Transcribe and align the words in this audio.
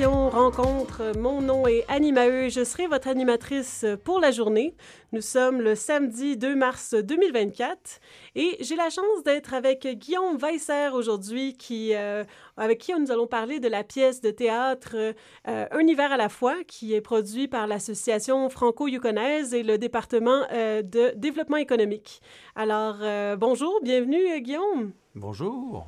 Rencontre. 0.00 1.12
Mon 1.18 1.42
nom 1.42 1.66
est 1.66 1.84
Annie 1.86 2.12
Maheu. 2.12 2.48
Je 2.48 2.64
serai 2.64 2.86
votre 2.86 3.08
animatrice 3.08 3.84
pour 4.04 4.20
la 4.20 4.30
journée. 4.30 4.74
Nous 5.12 5.20
sommes 5.20 5.60
le 5.60 5.74
samedi 5.74 6.38
2 6.38 6.56
mars 6.56 6.94
2024 6.94 8.00
et 8.34 8.56
j'ai 8.60 8.74
la 8.74 8.88
chance 8.88 9.22
d'être 9.24 9.52
avec 9.52 9.86
Guillaume 9.86 10.38
Weisser 10.38 10.88
aujourd'hui, 10.94 11.54
euh, 11.70 12.24
avec 12.56 12.78
qui 12.78 12.94
nous 12.98 13.12
allons 13.12 13.26
parler 13.26 13.60
de 13.60 13.68
la 13.68 13.84
pièce 13.84 14.22
de 14.22 14.30
théâtre 14.30 14.96
euh, 15.46 15.66
Un 15.70 15.86
hiver 15.86 16.10
à 16.10 16.16
la 16.16 16.30
fois, 16.30 16.64
qui 16.66 16.94
est 16.94 17.02
produit 17.02 17.46
par 17.46 17.66
l'Association 17.66 18.48
franco-yukonaise 18.48 19.52
et 19.52 19.62
le 19.62 19.76
département 19.76 20.46
euh, 20.52 20.80
de 20.80 21.12
développement 21.16 21.58
économique. 21.58 22.22
Alors, 22.56 22.96
bonjour, 23.36 23.78
bienvenue 23.82 24.40
Guillaume. 24.40 24.92
Bonjour. 25.14 25.86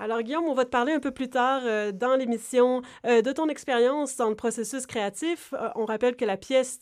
Alors, 0.00 0.22
Guillaume, 0.22 0.46
on 0.46 0.54
va 0.54 0.64
te 0.64 0.70
parler 0.70 0.94
un 0.94 0.98
peu 0.98 1.10
plus 1.10 1.28
tard 1.28 1.60
euh, 1.66 1.92
dans 1.92 2.16
l'émission 2.16 2.80
euh, 3.06 3.20
de 3.20 3.32
ton 3.32 3.50
expérience 3.50 4.16
dans 4.16 4.30
le 4.30 4.34
processus 4.34 4.86
créatif. 4.86 5.52
Euh, 5.52 5.68
on 5.74 5.84
rappelle 5.84 6.16
que 6.16 6.24
la 6.24 6.38
pièce 6.38 6.80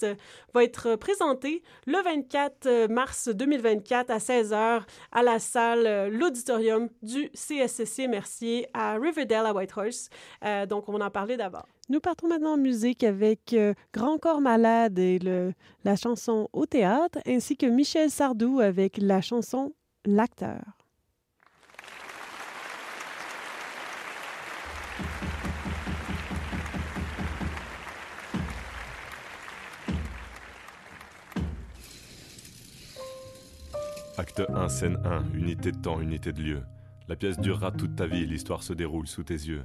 va 0.54 0.62
être 0.62 0.94
présentée 0.94 1.64
le 1.86 2.00
24 2.00 2.86
mars 2.86 3.28
2024 3.28 4.10
à 4.10 4.18
16h 4.18 4.82
à 5.10 5.22
la 5.24 5.40
salle, 5.40 6.12
l'auditorium 6.12 6.88
du 7.02 7.28
CSCC 7.34 8.06
Mercier 8.06 8.68
à 8.72 8.94
Riverdale 8.98 9.46
à 9.46 9.52
Whitehorse. 9.52 10.10
donc, 10.68 10.88
on 10.88 11.00
en 11.00 11.10
parler 11.10 11.36
d'abord. 11.36 11.66
Nous 11.88 11.98
partons 11.98 12.28
maintenant 12.28 12.52
en 12.52 12.56
musique 12.56 13.02
avec 13.02 13.56
Grand 13.92 14.18
Corps 14.18 14.40
Malade 14.40 14.98
et 14.98 15.18
la 15.84 15.96
chanson 15.96 16.48
Au 16.52 16.66
théâtre, 16.66 17.18
ainsi 17.26 17.56
que 17.56 17.66
Michel 17.66 18.10
Sardou 18.10 18.60
avec 18.60 18.96
la 18.98 19.20
chanson 19.20 19.72
L'acteur. 20.04 20.77
Acte 34.18 34.42
1, 34.52 34.68
scène 34.68 34.98
1, 35.04 35.38
unité 35.38 35.70
de 35.70 35.76
temps, 35.76 36.00
unité 36.00 36.32
de 36.32 36.42
lieu. 36.42 36.62
La 37.06 37.14
pièce 37.14 37.38
durera 37.38 37.70
toute 37.70 37.94
ta 37.94 38.08
vie, 38.08 38.26
l'histoire 38.26 38.64
se 38.64 38.72
déroule 38.72 39.06
sous 39.06 39.22
tes 39.22 39.34
yeux. 39.34 39.62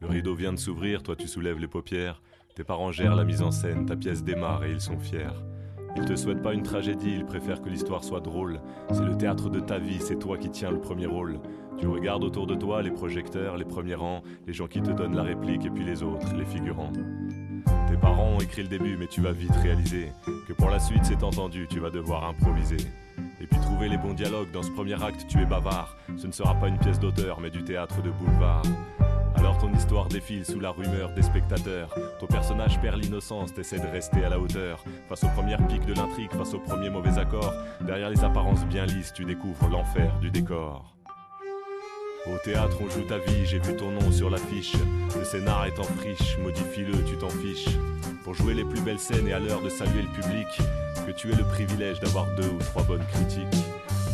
Le 0.00 0.06
rideau 0.06 0.36
vient 0.36 0.52
de 0.52 0.58
s'ouvrir, 0.58 1.02
toi 1.02 1.16
tu 1.16 1.26
soulèves 1.26 1.58
les 1.58 1.66
paupières. 1.66 2.22
Tes 2.54 2.62
parents 2.62 2.92
gèrent 2.92 3.16
la 3.16 3.24
mise 3.24 3.42
en 3.42 3.50
scène, 3.50 3.86
ta 3.86 3.96
pièce 3.96 4.22
démarre 4.22 4.62
et 4.64 4.70
ils 4.70 4.80
sont 4.80 5.00
fiers. 5.00 5.34
Ils 5.96 6.04
te 6.04 6.14
souhaitent 6.14 6.44
pas 6.44 6.54
une 6.54 6.62
tragédie, 6.62 7.10
ils 7.12 7.26
préfèrent 7.26 7.60
que 7.60 7.68
l'histoire 7.68 8.04
soit 8.04 8.20
drôle. 8.20 8.60
C'est 8.92 9.04
le 9.04 9.16
théâtre 9.16 9.50
de 9.50 9.58
ta 9.58 9.80
vie, 9.80 9.98
c'est 9.98 10.20
toi 10.20 10.38
qui 10.38 10.50
tiens 10.50 10.70
le 10.70 10.80
premier 10.80 11.06
rôle. 11.06 11.40
Tu 11.76 11.88
regardes 11.88 12.22
autour 12.22 12.46
de 12.46 12.54
toi 12.54 12.82
les 12.82 12.92
projecteurs, 12.92 13.56
les 13.56 13.64
premiers 13.64 13.96
rangs, 13.96 14.22
les 14.46 14.52
gens 14.52 14.68
qui 14.68 14.80
te 14.80 14.92
donnent 14.92 15.16
la 15.16 15.24
réplique 15.24 15.66
et 15.66 15.70
puis 15.70 15.84
les 15.84 16.04
autres, 16.04 16.36
les 16.36 16.46
figurants. 16.46 16.92
Tes 17.88 17.96
parents 17.96 18.36
ont 18.36 18.40
écrit 18.40 18.62
le 18.62 18.68
début, 18.68 18.96
mais 18.96 19.08
tu 19.08 19.20
vas 19.22 19.32
vite 19.32 19.56
réaliser 19.56 20.12
que 20.46 20.52
pour 20.52 20.70
la 20.70 20.78
suite 20.78 21.04
c'est 21.04 21.24
entendu, 21.24 21.66
tu 21.68 21.80
vas 21.80 21.90
devoir 21.90 22.28
improviser. 22.28 22.76
Puis 23.50 23.60
trouver 23.60 23.88
les 23.88 23.98
bons 23.98 24.14
dialogues 24.14 24.50
dans 24.52 24.62
ce 24.62 24.70
premier 24.70 25.02
acte, 25.02 25.26
tu 25.28 25.40
es 25.40 25.46
bavard. 25.46 25.96
Ce 26.16 26.26
ne 26.26 26.32
sera 26.32 26.54
pas 26.54 26.68
une 26.68 26.78
pièce 26.78 26.98
d'auteur, 26.98 27.40
mais 27.40 27.50
du 27.50 27.62
théâtre 27.64 28.02
de 28.02 28.10
boulevard. 28.10 28.62
Alors 29.36 29.56
ton 29.58 29.72
histoire 29.72 30.08
défile 30.08 30.44
sous 30.44 30.58
la 30.58 30.70
rumeur 30.70 31.12
des 31.14 31.22
spectateurs. 31.22 31.94
Ton 32.18 32.26
personnage 32.26 32.80
perd 32.80 33.00
l'innocence, 33.02 33.54
t'essaies 33.54 33.78
de 33.78 33.86
rester 33.86 34.24
à 34.24 34.30
la 34.30 34.40
hauteur. 34.40 34.84
Face 35.08 35.22
aux 35.22 35.28
premières 35.28 35.64
piques 35.68 35.86
de 35.86 35.94
l'intrigue, 35.94 36.32
face 36.32 36.54
aux 36.54 36.58
premiers 36.58 36.90
mauvais 36.90 37.18
accords, 37.18 37.54
derrière 37.80 38.10
les 38.10 38.24
apparences 38.24 38.64
bien 38.66 38.84
lisses, 38.86 39.12
tu 39.12 39.24
découvres 39.24 39.68
l'enfer 39.68 40.18
du 40.20 40.30
décor. 40.30 40.97
Au 42.32 42.38
théâtre, 42.38 42.76
on 42.80 42.88
joue 42.90 43.02
ta 43.02 43.18
vie, 43.18 43.46
j'ai 43.46 43.58
vu 43.58 43.74
ton 43.76 43.90
nom 43.90 44.12
sur 44.12 44.28
l'affiche. 44.28 44.74
Le 45.18 45.24
scénar 45.24 45.66
est 45.66 45.78
en 45.78 45.84
friche, 45.84 46.38
modifie-le, 46.38 47.02
tu 47.04 47.16
t'en 47.16 47.30
fiches. 47.30 47.76
Pour 48.22 48.34
jouer 48.34 48.54
les 48.54 48.64
plus 48.64 48.80
belles 48.80 48.98
scènes 48.98 49.26
et 49.28 49.32
à 49.32 49.38
l'heure 49.38 49.62
de 49.62 49.68
saluer 49.68 50.02
le 50.02 50.22
public, 50.22 50.46
que 51.06 51.12
tu 51.12 51.32
aies 51.32 51.36
le 51.36 51.44
privilège 51.44 52.00
d'avoir 52.00 52.26
deux 52.36 52.48
ou 52.48 52.58
trois 52.58 52.82
bonnes 52.82 53.04
critiques. 53.12 53.64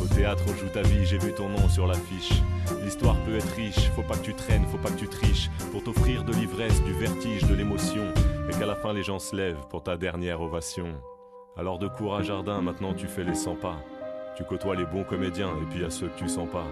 Au 0.01 0.07
théâtre, 0.07 0.45
on 0.49 0.55
joue 0.55 0.69
ta 0.69 0.83
vie, 0.83 1.05
j'ai 1.05 1.19
vu 1.19 1.33
ton 1.33 1.49
nom 1.49 1.69
sur 1.69 1.87
l'affiche. 1.87 2.41
L'histoire 2.85 3.17
peut 3.25 3.37
être 3.37 3.53
riche, 3.57 3.91
faut 3.97 4.03
pas 4.03 4.17
que 4.17 4.25
tu 4.25 4.35
traînes, 4.35 4.65
faut 4.67 4.79
pas 4.79 4.91
que 4.91 4.99
tu 4.99 5.09
triches, 5.09 5.51
pour 5.73 5.83
t'offrir 5.83 6.23
de 6.23 6.33
l'ivresse, 6.33 6.83
du 6.85 6.93
vertige, 6.93 7.45
de 7.45 7.55
l'émotion, 7.55 8.05
et 8.49 8.53
qu'à 8.53 8.67
la 8.67 8.77
fin 8.77 8.93
les 8.93 9.03
gens 9.03 9.19
se 9.19 9.35
lèvent 9.35 9.67
pour 9.71 9.83
ta 9.83 9.97
dernière 9.97 10.41
ovation. 10.41 10.87
Alors 11.57 11.79
de 11.79 11.89
cours 11.89 12.15
à 12.15 12.23
jardin, 12.23 12.61
maintenant 12.61 12.95
tu 12.95 13.09
fais 13.09 13.25
les 13.25 13.35
100 13.35 13.57
pas. 13.57 13.77
Tu 14.37 14.45
côtoies 14.45 14.77
les 14.77 14.87
bons 14.87 15.05
comédiens, 15.05 15.51
et 15.63 15.75
puis 15.75 15.85
à 15.85 15.91
ceux 15.91 16.09
que 16.09 16.19
tu 16.19 16.29
sens 16.29 16.49
pas. 16.49 16.67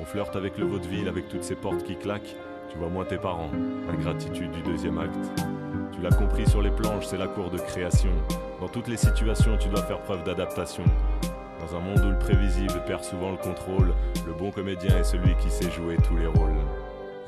On 0.00 0.04
flirte 0.04 0.36
avec 0.36 0.58
le 0.58 0.66
vaudeville, 0.66 1.08
avec 1.08 1.28
toutes 1.28 1.44
ces 1.44 1.54
portes 1.54 1.84
qui 1.84 1.96
claquent. 1.96 2.34
Tu 2.70 2.78
vois 2.78 2.88
moins 2.88 3.04
tes 3.04 3.18
parents, 3.18 3.50
ingratitude 3.90 4.50
du 4.50 4.62
deuxième 4.62 4.98
acte. 4.98 5.30
Tu 5.92 6.00
l'as 6.00 6.10
compris 6.10 6.48
sur 6.48 6.62
les 6.62 6.70
planches, 6.70 7.06
c'est 7.06 7.18
la 7.18 7.26
cour 7.26 7.50
de 7.50 7.58
création. 7.58 8.10
Dans 8.60 8.68
toutes 8.68 8.88
les 8.88 8.96
situations, 8.96 9.56
tu 9.58 9.68
dois 9.68 9.82
faire 9.82 10.00
preuve 10.00 10.24
d'adaptation. 10.24 10.84
Dans 11.60 11.76
un 11.76 11.80
monde 11.80 12.04
où 12.04 12.10
le 12.10 12.18
prévisible 12.18 12.82
perd 12.86 13.04
souvent 13.04 13.30
le 13.30 13.36
contrôle, 13.36 13.92
le 14.26 14.32
bon 14.32 14.50
comédien 14.50 14.98
est 14.98 15.04
celui 15.04 15.36
qui 15.36 15.50
sait 15.50 15.70
jouer 15.70 15.96
tous 16.08 16.16
les 16.16 16.26
rôles. 16.26 16.50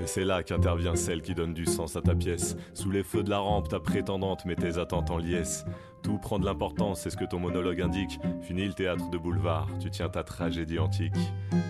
Et 0.00 0.06
c'est 0.06 0.24
là 0.24 0.42
qu'intervient 0.42 0.96
celle 0.96 1.22
qui 1.22 1.34
donne 1.34 1.54
du 1.54 1.66
sens 1.66 1.96
à 1.96 2.02
ta 2.02 2.14
pièce. 2.14 2.56
Sous 2.74 2.90
les 2.90 3.04
feux 3.04 3.22
de 3.22 3.30
la 3.30 3.38
rampe, 3.38 3.68
ta 3.68 3.78
prétendante 3.78 4.44
met 4.44 4.56
tes 4.56 4.78
attentes 4.78 5.10
en 5.10 5.18
liesse. 5.18 5.64
Tout 6.02 6.18
prend 6.18 6.38
de 6.38 6.44
l'importance, 6.44 7.00
c'est 7.00 7.10
ce 7.10 7.16
que 7.16 7.24
ton 7.24 7.38
monologue 7.38 7.80
indique. 7.80 8.18
Fini 8.42 8.66
le 8.66 8.74
théâtre 8.74 9.08
de 9.10 9.16
boulevard, 9.16 9.68
tu 9.80 9.90
tiens 9.90 10.08
ta 10.08 10.22
tragédie 10.22 10.78
antique. 10.78 11.14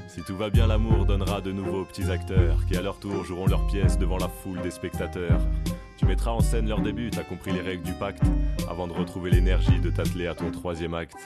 Si 0.09 0.23
tout 0.23 0.37
va 0.37 0.51
bien, 0.51 0.67
l'amour 0.67 1.05
donnera 1.07 1.41
de 1.41 1.53
nouveaux 1.53 1.84
petits 1.84 2.11
acteurs 2.11 2.65
qui 2.67 2.77
à 2.77 2.83
leur 2.83 2.99
tour 2.99 3.25
joueront 3.25 3.47
leur 3.47 3.67
pièce 3.67 3.99
devant 3.99 4.19
la 4.19 4.29
foule 4.29 4.61
des 4.63 4.71
spectateurs. 4.71 5.41
Tu 5.97 6.07
mettras 6.07 6.33
en 6.33 6.41
scène 6.41 6.69
leur 6.69 6.81
début, 6.81 7.11
t'as 7.11 7.23
compris 7.23 7.53
les 7.53 7.61
règles 7.61 7.84
du 7.84 7.93
pacte, 7.93 8.25
avant 8.69 8.89
de 8.89 8.93
retrouver 8.93 9.31
l'énergie 9.31 9.81
de 9.81 9.91
t'atteler 9.91 10.27
à 10.27 10.34
ton 10.34 10.51
troisième 10.51 10.95
acte. 10.95 11.17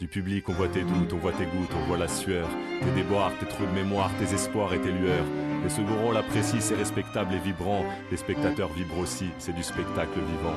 Du 0.00 0.06
public, 0.06 0.48
on 0.48 0.52
voit 0.52 0.68
tes 0.68 0.82
doutes, 0.82 1.12
on 1.12 1.16
voit 1.16 1.32
tes 1.32 1.44
gouttes, 1.44 1.74
on 1.74 1.86
voit 1.88 1.98
la 1.98 2.06
sueur, 2.06 2.46
tes 2.80 2.90
déboires, 2.92 3.32
tes 3.40 3.46
trous 3.46 3.66
de 3.66 3.72
mémoire, 3.72 4.12
tes 4.20 4.32
espoirs 4.32 4.72
et 4.72 4.80
tes 4.80 4.92
lueurs. 4.92 5.24
Les 5.64 5.68
second 5.68 6.00
rôle 6.04 6.16
apprécient, 6.16 6.60
c'est 6.60 6.76
respectable 6.76 7.34
et 7.34 7.38
vibrant. 7.38 7.84
Les 8.12 8.16
spectateurs 8.16 8.72
vibrent 8.72 8.98
aussi, 8.98 9.26
c'est 9.38 9.54
du 9.54 9.64
spectacle 9.64 10.20
vivant. 10.20 10.54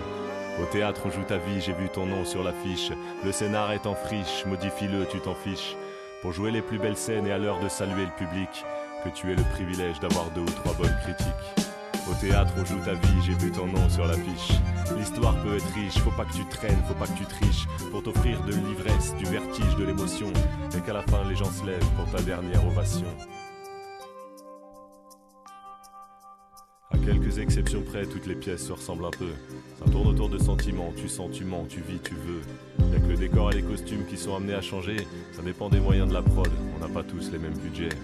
Au 0.62 0.66
théâtre, 0.66 1.02
on 1.06 1.10
joue 1.10 1.24
ta 1.24 1.38
vie, 1.38 1.60
j'ai 1.60 1.74
vu 1.74 1.90
ton 1.90 2.06
nom 2.06 2.24
sur 2.24 2.44
l'affiche. 2.44 2.92
Le 3.26 3.32
scénar 3.32 3.72
est 3.72 3.88
en 3.88 3.96
friche, 3.96 4.46
modifie-le, 4.46 5.08
tu 5.08 5.20
t'en 5.20 5.34
fiches. 5.34 5.76
Pour 6.22 6.34
jouer 6.34 6.52
les 6.52 6.62
plus 6.62 6.78
belles 6.78 6.96
scènes 6.96 7.26
et 7.26 7.32
à 7.32 7.40
l'heure 7.40 7.60
de 7.60 7.68
saluer 7.68 8.06
le 8.06 8.26
public, 8.26 8.64
que 9.04 9.10
tu 9.10 9.32
aies 9.32 9.36
le 9.36 9.44
privilège 9.56 10.00
d'avoir 10.00 10.30
deux 10.36 10.42
ou 10.42 10.52
trois 10.52 10.74
bonnes 10.74 10.98
critiques. 11.02 11.61
Au 12.10 12.14
théâtre, 12.16 12.54
on 12.58 12.66
joue 12.66 12.80
ta 12.84 12.94
vie, 12.94 13.22
j'ai 13.26 13.34
vu 13.34 13.52
ton 13.52 13.68
nom 13.68 13.90
sur 13.90 14.06
l'affiche. 14.06 14.52
L'histoire 14.98 15.36
peut 15.44 15.56
être 15.56 15.74
riche, 15.74 15.98
faut 16.00 16.12
pas 16.12 16.26
que 16.26 16.34
tu 16.34 16.46
traînes, 16.46 16.82
faut 16.88 16.94
pas 16.96 17.08
que 17.08 17.18
tu 17.18 17.26
triches, 17.26 17.68
pour 17.92 18.04
t'offrir 18.04 18.42
de 18.44 18.52
l'ivresse, 18.52 19.16
du 19.16 19.26
vertige, 19.26 19.76
de 19.78 19.86
l'émotion, 19.86 20.28
et 20.78 20.82
qu'à 20.82 20.94
la 20.94 21.04
fin 21.04 21.24
les 21.30 21.36
gens 21.36 21.52
se 21.52 21.66
lèvent 21.66 21.90
pour 21.96 22.10
ta 22.12 22.22
dernière 22.22 22.66
ovation. 22.68 23.08
À 26.92 26.98
quelques 26.98 27.40
exceptions 27.40 27.82
près, 27.82 28.06
toutes 28.06 28.28
les 28.28 28.36
pièces 28.36 28.68
se 28.68 28.74
ressemblent 28.74 29.06
un 29.06 29.12
peu. 29.12 29.32
Ça 29.80 29.90
tourne 29.90 30.08
autour 30.08 30.30
de 30.30 30.38
sentiments, 30.38 30.92
tu 30.98 31.08
sens, 31.08 31.32
tu 31.32 31.46
mens, 31.46 31.66
tu 31.70 31.82
vis, 31.82 32.00
tu 32.00 32.16
veux. 32.16 32.42
Y'a 32.92 33.00
que 33.00 33.08
le 33.08 33.16
décor 33.16 33.52
et 33.52 33.56
les 33.56 33.64
costumes 33.64 34.06
qui 34.06 34.18
sont 34.18 34.36
amenés 34.36 34.56
à 34.56 34.62
changer, 34.62 35.08
ça 35.32 35.42
dépend 35.42 35.70
des 35.70 35.80
moyens 35.80 36.10
de 36.10 36.14
la 36.14 36.22
prod, 36.22 36.50
on 36.76 36.80
n'a 36.80 36.94
pas 36.94 37.04
tous 37.04 37.32
les 37.32 37.38
mêmes 37.40 37.58
budgets. 37.58 37.96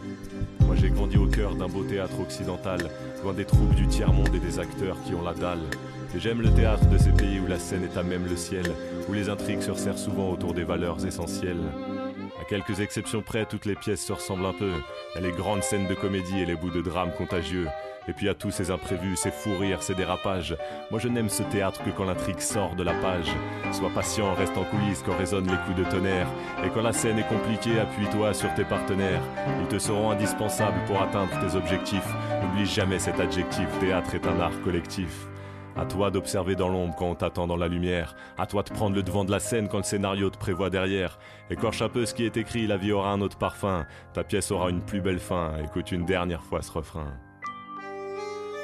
Moi 0.61 0.75
j'ai 0.75 0.89
grandi 0.89 1.17
au 1.17 1.27
cœur 1.27 1.55
d'un 1.55 1.67
beau 1.67 1.83
théâtre 1.83 2.19
occidental, 2.19 2.89
loin 3.23 3.33
des 3.33 3.45
troupes 3.45 3.75
du 3.75 3.87
tiers-monde 3.87 4.33
et 4.35 4.39
des 4.39 4.59
acteurs 4.59 4.97
qui 5.05 5.13
ont 5.13 5.21
la 5.21 5.33
dalle. 5.33 5.63
Et 6.15 6.19
j'aime 6.19 6.41
le 6.41 6.53
théâtre 6.53 6.87
de 6.87 6.97
ces 6.97 7.11
pays 7.11 7.39
où 7.39 7.47
la 7.47 7.59
scène 7.59 7.83
est 7.83 7.97
à 7.97 8.03
même 8.03 8.25
le 8.25 8.35
ciel, 8.35 8.65
où 9.09 9.13
les 9.13 9.29
intrigues 9.29 9.61
se 9.61 9.71
resserrent 9.71 9.97
souvent 9.97 10.31
autour 10.31 10.53
des 10.53 10.63
valeurs 10.63 11.05
essentielles. 11.05 11.63
À 12.41 12.45
quelques 12.45 12.79
exceptions 12.79 13.21
près, 13.21 13.45
toutes 13.45 13.65
les 13.65 13.75
pièces 13.75 14.05
se 14.05 14.13
ressemblent 14.13 14.45
un 14.45 14.53
peu. 14.53 14.71
Les 15.19 15.31
grandes 15.31 15.63
scènes 15.63 15.87
de 15.87 15.95
comédie 15.95 16.39
et 16.39 16.45
les 16.45 16.55
bouts 16.55 16.71
de 16.71 16.81
drame 16.81 17.11
contagieux. 17.11 17.67
Et 18.07 18.13
puis 18.13 18.29
à 18.29 18.33
tous 18.33 18.51
ces 18.51 18.71
imprévus, 18.71 19.15
ces 19.15 19.31
fous 19.31 19.57
rires, 19.59 19.83
ces 19.83 19.95
dérapages. 19.95 20.55
Moi 20.91 20.99
je 20.99 21.07
n'aime 21.07 21.29
ce 21.29 21.43
théâtre 21.43 21.83
que 21.83 21.89
quand 21.89 22.05
l'intrigue 22.05 22.39
sort 22.39 22.75
de 22.75 22.83
la 22.83 22.93
page. 22.93 23.31
Sois 23.71 23.89
patient, 23.93 24.33
reste 24.33 24.57
en 24.57 24.63
coulisses 24.63 25.03
quand 25.05 25.17
résonnent 25.17 25.51
les 25.51 25.57
coups 25.65 25.77
de 25.77 25.91
tonnerre. 25.91 26.27
Et 26.63 26.69
quand 26.69 26.81
la 26.81 26.93
scène 26.93 27.19
est 27.19 27.27
compliquée, 27.27 27.79
appuie-toi 27.79 28.33
sur 28.33 28.53
tes 28.53 28.63
partenaires. 28.63 29.21
Ils 29.61 29.67
te 29.67 29.79
seront 29.79 30.11
indispensables 30.11 30.83
pour 30.85 31.01
atteindre 31.01 31.31
tes 31.39 31.55
objectifs. 31.55 32.07
N'oublie 32.41 32.65
jamais 32.65 32.99
cet 32.99 33.19
adjectif, 33.19 33.67
théâtre 33.79 34.15
est 34.15 34.25
un 34.25 34.39
art 34.39 34.61
collectif. 34.63 35.27
À 35.75 35.85
toi 35.85 36.09
d'observer 36.09 36.55
dans 36.55 36.69
l'ombre 36.69 36.95
quand 36.97 37.05
on 37.05 37.15
t'attend 37.15 37.45
dans 37.45 37.55
la 37.55 37.67
lumière. 37.67 38.15
À 38.39 38.47
toi 38.47 38.63
de 38.63 38.71
prendre 38.71 38.95
le 38.95 39.03
devant 39.03 39.25
de 39.25 39.31
la 39.31 39.39
scène 39.39 39.67
quand 39.67 39.77
le 39.77 39.83
scénario 39.83 40.31
te 40.31 40.37
prévoit 40.37 40.71
derrière. 40.71 41.19
Écorche 41.51 41.83
un 41.83 41.89
peu 41.89 42.05
ce 42.07 42.15
qui 42.15 42.25
est 42.25 42.35
écrit, 42.35 42.65
la 42.65 42.77
vie 42.77 42.91
aura 42.91 43.11
un 43.11 43.21
autre 43.21 43.37
parfum. 43.37 43.85
Ta 44.13 44.23
pièce 44.23 44.49
aura 44.49 44.71
une 44.71 44.81
plus 44.81 45.01
belle 45.01 45.19
fin. 45.19 45.51
Écoute 45.63 45.91
une 45.91 46.05
dernière 46.05 46.41
fois 46.41 46.63
ce 46.63 46.71
refrain. 46.71 47.13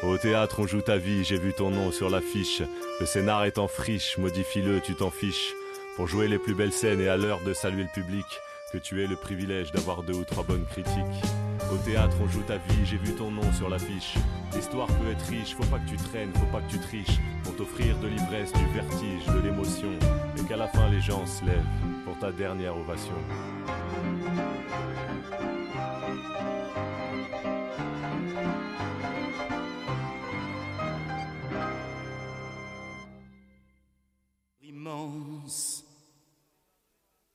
Au 0.06 0.18
théâtre, 0.18 0.60
on 0.60 0.68
joue 0.68 0.82
ta 0.82 0.98
vie, 0.98 1.24
j'ai 1.24 1.38
vu 1.38 1.54
ton 1.54 1.70
nom 1.70 1.92
sur 1.92 2.10
l'affiche. 2.10 2.62
Le 3.00 3.06
scénar 3.06 3.46
est 3.46 3.58
en 3.58 3.70
friche, 3.70 4.18
modifie-le, 4.18 4.82
tu 4.82 4.96
t'en 4.96 5.10
fiches. 5.10 5.54
Pour 5.96 6.08
jouer 6.08 6.28
les 6.28 6.40
plus 6.40 6.54
belles 6.54 6.74
scènes 6.74 7.00
et 7.00 7.08
à 7.08 7.16
l'heure 7.16 7.40
de 7.46 7.54
saluer 7.54 7.84
le 7.84 7.94
public, 7.94 8.26
que 8.74 8.78
tu 8.80 9.02
aies 9.02 9.08
le 9.08 9.16
privilège 9.16 9.72
d'avoir 9.72 10.04
deux 10.04 10.16
ou 10.16 10.26
trois 10.26 10.44
bonnes 10.44 10.66
critiques. 10.66 11.24
Au 11.72 11.78
théâtre, 11.78 12.18
on 12.22 12.28
joue 12.28 12.42
ta 12.42 12.58
vie, 12.58 12.86
j'ai 12.86 12.98
vu 12.98 13.14
ton 13.14 13.32
nom 13.32 13.54
sur 13.54 13.70
l'affiche. 13.70 14.16
L'histoire 14.54 14.88
peut 14.88 15.12
être 15.12 15.26
riche, 15.30 15.56
faut 15.56 15.64
pas 15.66 15.80
que 15.80 15.90
tu 15.90 15.96
traînes, 15.96 16.34
faut 16.34 16.52
pas 16.52 16.62
que 16.62 16.72
tu 16.72 16.80
triches. 16.80 17.20
Pour 17.44 17.56
t'offrir 17.56 17.98
de 18.00 18.08
l'ivresse, 18.08 18.52
du 18.52 18.66
vertige, 18.74 19.26
de 19.28 19.40
l'émotion. 19.40 19.92
Et 20.38 20.48
qu'à 20.48 20.58
la 20.58 20.68
fin, 20.68 20.90
les 20.90 21.02
gens 21.02 21.26
se 21.26 21.46
lèvent 21.46 21.64
pour 22.04 22.18
ta 22.20 22.32
dernière 22.32 22.76
ovation. 22.76 23.16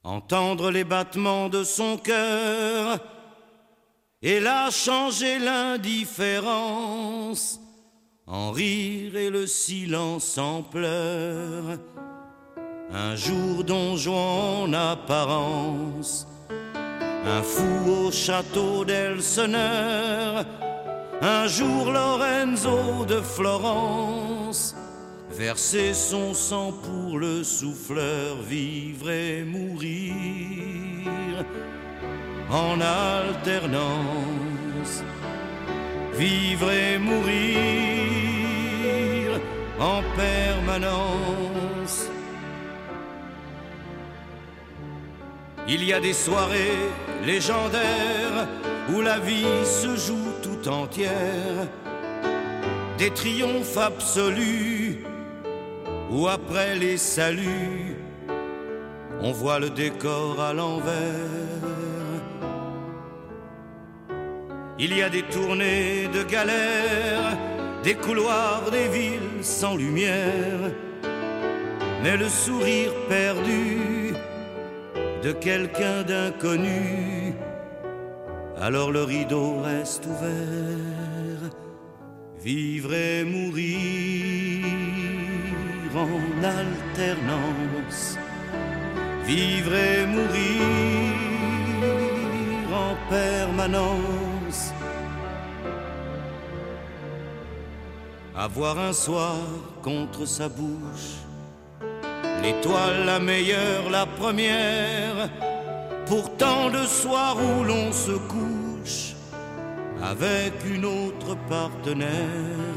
Entendre 0.02 0.70
les 0.70 0.84
battements 0.84 1.48
de 1.48 1.64
son 1.64 1.96
cœur 1.98 2.98
et 4.22 4.40
là 4.40 4.70
changer 4.70 5.38
l'indifférence 5.38 7.60
en 8.26 8.50
rire 8.50 9.16
et 9.16 9.30
le 9.30 9.46
silence 9.46 10.36
en 10.38 10.62
pleurs. 10.62 11.78
Un 12.90 13.16
jour 13.16 13.64
donjon 13.64 14.64
en 14.64 14.72
apparence, 14.72 16.26
un 17.24 17.42
fou 17.42 18.06
au 18.06 18.10
château 18.10 18.84
d'Elseneur, 18.84 20.44
un 21.20 21.46
jour 21.46 21.90
Lorenzo 21.90 23.04
de 23.06 23.20
Florence, 23.20 24.74
verser 25.38 25.94
son 25.94 26.34
sang 26.34 26.72
pour 26.72 27.16
le 27.16 27.44
souffleur, 27.44 28.42
vivre 28.42 29.08
et 29.08 29.44
mourir 29.44 31.06
en 32.50 32.80
alternance, 32.80 33.84
vivre 36.14 36.72
et 36.72 36.98
mourir 36.98 38.40
en 39.78 40.02
permanence. 40.16 42.08
Il 45.68 45.84
y 45.84 45.92
a 45.92 46.00
des 46.00 46.14
soirées 46.14 46.90
légendaires 47.24 48.48
où 48.92 49.00
la 49.02 49.20
vie 49.20 49.64
se 49.64 49.94
joue 49.96 50.32
tout 50.42 50.68
entière, 50.68 51.68
des 52.98 53.10
triomphes 53.10 53.76
absolus 53.76 54.87
où 56.10 56.28
après 56.28 56.74
les 56.76 56.96
saluts, 56.96 57.96
on 59.20 59.32
voit 59.32 59.58
le 59.58 59.70
décor 59.70 60.40
à 60.40 60.52
l'envers. 60.52 60.94
Il 64.78 64.96
y 64.96 65.02
a 65.02 65.10
des 65.10 65.22
tournées 65.24 66.08
de 66.08 66.22
galères, 66.22 67.36
des 67.82 67.94
couloirs 67.94 68.70
des 68.70 68.88
villes 68.88 69.42
sans 69.42 69.76
lumière, 69.76 70.72
mais 72.02 72.16
le 72.16 72.28
sourire 72.28 72.92
perdu 73.08 74.14
de 75.22 75.32
quelqu'un 75.32 76.04
d'inconnu, 76.04 77.34
alors 78.60 78.92
le 78.92 79.02
rideau 79.02 79.60
reste 79.62 80.06
ouvert, 80.06 81.50
vivre 82.40 82.94
et 82.94 83.24
mourir 83.24 84.87
en 85.96 86.44
alternance, 86.44 88.18
vivre 89.24 89.74
et 89.74 90.06
mourir 90.06 91.08
en 92.72 92.96
permanence. 93.10 94.72
Avoir 98.36 98.78
un 98.78 98.92
soir 98.92 99.36
contre 99.82 100.26
sa 100.26 100.48
bouche, 100.48 101.16
l'étoile 102.42 103.04
la 103.04 103.18
meilleure, 103.18 103.90
la 103.90 104.06
première, 104.06 105.28
pour 106.06 106.36
tant 106.36 106.70
de 106.70 106.86
soirs 106.86 107.36
où 107.36 107.64
l'on 107.64 107.92
se 107.92 108.12
couche 108.12 109.14
avec 110.02 110.52
une 110.64 110.84
autre 110.84 111.36
partenaire. 111.48 112.67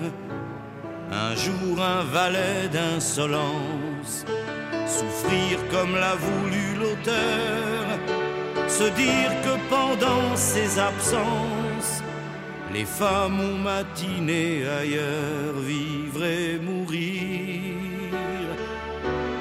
Un 1.12 1.36
jour 1.36 1.82
un 1.82 2.04
valet 2.04 2.70
d'insolence, 2.72 4.26
souffrir 4.88 5.60
comme 5.70 5.96
l'a 5.96 6.16
voulu 6.16 6.76
l'auteur, 6.80 7.84
se 8.70 8.86
dire 8.96 9.32
que 9.44 9.56
pendant 9.70 10.36
ses 10.36 10.80
absences, 10.80 12.02
les 12.74 12.86
femmes 12.86 13.42
ont 13.42 13.58
matiné 13.58 14.66
ailleurs, 14.66 15.56
vivre 15.60 16.24
et 16.24 16.58
mourir 16.58 17.76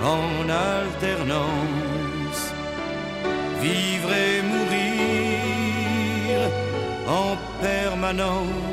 en 0.02 0.49
alternance, 0.49 2.43
vivre 3.61 4.12
et 4.12 4.43
mourir 4.43 4.90
en 7.06 7.37
permanence. 7.62 8.69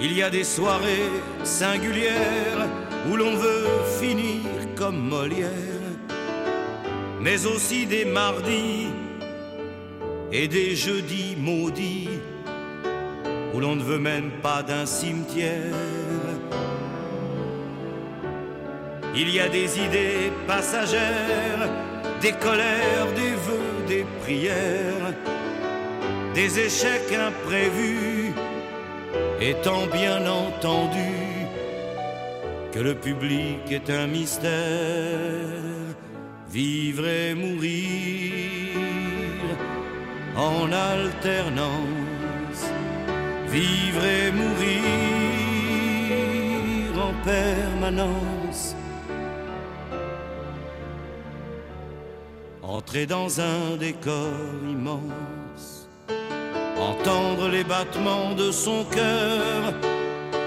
Il 0.00 0.12
y 0.12 0.22
a 0.22 0.28
des 0.28 0.44
soirées 0.44 1.10
singulières 1.42 2.68
où 3.10 3.16
l'on 3.16 3.34
veut 3.34 3.66
finir 3.98 4.42
comme 4.76 4.98
Molière, 4.98 5.50
mais 7.20 7.46
aussi 7.46 7.86
des 7.86 8.04
mardis 8.04 8.88
et 10.32 10.48
des 10.48 10.76
jeudis 10.76 11.34
maudits 11.38 12.08
où 13.54 13.60
l'on 13.60 13.76
ne 13.76 13.82
veut 13.82 13.98
même 13.98 14.30
pas 14.42 14.62
d'un 14.62 14.84
cimetière. 14.84 15.72
Il 19.14 19.30
y 19.30 19.40
a 19.40 19.48
des 19.48 19.78
idées 19.78 20.30
passagères, 20.46 21.70
des 22.20 22.32
colères, 22.32 23.06
des 23.14 23.30
vœux, 23.30 23.86
des 23.88 24.04
prières, 24.20 25.14
des 26.34 26.60
échecs 26.60 27.16
imprévus, 27.18 28.15
étant 29.40 29.86
bien 29.92 30.26
entendu 30.26 31.26
que 32.72 32.78
le 32.80 32.94
public 32.94 33.60
est 33.70 33.90
un 33.90 34.06
mystère, 34.06 34.50
vivre 36.50 37.06
et 37.06 37.34
mourir 37.34 38.32
en 40.36 40.70
alternance, 40.72 41.70
vivre 43.48 44.04
et 44.04 44.30
mourir 44.32 44.82
en 47.02 47.14
permanence. 47.24 48.76
Entrer 52.62 53.06
dans 53.06 53.40
un 53.40 53.76
décor 53.78 54.34
immense, 54.68 55.00
entendre 56.78 57.48
les 57.48 57.64
battements 57.64 58.34
de 58.34 58.50
son 58.50 58.84
cœur, 58.84 59.72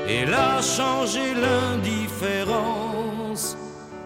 et 0.08 0.26
là 0.26 0.62
changer 0.62 1.34
l'indifférence 1.34 3.58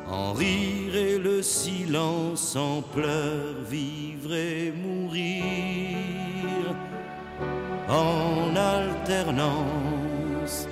en 0.08 0.32
rire 0.34 0.96
et 0.96 1.18
le 1.18 1.42
silence, 1.42 2.56
en 2.56 2.82
pleurs, 2.82 3.56
vivre 3.70 4.34
et 4.34 4.72
mourir 4.72 5.44
en 7.90 8.56
alternance, 8.56 10.68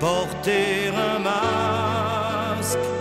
porter 0.00 0.88
un 0.88 1.20
masque 1.20 2.97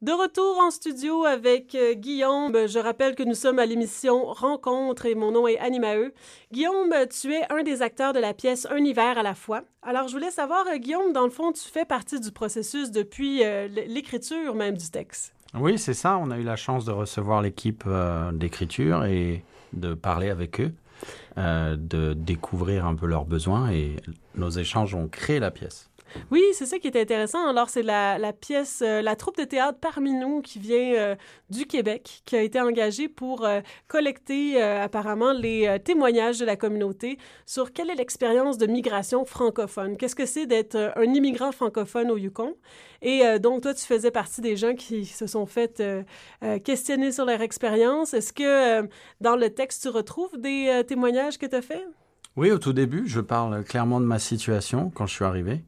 De 0.00 0.12
retour 0.12 0.58
en 0.60 0.70
studio 0.70 1.24
avec 1.24 1.74
euh, 1.74 1.94
Guillaume. 1.94 2.68
Je 2.68 2.78
rappelle 2.78 3.16
que 3.16 3.24
nous 3.24 3.34
sommes 3.34 3.58
à 3.58 3.66
l'émission 3.66 4.26
Rencontre 4.26 5.06
et 5.06 5.16
mon 5.16 5.32
nom 5.32 5.48
est 5.48 5.58
Annie. 5.58 5.80
Guillaume, 6.52 6.94
tu 7.10 7.32
es 7.32 7.52
un 7.52 7.64
des 7.64 7.82
acteurs 7.82 8.12
de 8.12 8.20
la 8.20 8.32
pièce 8.32 8.68
Un 8.70 8.84
hiver 8.84 9.18
à 9.18 9.24
la 9.24 9.34
fois. 9.34 9.64
Alors, 9.82 10.06
je 10.06 10.12
voulais 10.12 10.30
savoir, 10.30 10.64
euh, 10.68 10.76
Guillaume, 10.76 11.12
dans 11.12 11.24
le 11.24 11.30
fond, 11.30 11.50
tu 11.50 11.68
fais 11.68 11.84
partie 11.84 12.20
du 12.20 12.30
processus 12.30 12.92
depuis 12.92 13.42
euh, 13.42 13.66
l'écriture 13.66 14.54
même 14.54 14.76
du 14.76 14.88
texte. 14.88 15.34
Oui, 15.54 15.80
c'est 15.80 15.94
ça. 15.94 16.16
On 16.16 16.30
a 16.30 16.38
eu 16.38 16.44
la 16.44 16.54
chance 16.54 16.84
de 16.84 16.92
recevoir 16.92 17.42
l'équipe 17.42 17.82
d'écriture 18.34 19.04
et 19.04 19.42
de 19.72 19.94
parler 19.94 20.30
avec 20.30 20.60
eux, 20.60 20.72
de 21.36 22.12
découvrir 22.12 22.86
un 22.86 22.94
peu 22.94 23.06
leurs 23.06 23.24
besoins 23.24 23.70
et 23.70 23.96
nos 24.36 24.50
échanges 24.50 24.94
ont 24.94 25.08
créé 25.08 25.40
la 25.40 25.50
pièce. 25.50 25.87
Oui, 26.30 26.42
c'est 26.52 26.66
ça 26.66 26.78
qui 26.78 26.88
est 26.88 26.96
intéressant. 27.00 27.46
Alors, 27.48 27.68
c'est 27.70 27.82
la, 27.82 28.32
pièce, 28.32 28.82
euh, 28.84 29.02
la 29.02 29.16
troupe 29.16 29.36
de 29.36 29.44
théâtre 29.44 29.78
Parmi 29.80 30.12
nous 30.12 30.40
qui 30.40 30.58
vient 30.58 30.94
euh, 30.94 31.16
du 31.50 31.66
Québec, 31.66 32.22
qui 32.24 32.36
a 32.36 32.42
été 32.42 32.60
engagée 32.60 33.08
pour 33.08 33.44
euh, 33.44 33.60
collecter 33.86 34.60
apparemment 34.60 35.32
les 35.32 35.78
témoignages 35.84 36.38
de 36.38 36.44
la 36.44 36.56
communauté 36.56 37.18
sur 37.46 37.72
quelle 37.72 37.90
est 37.90 37.94
l'expérience 37.94 38.58
de 38.58 38.66
migration 38.66 39.24
francophone. 39.24 39.96
Qu'est-ce 39.96 40.16
que 40.16 40.26
c'est 40.26 40.46
d'être 40.46 40.92
un 40.96 41.14
immigrant 41.14 41.52
francophone 41.52 42.10
au 42.10 42.16
Yukon? 42.16 42.54
Et 43.02 43.22
donc, 43.38 43.62
toi, 43.62 43.74
tu 43.74 43.84
faisais 43.84 44.10
partie 44.10 44.40
des 44.40 44.56
gens 44.56 44.74
qui 44.74 45.04
se 45.04 45.26
sont 45.26 45.46
fait 45.46 45.82
questionner 46.64 47.12
sur 47.12 47.24
leur 47.24 47.40
expérience. 47.40 48.14
Est-ce 48.14 48.32
que 48.32 48.88
dans 49.20 49.36
le 49.36 49.50
texte, 49.50 49.82
tu 49.82 49.88
retrouves 49.88 50.36
des 50.38 50.82
témoignages 50.86 51.38
que 51.38 51.46
tu 51.46 51.56
as 51.56 51.62
faits? 51.62 51.86
Oui, 52.36 52.50
au 52.50 52.58
tout 52.58 52.72
début, 52.72 53.04
je 53.06 53.20
parle 53.20 53.64
clairement 53.64 54.00
de 54.00 54.06
ma 54.06 54.18
situation 54.18 54.90
quand 54.94 55.06
je 55.06 55.14
suis 55.14 55.24
arrivé. 55.24 55.62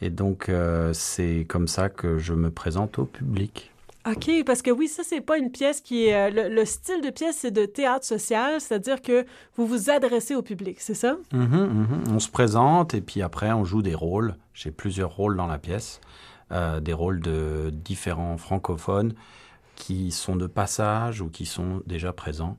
Et 0.00 0.10
donc, 0.10 0.48
euh, 0.48 0.92
c'est 0.92 1.44
comme 1.48 1.68
ça 1.68 1.88
que 1.88 2.18
je 2.18 2.32
me 2.32 2.50
présente 2.50 2.98
au 2.98 3.04
public. 3.04 3.72
OK, 4.06 4.30
parce 4.46 4.62
que 4.62 4.70
oui, 4.70 4.88
ça, 4.88 5.02
c'est 5.04 5.20
pas 5.20 5.38
une 5.38 5.50
pièce 5.50 5.80
qui 5.80 6.06
est. 6.06 6.14
Euh, 6.14 6.48
le, 6.48 6.64
style 6.64 7.02
de 7.02 7.10
pièce, 7.10 7.38
c'est 7.40 7.50
de 7.50 7.66
théâtre 7.66 8.06
social, 8.06 8.60
c'est-à-dire 8.60 9.02
que 9.02 9.26
vous 9.56 9.66
vous 9.66 9.90
adressez 9.90 10.34
au 10.34 10.42
public, 10.42 10.80
c'est 10.80 10.94
ça? 10.94 11.16
Mm-hmm, 11.34 11.50
mm-hmm. 11.50 12.12
On 12.12 12.18
se 12.18 12.30
présente 12.30 12.94
et 12.94 13.00
puis 13.00 13.22
après, 13.22 13.52
on 13.52 13.64
joue 13.64 13.82
des 13.82 13.94
rôles. 13.94 14.36
J'ai 14.54 14.70
plusieurs 14.70 15.14
rôles 15.14 15.36
dans 15.36 15.46
la 15.46 15.58
pièce, 15.58 16.00
euh, 16.52 16.80
des 16.80 16.92
rôles 16.92 17.20
de 17.20 17.70
différents 17.70 18.38
francophones 18.38 19.14
qui 19.74 20.10
sont 20.10 20.36
de 20.36 20.46
passage 20.46 21.20
ou 21.20 21.28
qui 21.28 21.44
sont 21.44 21.82
déjà 21.86 22.12
présents 22.12 22.56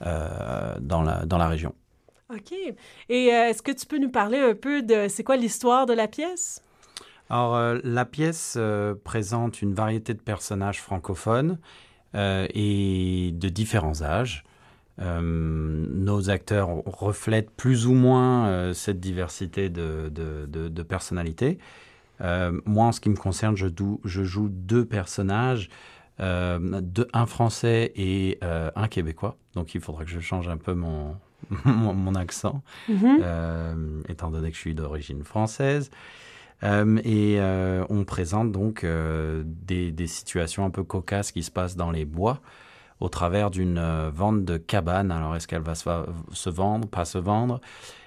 dans, 0.00 1.02
la, 1.02 1.24
dans 1.26 1.38
la 1.38 1.46
région. 1.46 1.76
OK. 2.28 2.52
Et 3.08 3.26
est-ce 3.26 3.62
que 3.62 3.70
tu 3.70 3.86
peux 3.86 3.98
nous 3.98 4.10
parler 4.10 4.38
un 4.38 4.54
peu 4.54 4.82
de. 4.82 5.06
C'est 5.08 5.22
quoi 5.22 5.36
l'histoire 5.36 5.86
de 5.86 5.92
la 5.92 6.08
pièce? 6.08 6.60
Alors, 7.32 7.56
euh, 7.56 7.78
la 7.82 8.04
pièce 8.04 8.56
euh, 8.58 8.94
présente 9.04 9.62
une 9.62 9.72
variété 9.72 10.12
de 10.12 10.20
personnages 10.20 10.82
francophones 10.82 11.58
euh, 12.14 12.46
et 12.52 13.30
de 13.32 13.48
différents 13.48 14.02
âges. 14.02 14.44
nos 14.98 16.28
acteurs 16.28 16.68
reflètent 16.84 17.50
plus 17.50 17.86
ou 17.86 17.94
moins 17.94 18.74
cette 18.74 19.00
diversité 19.00 19.70
de, 19.70 20.10
de, 20.10 20.82
personnalités. 20.82 21.56
moi, 22.20 22.84
en 22.84 22.92
ce 22.92 23.00
qui 23.00 23.08
me 23.08 23.16
concerne, 23.16 23.56
je, 23.56 23.68
je 24.04 24.22
joue 24.24 24.50
deux 24.50 24.84
personnages, 24.84 25.70
un 26.18 27.26
français 27.26 27.92
et 27.96 28.38
un 28.42 28.88
québécois. 28.88 29.36
Donc, 29.54 29.74
il 29.74 29.80
faudra 29.80 30.04
que 30.04 30.10
je 30.10 30.20
change 30.20 30.48
un 30.50 30.58
peu 30.58 30.74
mon, 30.74 31.16
mon, 31.64 32.14
accent, 32.14 32.62
mm-hmm. 32.90 34.10
étant 34.10 34.30
donné 34.30 34.50
que 34.50 34.56
je 34.56 34.60
suis 34.60 34.74
d'origine 34.74 35.24
française. 35.24 35.90
Euh, 36.64 36.98
et 37.04 37.36
euh, 37.40 37.84
on 37.88 38.04
présente 38.04 38.52
donc 38.52 38.84
euh, 38.84 39.42
des, 39.44 40.06
situations 40.06 40.64
un 40.64 40.70
peu 40.70 40.84
cocasses 40.84 41.32
qui 41.32 41.42
se 41.42 41.50
passent 41.50 41.76
dans 41.76 41.90
les 41.90 42.04
bois 42.04 42.40
au 43.00 43.08
travers 43.08 43.50
d'une 43.50 43.80
vente 44.10 44.44
de 44.44 44.56
cabane. 44.58 45.10
Alors 45.10 45.34
est-ce 45.34 45.48
qu'elle 45.48 45.62
va 45.62 45.74
se, 45.74 46.50
vendre, 46.50 46.88
pas 46.88 47.04
se 47.04 47.18
vendre? 47.18 47.60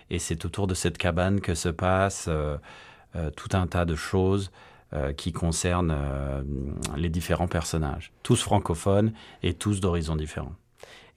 Et 0.09 0.19
c'est 0.19 0.45
autour 0.45 0.67
de 0.67 0.73
cette 0.73 0.97
cabane 0.97 1.41
que 1.41 1.53
se 1.53 1.67
passe 1.69 2.29
tout 3.35 3.49
un 3.51 3.67
tas 3.67 3.83
de 3.83 3.95
choses 3.95 4.51
qui 5.17 5.33
concernent 5.33 5.97
les 6.95 7.09
différents 7.09 7.49
personnages, 7.49 8.13
tous 8.23 8.41
francophones 8.41 9.11
et 9.43 9.53
tous 9.53 9.81
d'horizons 9.81 10.15
différents. 10.15 10.55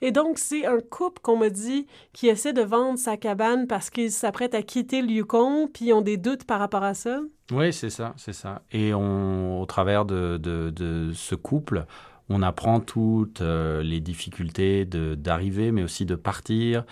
Et 0.01 0.11
donc, 0.11 0.37
c'est 0.37 0.65
un 0.65 0.79
couple 0.79 1.21
qu'on 1.21 1.37
m'a 1.37 1.49
dit 1.49 1.85
qui 2.13 2.27
essaie 2.27 2.53
de 2.53 2.61
vendre 2.61 2.97
sa 2.97 3.17
cabane 3.17 3.67
parce 3.67 3.89
qu'ils 3.89 4.11
s'apprêtent 4.11 4.55
à 4.55 4.61
quitter 4.61 5.01
le 5.01 5.09
Yukon, 5.09 5.69
puis 5.73 5.87
ils 5.87 5.93
ont 5.93 6.01
des 6.01 6.17
doutes 6.17 6.45
par 6.45 6.59
rapport 6.59 6.83
à 6.83 6.93
ça. 6.93 7.19
Oui, 7.51 7.73
c'est 7.73 7.89
ça, 7.89 8.13
c'est 8.15 8.33
ça. 8.33 8.61
Et 8.71 8.93
au 8.93 9.65
travers 9.67 10.05
de, 10.05 10.37
de, 10.37 11.11
ce 11.13 11.35
couple, 11.35 11.85
on 12.29 12.41
apprend 12.41 12.79
toutes 12.79 13.41
euh, 13.41 13.81
les 13.81 13.99
difficultés 13.99 14.85
d'arriver, 14.85 15.71
mais 15.71 15.83
aussi 15.83 16.05
de 16.05 16.15
partir 16.15 16.85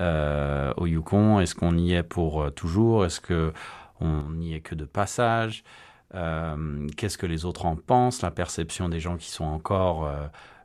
euh, 0.00 0.72
au 0.76 0.86
Yukon. 0.86 1.40
Est-ce 1.40 1.54
qu'on 1.54 1.76
y 1.76 1.92
est 1.92 2.02
pour 2.02 2.42
euh, 2.42 2.50
toujours? 2.50 3.04
Est-ce 3.04 3.20
qu'on 3.20 4.30
n'y 4.32 4.54
est 4.54 4.60
que 4.60 4.74
de 4.74 4.84
passage? 4.84 5.62
Qu'est-ce 6.96 7.18
que 7.18 7.26
les 7.26 7.44
autres 7.44 7.66
en 7.66 7.76
pensent? 7.76 8.22
La 8.22 8.30
perception 8.30 8.88
des 8.88 8.98
gens 8.98 9.18
qui 9.18 9.30
sont 9.30 9.44
encore 9.44 10.10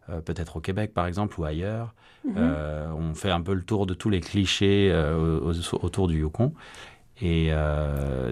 euh, 0.10 0.22
peut-être 0.22 0.58
au 0.58 0.60
Québec 0.60 0.94
par 0.94 1.08
exemple 1.08 1.40
ou 1.40 1.46
ailleurs. 1.46 1.94
Mhm. 2.26 2.34
Euh, 2.38 2.92
on 2.94 3.14
fait 3.14 3.32
un 3.32 3.42
peu 3.42 3.54
le 3.54 3.64
tour 3.64 3.86
de 3.86 3.94
tous 3.94 4.10
les 4.10 4.22
clichés 4.22 4.90
euh, 4.92 5.40
autour 5.74 6.08
du 6.08 6.20
Yukon. 6.20 6.54
Et 7.22 7.52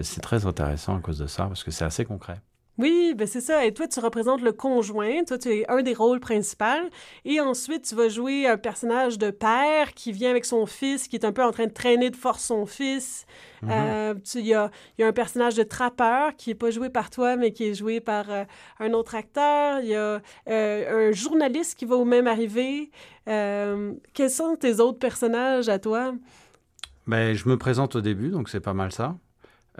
c'est 0.02 0.20
très 0.20 0.44
intéressant 0.44 0.96
à 0.96 1.00
cause 1.00 1.18
de 1.18 1.26
ça, 1.26 1.46
parce 1.46 1.64
que 1.64 1.70
c'est 1.70 1.84
assez 1.84 2.04
concret. 2.04 2.40
Oui, 2.78 3.14
ben 3.16 3.26
c'est 3.26 3.40
ça. 3.40 3.64
Et 3.66 3.74
toi, 3.74 3.86
tu 3.86 4.00
représentes 4.00 4.40
le 4.40 4.52
conjoint. 4.52 5.24
Toi, 5.24 5.38
tu 5.38 5.48
es 5.50 5.70
un 5.70 5.82
des 5.82 5.92
rôles 5.92 6.20
principaux. 6.20 6.64
Et 7.24 7.40
ensuite, 7.40 7.84
tu 7.84 7.94
vas 7.94 8.08
jouer 8.08 8.46
un 8.46 8.56
personnage 8.56 9.18
de 9.18 9.30
père 9.30 9.92
qui 9.94 10.10
vient 10.12 10.30
avec 10.30 10.44
son 10.44 10.64
fils, 10.66 11.06
qui 11.06 11.16
est 11.16 11.24
un 11.24 11.32
peu 11.32 11.42
en 11.42 11.52
train 11.52 11.66
de 11.66 11.72
traîner 11.72 12.10
de 12.10 12.16
force 12.16 12.44
son 12.44 12.64
fils. 12.64 13.26
Mm-hmm. 13.62 13.68
Euh, 13.70 14.14
il 14.34 14.46
y, 14.46 14.54
a, 14.54 14.70
y, 14.98 15.02
a, 15.02 15.06
un 15.06 15.12
personnage 15.12 15.54
de 15.54 15.62
trappeur 15.62 16.34
qui 16.36 16.50
n'est 16.50 16.54
pas 16.54 16.70
joué 16.70 16.88
par 16.88 17.10
toi, 17.10 17.36
mais 17.36 17.52
qui 17.52 17.64
est 17.64 17.74
joué 17.74 18.00
par 18.00 18.30
euh, 18.30 18.44
un 18.80 18.92
autre 18.92 19.14
acteur. 19.14 19.80
Il 19.80 19.88
y 19.88 19.94
a 19.94 20.20
euh, 20.48 21.08
un 21.08 21.12
journaliste 21.12 21.78
qui 21.78 21.84
va 21.84 21.96
au 21.96 22.04
même 22.04 22.26
arriver. 22.26 22.90
quels 23.26 24.30
sont 24.30 24.56
tes 24.56 24.80
autres 24.80 24.98
personnages 24.98 25.68
à 25.68 25.78
toi? 25.78 26.14
Ben, 27.06 27.34
je 27.34 27.48
me 27.48 27.56
présente 27.58 27.96
au 27.96 28.00
début, 28.00 28.30
donc 28.30 28.48
c'est 28.48 28.60
pas 28.60 28.74
mal 28.74 28.92
ça. 28.92 29.16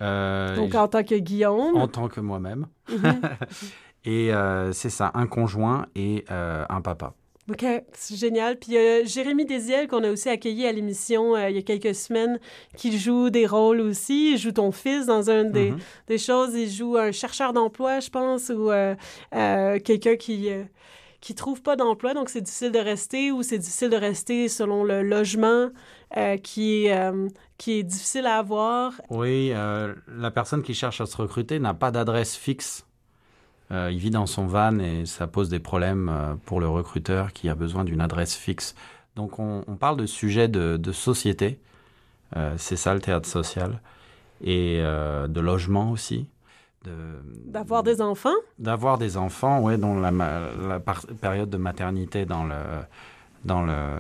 Euh, 0.01 0.57
Donc 0.57 0.75
en 0.75 0.89
tant 0.89 1.03
que 1.03 1.15
Guillaume. 1.15 1.77
En 1.77 1.89
tant 1.89 2.09
que 2.09 2.21
moi-même. 2.21 2.67
Mhm. 2.91 3.21
et 4.05 4.33
euh, 4.33 4.73
c'est 4.73 4.91
ça, 4.91 5.11
un 5.15 5.27
conjoint 5.27 5.87
et 5.95 6.25
euh, 6.31 6.65
un 6.69 6.81
papa. 6.81 7.15
OK, 7.51 7.65
c'est 7.93 8.17
génial. 8.17 8.57
Puis 8.57 8.77
Jérémy 9.05 9.45
Desiel 9.45 9.89
qu'on 9.89 10.05
a 10.05 10.11
aussi 10.11 10.29
accueilli 10.29 10.65
à 10.65 10.71
l'émission 10.71 11.37
il 11.37 11.57
y 11.57 11.59
a 11.59 11.63
quelques 11.63 11.95
semaines 11.95 12.39
qui 12.77 12.97
joue 12.97 13.31
des 13.31 13.47
rôles 13.47 13.81
aussi. 13.81 14.33
Il 14.35 14.39
joue 14.39 14.53
ton 14.53 14.71
fils 14.71 15.07
dans 15.07 15.29
une 15.29 15.51
des, 15.51 15.73
mhm. 15.73 15.79
des 16.07 16.19
choses. 16.19 16.55
Il 16.55 16.71
joue 16.71 16.97
un 16.97 17.11
chercheur 17.11 17.53
d'emploi, 17.53 17.99
je 17.99 18.11
pense, 18.11 18.49
ou 18.51 18.71
quelqu'un 19.83 20.17
qui 20.17 20.51
qui 21.23 21.37
trouve 21.37 21.63
pas 21.63 21.77
d'emploi, 21.77 22.15
donc 22.15 22.29
c'est 22.29 22.41
difficile 22.41 22.73
de 22.73 22.81
rester 22.81 23.31
ou 23.31 23.45
c'est 23.45 23.57
difficile 23.57 23.91
de 23.91 23.97
rester 23.97 24.49
selon 24.49 24.83
le 24.83 25.03
logement 25.03 25.71
qui, 26.43 26.89
qui 27.63 27.79
est 27.79 27.85
difficile 27.85 28.27
à 28.27 28.39
avoir. 28.39 28.93
Oui, 29.09 29.53
euh, 29.53 29.95
la 30.09 30.33
personne 30.33 30.65
qui 30.65 30.75
cherche 30.75 31.01
à 31.01 31.07
se 31.07 31.17
recruter 31.17 31.61
n'a 31.61 31.75
pas 31.75 31.93
d'adresse 31.93 32.35
fixe. 32.35 32.85
Euh, 33.71 33.91
il 33.93 33.99
vit 33.99 34.11
dans 34.11 34.27
son 34.27 34.47
van 34.47 34.81
et 34.81 35.07
ça 35.07 35.29
pose 35.29 35.49
des 35.49 35.61
problèmes 35.61 36.09
euh, 36.09 36.35
pour 36.45 36.59
le 36.59 36.69
recruteur 36.69 37.33
qui 37.33 37.49
a 37.49 37.55
besoin 37.55 37.85
d'une 37.85 38.01
adresse 38.01 38.35
fixe. 38.35 38.75
Donc 39.15 39.39
on, 39.39 39.63
parle 39.79 39.97
de 39.97 40.07
sujets 40.07 40.49
de, 40.49 40.93
société, 40.93 41.61
c'est 42.57 42.77
ça 42.77 42.95
le 42.95 43.01
théâtre 43.01 43.29
social, 43.29 43.79
et 44.43 44.79
de 44.81 45.41
logement 45.41 45.91
aussi. 45.91 46.27
D'avoir 47.45 47.83
des 47.83 48.01
enfants 48.01 48.31
D'avoir 48.59 48.97
des 48.97 49.19
enfants, 49.19 49.61
oui, 49.61 49.77
dans 49.77 50.01
la, 50.01 50.11
la 50.11 50.81
période 50.81 51.51
de 51.51 51.59
maternité 51.59 52.25
dans 52.25 52.45
le, 52.45 52.55
dans 53.45 53.63
le, 53.63 53.99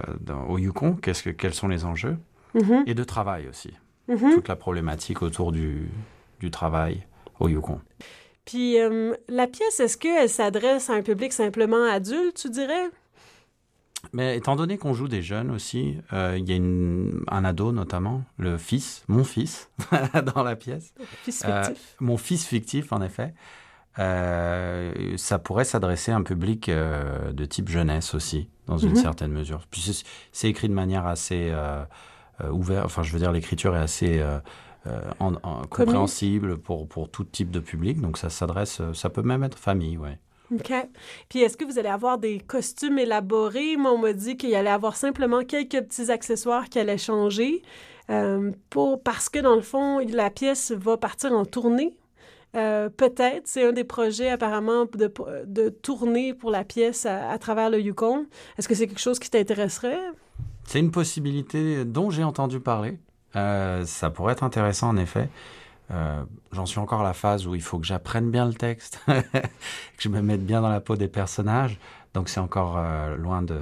au 0.49 0.58
Yukon, 0.58 0.94
que, 0.94 1.30
quels 1.30 1.54
sont 1.54 1.68
les 1.68 1.84
enjeux 1.84 2.16
Mhm. 2.54 2.84
et 2.87 2.94
de 2.94 3.04
travail 3.04 3.49
aussi. 3.49 3.70
Mhm. 4.08 4.34
Toute 4.34 4.49
la 4.49 4.56
problématique 4.56 5.22
autour 5.22 5.52
du, 5.52 5.88
du 6.40 6.50
travail 6.50 7.06
au 7.40 7.49
Yukon. 7.49 7.80
Puis 8.44 8.78
euh, 8.78 9.14
la 9.28 9.46
pièce, 9.46 9.80
est-ce 9.80 9.96
qu'elle 9.96 10.28
s'adresse 10.28 10.90
à 10.90 10.94
un 10.94 11.02
public 11.02 11.32
simplement 11.32 11.82
adulte, 11.84 12.37
tu 12.37 12.50
dirais? 12.50 12.90
Mais 14.12 14.37
étant 14.37 14.56
donné 14.56 14.78
qu'on 14.78 14.92
joue 14.94 15.06
des 15.08 15.22
jeunes 15.22 15.50
aussi, 15.52 15.96
euh, 16.12 16.37
il 16.37 16.49
y 16.49 16.52
a 16.52 16.56
une, 16.56 17.22
un 17.28 17.44
ado 17.44 17.70
notamment, 17.72 18.22
le 18.37 18.58
fils, 18.58 19.04
mon 19.08 19.22
fils, 19.25 19.70
dans 20.34 20.42
la 20.42 20.56
pièce. 20.56 20.92
Fils 21.22 21.42
fictif. 21.44 21.49
Euh, 21.49 21.72
mon 22.00 22.16
fils 22.16 22.44
fictif, 22.44 22.92
en 22.92 23.00
effet. 23.00 23.32
Ça 23.96 25.38
pourrait 25.38 25.64
s'adresser 25.64 26.12
à 26.12 26.16
un 26.16 26.22
public 26.22 26.70
de 26.70 27.44
type 27.44 27.68
jeunesse 27.68 28.14
aussi, 28.14 28.49
dans 28.66 28.78
une 28.78 28.90
mhm. 28.90 28.96
certaine 28.96 29.32
mesure. 29.32 29.66
Puis 29.70 30.04
c'est 30.32 30.49
écrit 30.49 30.68
de 30.68 30.75
manière 30.75 31.06
assez 31.06 31.52
euh, 32.42 32.50
ouvert. 32.50 32.84
Enfin, 32.84 33.02
je 33.02 33.12
veux 33.12 33.18
dire, 33.18 33.30
l'écriture 33.30 33.76
est 33.76 33.80
assez 33.80 34.20
euh, 34.20 34.38
euh, 34.87 35.11
compréhensible 35.68 36.58
pour, 36.58 36.88
pour 36.88 37.11
tout 37.11 37.25
type 37.25 37.50
de 37.50 37.61
public. 37.61 38.00
Donc, 38.00 38.18
ça 38.18 38.30
s'adresse, 38.30 38.80
ça 38.94 39.11
peut 39.11 39.22
même 39.22 39.44
être 39.44 39.58
famille, 39.58 39.99
ouais. 39.99 40.18
OK. 40.52 40.72
Puis 41.28 41.40
est-ce 41.40 41.56
que 41.56 41.64
vous 41.64 41.78
allez 41.78 41.88
avoir 41.88 42.18
des 42.18 42.38
costumes 42.38 42.99
élaborés? 42.99 43.76
Moi, 43.76 43.92
on 43.92 43.99
m'a 43.99 44.12
dit 44.12 44.37
qu'il 44.37 44.54
allait 44.54 44.70
avoir 44.70 44.96
simplement 44.96 45.44
quelques 45.44 45.80
petits 45.80 46.11
accessoires 46.11 46.68
qui 46.68 46.78
allaient 46.78 46.99
changer. 46.99 47.62
pour, 48.70 49.02
parce 49.02 49.28
que, 49.28 49.38
dans 49.38 49.54
le 49.54 49.62
fond, 49.62 49.99
la 49.99 50.30
pièce 50.30 50.72
va 50.72 50.96
partir 50.96 51.32
en 51.32 51.44
tournée. 51.44 51.96
Peut-être, 52.52 53.42
c'est 53.44 53.66
un 53.66 53.73
des 53.73 53.85
projets 53.85 54.28
apparemment 54.28 54.85
de, 54.85 55.12
de 55.47 55.68
tourner 55.71 56.35
pour 56.35 56.50
la 56.50 56.64
pièce 56.64 57.06
à, 57.06 57.30
à 57.30 57.38
travers 57.38 57.71
le 57.71 57.80
Yukon. 57.80 58.26
Est-ce 58.59 58.68
que 58.68 58.75
c'est 58.75 58.87
quelque 58.87 59.00
chose 59.00 59.18
qui 59.18 59.30
t'intéresserait? 59.30 60.00
C'est 60.64 60.78
une 60.78 60.90
possibilité 60.90 61.85
dont 61.85 62.11
j'ai 62.11 62.25
entendu 62.25 62.61
parler. 62.61 62.99
Euh, 63.37 63.85
ça 63.87 64.11
pourrait 64.11 64.32
être 64.35 64.44
intéressant 64.44 64.88
en 64.90 64.97
effet. 64.97 65.28
Euh, 65.90 66.23
J'en 66.52 66.66
suis 66.66 66.78
encore 66.78 67.00
à 67.00 67.04
la 67.04 67.14
phase 67.14 67.47
où 67.47 67.54
il 67.54 67.62
faut 67.62 67.78
que 67.78 67.87
j'apprenne 67.87 68.30
bien 68.30 68.47
le 68.47 68.54
texte, 68.54 69.00
que 69.06 69.12
je 69.99 70.09
me 70.09 70.21
mette 70.21 70.44
bien 70.44 70.61
dans 70.61 70.68
la 70.68 70.80
peau 70.80 70.97
des 70.97 71.09
personnages. 71.09 71.78
Donc 72.14 72.28
c'est 72.28 72.40
encore 72.40 72.76
euh, 72.76 73.16
loin 73.16 73.40
de, 73.42 73.59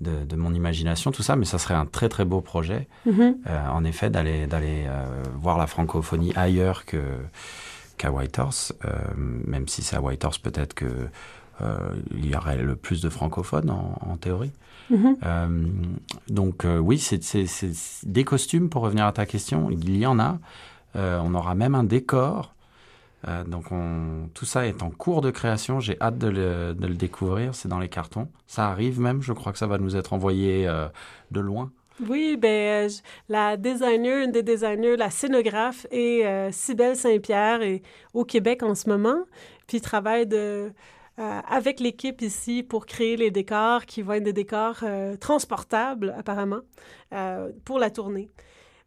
de, 0.00 0.24
de, 0.24 0.36
mon 0.36 0.54
imagination 0.54 1.10
tout 1.10 1.22
ça, 1.22 1.34
mais 1.36 1.44
ça 1.44 1.58
serait 1.58 1.74
un 1.74 1.86
très 1.86 2.08
très 2.08 2.24
beau 2.24 2.40
projet. 2.40 2.86
Mhm. 3.06 3.38
Euh, 3.48 3.68
en 3.68 3.84
effet, 3.84 4.08
d'aller 4.08 4.46
d'aller 4.46 4.84
euh, 4.86 5.04
voir 5.34 5.58
la 5.58 5.66
francophonie 5.66 6.32
ailleurs 6.36 6.84
que 6.84 7.02
qu'à 8.00 8.10
Whitehorse, 8.10 8.72
euh, 8.86 8.96
même 9.16 9.68
si 9.68 9.82
c'est 9.82 9.96
à 9.96 10.00
Whitehorse 10.00 10.38
peut-être 10.38 10.72
que 10.72 10.86
euh, 11.60 11.78
il 12.12 12.26
y 12.26 12.34
aurait 12.34 12.56
le 12.56 12.74
plus 12.74 13.02
de 13.02 13.10
francophones 13.10 13.68
en, 13.68 13.98
en 14.00 14.16
théorie. 14.16 14.52
Mhm. 14.88 15.16
Euh, 15.22 15.66
donc 16.28 16.64
euh, 16.64 16.78
oui, 16.78 16.98
c'est 16.98 17.20
des 18.04 18.24
costumes 18.24 18.70
pour 18.70 18.82
revenir 18.82 19.04
à 19.04 19.12
ta 19.12 19.26
question. 19.26 19.70
Il 19.70 19.96
y 19.96 20.06
en 20.06 20.18
a. 20.18 20.38
Euh, 20.96 21.20
on 21.22 21.34
aura 21.34 21.54
même 21.54 21.74
un 21.74 21.84
décor. 21.84 22.54
Donc 23.46 23.70
on, 23.70 24.30
tout 24.32 24.46
ça 24.46 24.66
est 24.66 24.82
en 24.82 24.88
cours 24.88 25.20
de 25.20 25.30
création. 25.30 25.78
J'ai 25.78 26.00
hâte 26.00 26.16
de 26.16 26.28
le, 26.28 26.72
de 26.72 26.86
le 26.86 26.94
découvrir. 26.94 27.54
C'est 27.54 27.68
dans 27.68 27.78
les 27.78 27.90
cartons. 27.90 28.28
Ça 28.46 28.70
arrive 28.70 28.98
même. 28.98 29.20
Je 29.20 29.34
crois 29.34 29.52
que 29.52 29.58
ça 29.58 29.66
va 29.66 29.76
nous 29.76 29.94
être 29.94 30.14
envoyé 30.14 30.66
de 31.30 31.40
loin. 31.40 31.70
Oui, 32.08 32.36
ben, 32.36 32.86
euh, 32.86 32.88
la 33.28 33.56
designer, 33.56 34.24
une 34.24 34.32
des 34.32 34.42
designers, 34.42 34.96
la 34.96 35.10
scénographe 35.10 35.86
est 35.90 36.24
euh, 36.24 36.50
Cybelle 36.50 36.96
Saint-Pierre 36.96 37.62
est 37.62 37.82
au 38.14 38.24
Québec 38.24 38.62
en 38.62 38.74
ce 38.74 38.88
moment, 38.88 39.24
puis 39.66 39.80
travaille 39.80 40.26
euh, 40.32 40.70
avec 41.16 41.80
l'équipe 41.80 42.22
ici 42.22 42.62
pour 42.62 42.86
créer 42.86 43.16
les 43.16 43.30
décors 43.30 43.84
qui 43.84 44.02
vont 44.02 44.14
être 44.14 44.24
des 44.24 44.32
décors 44.32 44.78
euh, 44.82 45.16
transportables 45.16 46.14
apparemment 46.16 46.60
pour 47.64 47.78
la 47.78 47.90
tournée. 47.90 48.30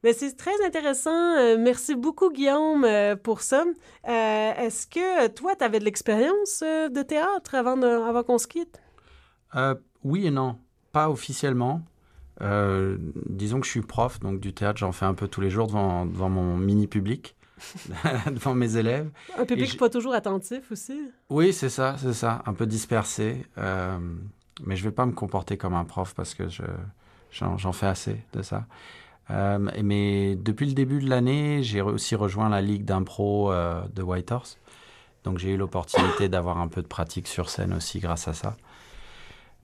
Mais 0.03 0.13
c'est 0.13 0.35
très 0.35 0.65
intéressant. 0.65 1.57
Merci 1.57 1.95
beaucoup, 1.95 2.29
Guillaume, 2.29 2.85
pour 3.23 3.41
ça. 3.41 3.63
Est-ce 4.05 4.87
que 4.87 5.27
toi, 5.27 5.55
tu 5.55 5.63
avais 5.63 5.79
de 5.79 5.85
l'expérience 5.85 6.61
de 6.61 7.01
théâtre 7.03 7.55
avant, 7.55 7.81
avant 7.81 8.23
qu'on 8.23 8.37
se 8.37 8.47
quitte? 8.47 8.81
Oui 10.03 10.27
et 10.27 10.31
non. 10.31 10.57
Pas 10.91 11.09
officiellement. 11.09 11.81
Euh, 12.41 12.97
disons 13.27 13.59
que 13.59 13.65
je 13.65 13.71
suis 13.71 13.81
prof, 13.81 14.19
donc 14.19 14.39
du 14.39 14.53
théâtre, 14.53 14.79
j'en 14.79 14.91
fais 14.91 15.05
un 15.05 15.13
peu 15.13 15.27
tous 15.27 15.41
les 15.41 15.49
jours 15.49 15.67
devant, 15.67 16.05
devant 16.05 16.29
mon 16.29 16.57
mini 16.57 16.87
public, 16.87 17.35
devant 18.31 18.55
mes 18.55 18.75
élèves. 18.77 19.09
Un 19.37 19.45
public 19.45 19.71
je- 19.71 19.77
pas 19.77 19.89
toujours 19.89 20.13
attentif 20.13 20.71
aussi? 20.71 20.99
Oui, 21.29 21.53
c'est 21.53 21.69
ça, 21.69 21.95
c'est 21.99 22.13
ça, 22.13 22.41
un 22.45 22.53
peu 22.53 22.65
dispersé. 22.65 23.45
euh, 23.57 23.97
mais 24.65 24.75
je 24.75 24.83
vais 24.83 24.91
pas 24.91 25.05
me 25.05 25.11
comporter 25.13 25.57
comme 25.57 25.73
un 25.73 25.83
prof 25.85 26.13
parce 26.15 26.35
que 26.35 26.47
je 26.47 26.63
j'en 27.31 27.57
j'en 27.57 27.71
fais 27.73 27.87
assez 27.87 28.23
de 28.33 28.41
ça. 28.43 28.65
Euh, 29.31 29.57
mais 29.83 30.35
depuis 30.35 30.67
le 30.67 30.73
début 30.73 30.99
de 31.01 31.09
l'année, 31.09 31.63
j'ai 31.63 31.81
aussi 31.81 32.13
rejoint 32.15 32.49
la 32.49 32.61
ligue 32.61 32.83
d'impro 32.85 33.51
euh, 33.51 33.81
de 33.95 34.03
Whitehorse. 34.03 34.59
Donc 35.23 35.39
j'ai 35.39 35.51
eu 35.53 35.57
l'opportunité 35.57 36.27
d'avoir 36.29 36.59
un 36.59 36.67
peu 36.67 36.81
de 36.81 36.87
pratique 36.87 37.27
sur 37.27 37.49
scène 37.49 37.73
aussi 37.73 37.99
grâce 37.99 38.27
à 38.27 38.33
ça. 38.33 38.57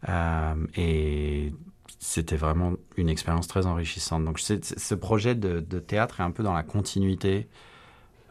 Euh, 0.07 0.55
et 0.75 1.51
c'était 1.99 2.37
vraiment 2.37 2.73
une 2.97 3.09
expérience 3.09 3.47
très 3.47 3.65
enrichissante. 3.65 4.25
Donc 4.25 4.39
ce 4.39 4.95
projet 4.95 5.35
de, 5.35 5.59
théâtre 5.79 6.21
est 6.21 6.23
un 6.23 6.31
peu 6.31 6.43
dans 6.43 6.53
la 6.53 6.63
continuité 6.63 7.47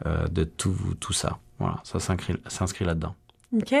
euh, 0.05 0.27
de 0.27 0.43
tout, 0.43 0.75
tout 0.99 1.13
ça. 1.13 1.39
Voilà, 1.59 1.81
ça 1.83 1.99
s'inscrit 1.99 2.85
là-dedans. 2.85 3.15
OK. 3.51 3.73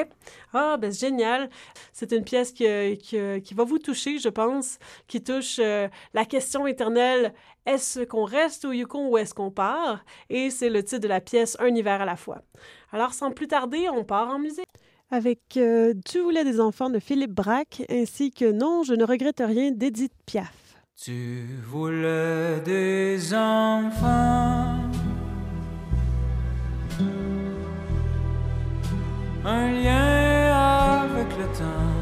Ah, 0.53 0.77
ben 0.77 0.91
c'est 0.91 1.07
génial. 1.07 1.49
C'est 1.93 2.11
une 2.11 2.23
pièce 2.23 2.51
qui, 2.51 2.65
qui 2.97 3.53
va 3.53 3.63
vous 3.63 3.77
toucher, 3.77 4.17
je 4.17 4.29
pense, 4.29 4.79
qui 5.07 5.23
touche 5.23 5.59
euh, 5.59 5.87
la 6.13 6.25
question 6.25 6.65
éternelle 6.65 7.33
est-ce 7.69 8.03
qu'on 8.03 8.23
reste 8.23 8.65
au 8.65 8.71
Yukon 8.71 9.09
ou 9.09 9.17
est-ce 9.19 9.35
qu'on 9.35 9.51
part? 9.51 10.03
Et 10.31 10.49
c'est 10.49 10.71
le 10.71 10.83
titre 10.83 11.01
de 11.01 11.07
la 11.07 11.21
pièce 11.21 11.55
Un 11.59 11.67
hiver 11.67 12.01
à 12.01 12.05
la 12.05 12.15
fois. 12.15 12.41
Alors, 12.91 13.13
sans 13.13 13.29
plus 13.29 13.47
tarder, 13.47 13.87
on 13.89 14.03
part 14.03 14.29
en 14.29 14.39
musique. 14.39 14.65
Avec 15.11 15.57
euh, 15.57 15.95
Tu 16.05 16.19
voulais 16.19 16.43
des 16.43 16.59
enfants 16.59 16.91
de 16.91 16.99
Philippe 16.99 17.33
Braque 17.33 17.81
ainsi 17.89 18.31
que 18.31 18.51
Non, 18.51 18.83
je 18.83 18.93
ne 18.93 19.03
regrette 19.03 19.41
rien 19.43 19.71
d'Edith 19.71 20.13
Piaf. 20.27 20.53
Tu 20.95 21.45
voulais 21.65 22.59
des 22.63 23.33
enfants, 23.33 24.75
un 29.45 29.71
lien 29.71 30.53
avec 31.01 31.27
le 31.37 31.45
temps, 31.57 31.95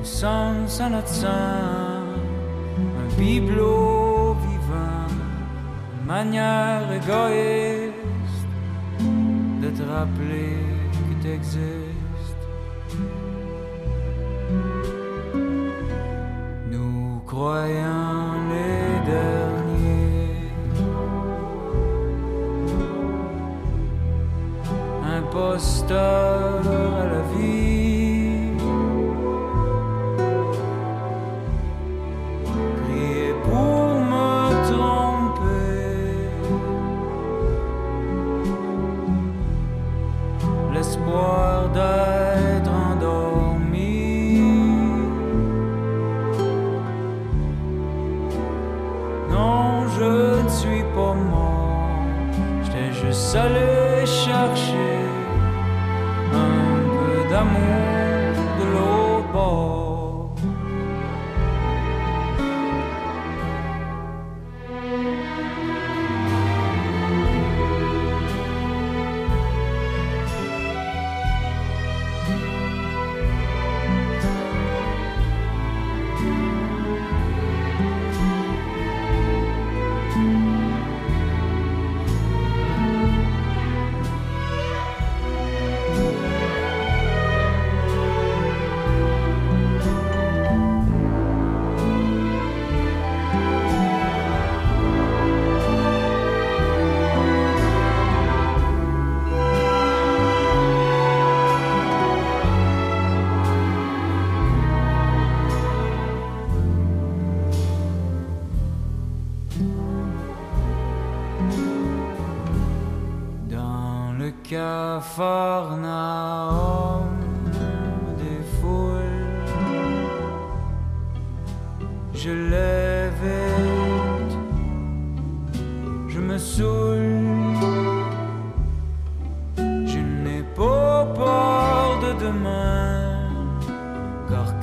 un 0.00 0.04
sens 0.04 0.80
à 0.80 0.88
notre 0.88 1.08
sang, 1.08 1.28
un 1.28 3.14
bibelot 3.16 4.34
vivant, 4.34 5.06
une 6.00 6.06
manière 6.06 6.90
égoïste 6.90 7.91
te 9.76 9.82
rappeler 9.82 10.56
que 11.08 11.14
t'existes. 11.22 12.44
Nous 16.70 17.20
croyons 17.26 18.32
les 18.50 19.10
derniers, 19.10 20.50
imposteurs 25.18 26.66
à 27.00 27.06
la 27.06 27.22
vie. 27.22 27.31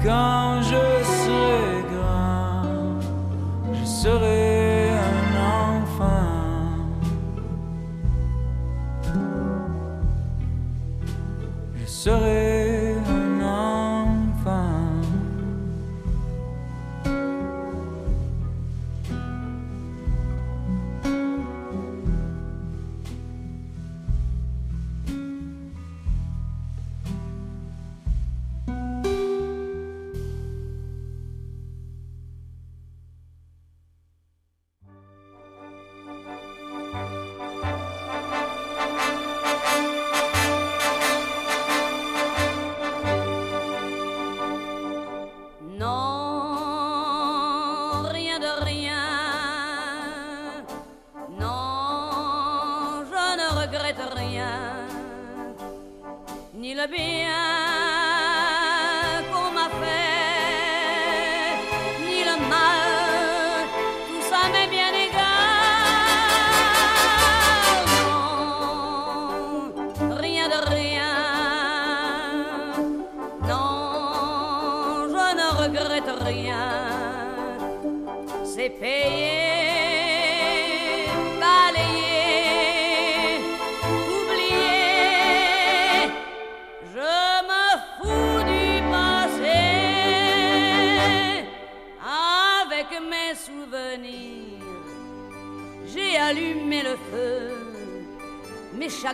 Quand 0.04 0.62
je 0.62 0.89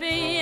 be 0.00 0.39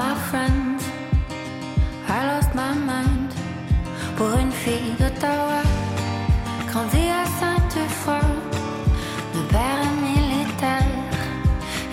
my 0.00 0.14
friends. 0.30 0.82
I 2.16 2.18
lost 2.30 2.50
my 2.54 2.72
mind. 2.90 3.30
Pour 4.16 4.30
une 4.42 4.54
fille 4.64 4.92
d'Ottawa, 4.98 5.62
grandie 6.70 7.10
à 7.22 7.24
Sainte-Foy, 7.38 8.28
de 9.34 9.42
père 9.54 9.84
militaire 10.08 10.96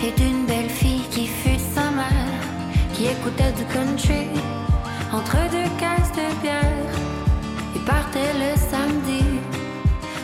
et 0.04 0.12
d'une 0.18 0.42
belle 0.46 0.72
fille 0.80 1.06
qui 1.14 1.26
fut 1.26 1.62
sa 1.74 1.86
mère, 2.00 2.40
qui 2.94 3.02
écoutait 3.14 3.54
du 3.60 3.64
country 3.76 4.24
entre 5.18 5.38
deux 5.56 5.70
caisses 5.82 6.12
de 6.20 6.28
bière 6.42 6.92
et 7.76 7.82
partait 7.92 8.34
le 8.44 8.50
samedi 8.72 9.24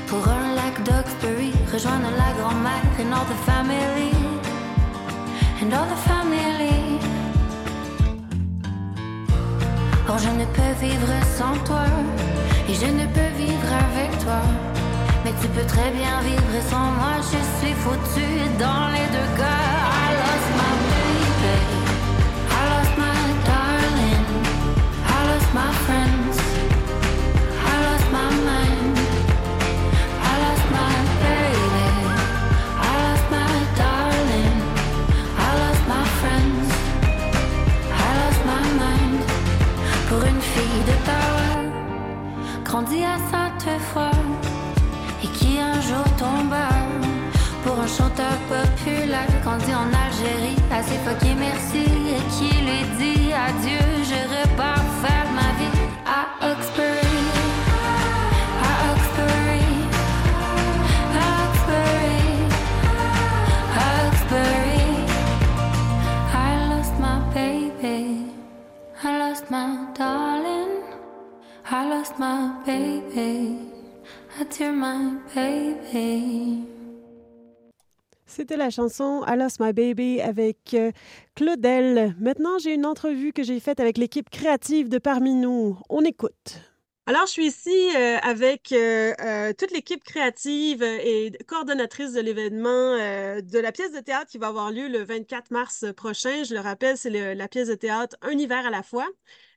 pour 0.09 0.23
un 0.39 0.47
lac 0.59 0.75
d'Oxbury, 0.87 1.53
rejoindre 1.73 2.11
la 2.23 2.31
grand-mère 2.39 2.87
and 3.01 3.13
all 3.17 3.27
the 3.35 3.41
family, 3.51 4.15
and 5.61 5.73
all 5.77 5.87
the 5.95 6.01
family. 6.09 7.14
Je 10.17 10.29
ne 10.29 10.45
peux 10.45 10.75
vivre 10.81 11.13
sans 11.37 11.59
toi 11.65 11.87
et 12.69 12.75
je 12.75 12.87
ne 12.87 13.05
peux 13.07 13.33
vivre 13.37 13.71
avec 13.91 14.17
toi. 14.21 14.41
Mais 15.25 15.33
tu 15.41 15.49
peux 15.49 15.67
très 15.67 15.91
bien 15.91 16.21
vivre 16.23 16.63
sans 16.71 16.93
moi, 16.93 17.15
je 17.19 17.41
suis 17.59 17.75
foutu 17.75 18.27
dans 18.59 18.89
les 18.93 19.07
deux 19.11 19.37
cas. 19.37 19.85
Grandie 42.85 43.05
à 43.05 43.19
Sainte-Foy 43.31 44.11
et 45.23 45.27
qui 45.29 45.59
un 45.59 45.81
jour 45.81 46.05
tomba 46.19 46.69
pour 47.65 47.79
un 47.79 47.87
chanteur 47.87 48.37
populaire 48.49 49.27
grandi 49.43 49.73
en 49.75 49.89
Algérie, 50.07 50.57
assez 50.71 50.99
fucké 51.05 51.35
merci 51.35 51.85
et 51.85 52.23
qui 52.35 52.51
lui 52.63 52.83
dit 52.99 53.33
adieu, 53.33 53.85
je 54.03 54.21
repars 54.35 54.85
faire 55.03 55.27
ma 55.35 55.51
vie 55.59 55.81
à 56.05 56.51
Oxbury, 56.51 57.04
lost 71.95 72.19
my 72.19 72.51
baby. 72.67 73.57
Adieu, 74.41 74.73
my 74.73 75.19
baby. 75.35 76.65
C'était 78.27 78.57
la 78.57 78.71
chanson 78.71 79.23
I 79.29 79.37
Lost 79.37 79.61
My 79.61 79.73
Baby 79.73 80.21
avec 80.21 80.75
euh, 80.75 80.91
Claudel. 81.37 82.17
Maintenant, 82.19 82.59
j'ai 82.59 82.75
une 82.75 82.85
entrevue 82.85 83.33
que 83.33 83.45
j'ai 83.45 83.61
faite 83.61 83.79
avec 83.79 83.97
l'équipe 83.97 84.29
créative 84.29 84.89
de 84.89 84.99
Parmi 84.99 85.35
nous. 85.35 85.79
On 85.89 86.01
écoute. 86.01 86.74
Alors, 87.07 87.27
je 87.27 87.33
suis 87.33 87.47
ici 87.49 87.91
euh, 87.95 88.17
avec 88.23 88.73
euh, 88.73 89.13
euh, 89.21 89.53
toute 89.53 89.73
l'équipe 89.73 90.03
créative 90.03 90.83
et 90.83 91.33
coordonnatrice 91.47 92.15
de 92.15 92.21
l'événement 92.21 92.97
de 92.97 93.59
la 93.59 93.73
pièce 93.73 93.93
de 93.93 94.01
théâtre 94.01 94.31
qui 94.31 94.39
va 94.39 94.47
avoir 94.49 94.71
lieu 94.71 94.89
le 94.89 95.05
24 95.05 95.51
mars 95.51 95.85
prochain. 95.95 96.45
Je 96.45 96.55
le 96.55 96.61
rappelle, 96.61 96.97
c'est 96.97 97.35
la 97.35 97.49
pièce 97.49 97.69
de 97.69 97.75
théâtre 97.75 98.17
Un 98.23 98.39
hiver 98.39 98.65
à 98.65 98.71
la 98.71 98.83
fois. 98.83 99.07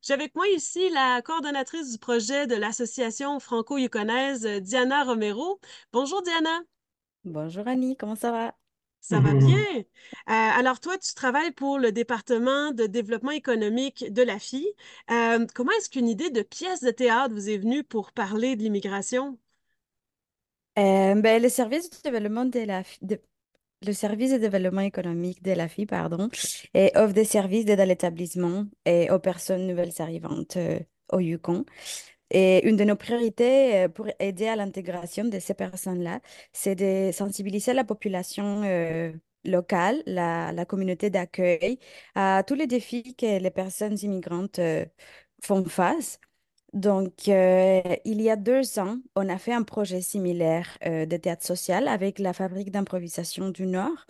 J'ai 0.02 0.14
avec 0.14 0.36
moi 0.36 0.46
ici 0.50 0.90
la 0.90 1.22
coordonnatrice 1.22 1.94
du 1.94 1.98
projet 2.00 2.48
de 2.48 2.56
l'association 2.56 3.40
franco-yukonaise, 3.40 4.46
Diana 4.62 5.06
Romero. 5.06 5.62
Bonjour 5.94 6.22
Diana. 6.24 6.60
Bonjour 7.24 7.66
Annie, 7.66 7.96
comment 7.96 8.16
ça 8.16 8.32
va? 8.32 8.56
Ça 9.10 9.22
va 9.22 9.34
bien. 9.36 9.56
Euh, 9.78 9.84
alors 10.28 10.82
toi, 10.82 10.98
tu 10.98 11.14
travailles 11.14 11.52
pour 11.54 11.80
le 11.80 11.94
département 11.94 12.72
de 12.72 12.88
développement 12.88 13.32
économique 13.32 14.12
de 14.12 14.22
la 14.22 14.38
FI. 14.38 14.68
Euh, 15.12 15.46
comment 15.56 15.72
est-ce 15.80 15.90
qu'une 15.90 16.10
idée 16.10 16.30
de 16.30 16.42
pièce 16.42 16.82
de 16.82 16.92
théâtre 16.92 17.34
vous 17.34 17.50
est 17.50 17.58
venue 17.58 17.84
pour 17.86 18.12
parler 18.12 18.58
de 18.58 18.64
l'immigration? 18.64 19.40
Euh, 20.78 21.16
ben, 21.22 21.42
le 21.42 21.50
service 21.50 21.90
de 21.90 21.98
développement 22.04 22.46
de 22.46 22.60
la 22.60 22.84
fi- 22.84 23.00
de- 23.02 23.20
le 23.86 23.94
service 23.94 24.32
de 24.32 24.38
développement 24.38 24.82
économique 24.82 25.44
de 25.44 25.52
la 25.54 25.68
FI, 25.68 25.86
pardon, 25.88 26.30
et 26.74 26.92
offre 26.96 27.14
des 27.14 27.26
services 27.26 27.66
d'aide 27.66 27.80
à 27.80 27.86
l'établissement 27.86 28.66
et 28.86 29.12
aux 29.12 29.20
personnes 29.20 29.68
nouvelles 29.68 29.94
arrivantes 30.00 30.58
euh, 30.58 30.80
au 31.12 31.20
Yukon. 31.20 31.66
Et 32.30 32.68
une 32.68 32.76
de 32.76 32.84
nos 32.84 32.96
priorités 32.96 33.86
euh, 33.86 33.90
pour 33.90 34.08
aider 34.20 34.48
à 34.48 34.56
l'intégration 34.56 35.26
de 35.26 35.40
ces 35.40 35.54
personnes-là, 35.54 36.20
c'est 36.52 36.76
de 36.76 37.12
sensibiliser 37.14 37.74
la 37.74 37.84
population 37.86 38.64
euh, 38.66 39.14
locale, 39.46 40.04
la, 40.06 40.66
communauté 40.66 41.10
d'accueil, 41.10 41.80
à 42.16 42.44
tous 42.46 42.56
les 42.56 42.68
défis 42.68 43.16
que 43.16 43.40
les 43.40 43.52
personnes 43.52 43.98
immigrantes 44.02 44.60
euh, 44.60 44.86
font 45.44 45.64
face. 45.66 46.20
Donc, 46.74 47.28
il 47.28 48.22
y 48.22 48.30
a 48.30 48.36
deux 48.36 48.80
ans, 48.80 48.98
on 49.16 49.30
a 49.30 49.38
fait 49.38 49.54
un 49.54 49.64
projet 49.64 50.02
similaire 50.02 50.78
de 50.84 51.18
théâtre 51.18 51.46
social 51.46 51.88
avec 51.88 52.20
la 52.20 52.34
Fabrique 52.34 52.72
d'improvisation 52.72 53.50
du 53.50 53.66
Nord. 53.66 54.06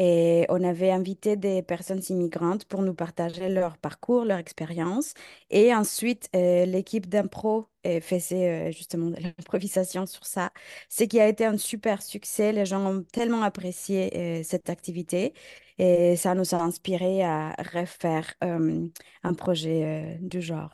Et 0.00 0.46
on 0.48 0.62
avait 0.62 0.92
invité 0.92 1.34
des 1.36 1.60
personnes 1.60 2.00
immigrantes 2.08 2.64
pour 2.66 2.82
nous 2.82 2.94
partager 2.94 3.48
leur 3.48 3.76
parcours, 3.78 4.24
leur 4.24 4.38
expérience. 4.38 5.12
Et 5.50 5.74
ensuite, 5.74 6.28
euh, 6.36 6.66
l'équipe 6.66 7.08
d'impro 7.08 7.68
euh, 7.84 8.00
faisait 8.00 8.68
euh, 8.68 8.72
justement 8.72 9.10
de 9.10 9.16
l'improvisation 9.20 10.06
sur 10.06 10.24
ça. 10.24 10.52
Ce 10.88 11.02
qui 11.02 11.18
a 11.18 11.26
été 11.26 11.44
un 11.46 11.58
super 11.58 12.00
succès. 12.00 12.52
Les 12.52 12.64
gens 12.64 12.86
ont 12.86 13.02
tellement 13.12 13.42
apprécié 13.42 14.44
cette 14.44 14.70
activité. 14.70 15.34
Et 15.78 16.14
ça 16.16 16.34
nous 16.36 16.54
a 16.54 16.58
inspiré 16.62 17.24
à 17.24 17.54
refaire 17.74 18.34
un 18.40 19.34
projet 19.34 20.18
du 20.20 20.40
genre. 20.42 20.70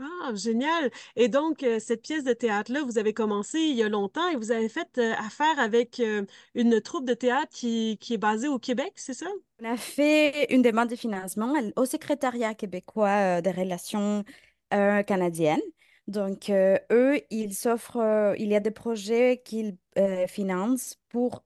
Ah, 0.00 0.32
génial. 0.34 0.90
Et 1.14 1.28
donc, 1.28 1.62
euh, 1.62 1.78
cette 1.78 2.02
pièce 2.02 2.24
de 2.24 2.32
théâtre-là, 2.32 2.82
vous 2.82 2.98
avez 2.98 3.14
commencé 3.14 3.60
il 3.60 3.76
y 3.76 3.82
a 3.82 3.88
longtemps 3.88 4.28
et 4.28 4.36
vous 4.36 4.50
avez 4.50 4.68
fait 4.68 4.98
euh, 4.98 5.12
affaire 5.18 5.58
avec 5.58 6.00
euh, 6.00 6.26
une 6.54 6.80
troupe 6.80 7.06
de 7.06 7.14
théâtre 7.14 7.48
qui, 7.52 7.96
qui 8.00 8.14
est 8.14 8.18
basée 8.18 8.48
au 8.48 8.58
Québec, 8.58 8.92
c'est 8.96 9.14
ça? 9.14 9.26
On 9.62 9.72
a 9.72 9.76
fait 9.76 10.52
une 10.52 10.62
demande 10.62 10.88
de 10.90 10.96
financement 10.96 11.54
au 11.76 11.84
secrétariat 11.84 12.54
québécois 12.54 13.40
des 13.40 13.52
relations 13.52 14.24
canadiennes. 14.70 15.60
Donc, 16.06 16.50
euh, 16.50 16.78
eux, 16.92 17.20
ils 17.30 17.54
s'offrent, 17.54 17.96
euh, 17.96 18.34
il 18.38 18.48
y 18.48 18.54
a 18.56 18.60
des 18.60 18.70
projets 18.70 19.40
qu'ils 19.42 19.78
euh, 19.96 20.26
financent 20.26 20.96
pour 21.08 21.44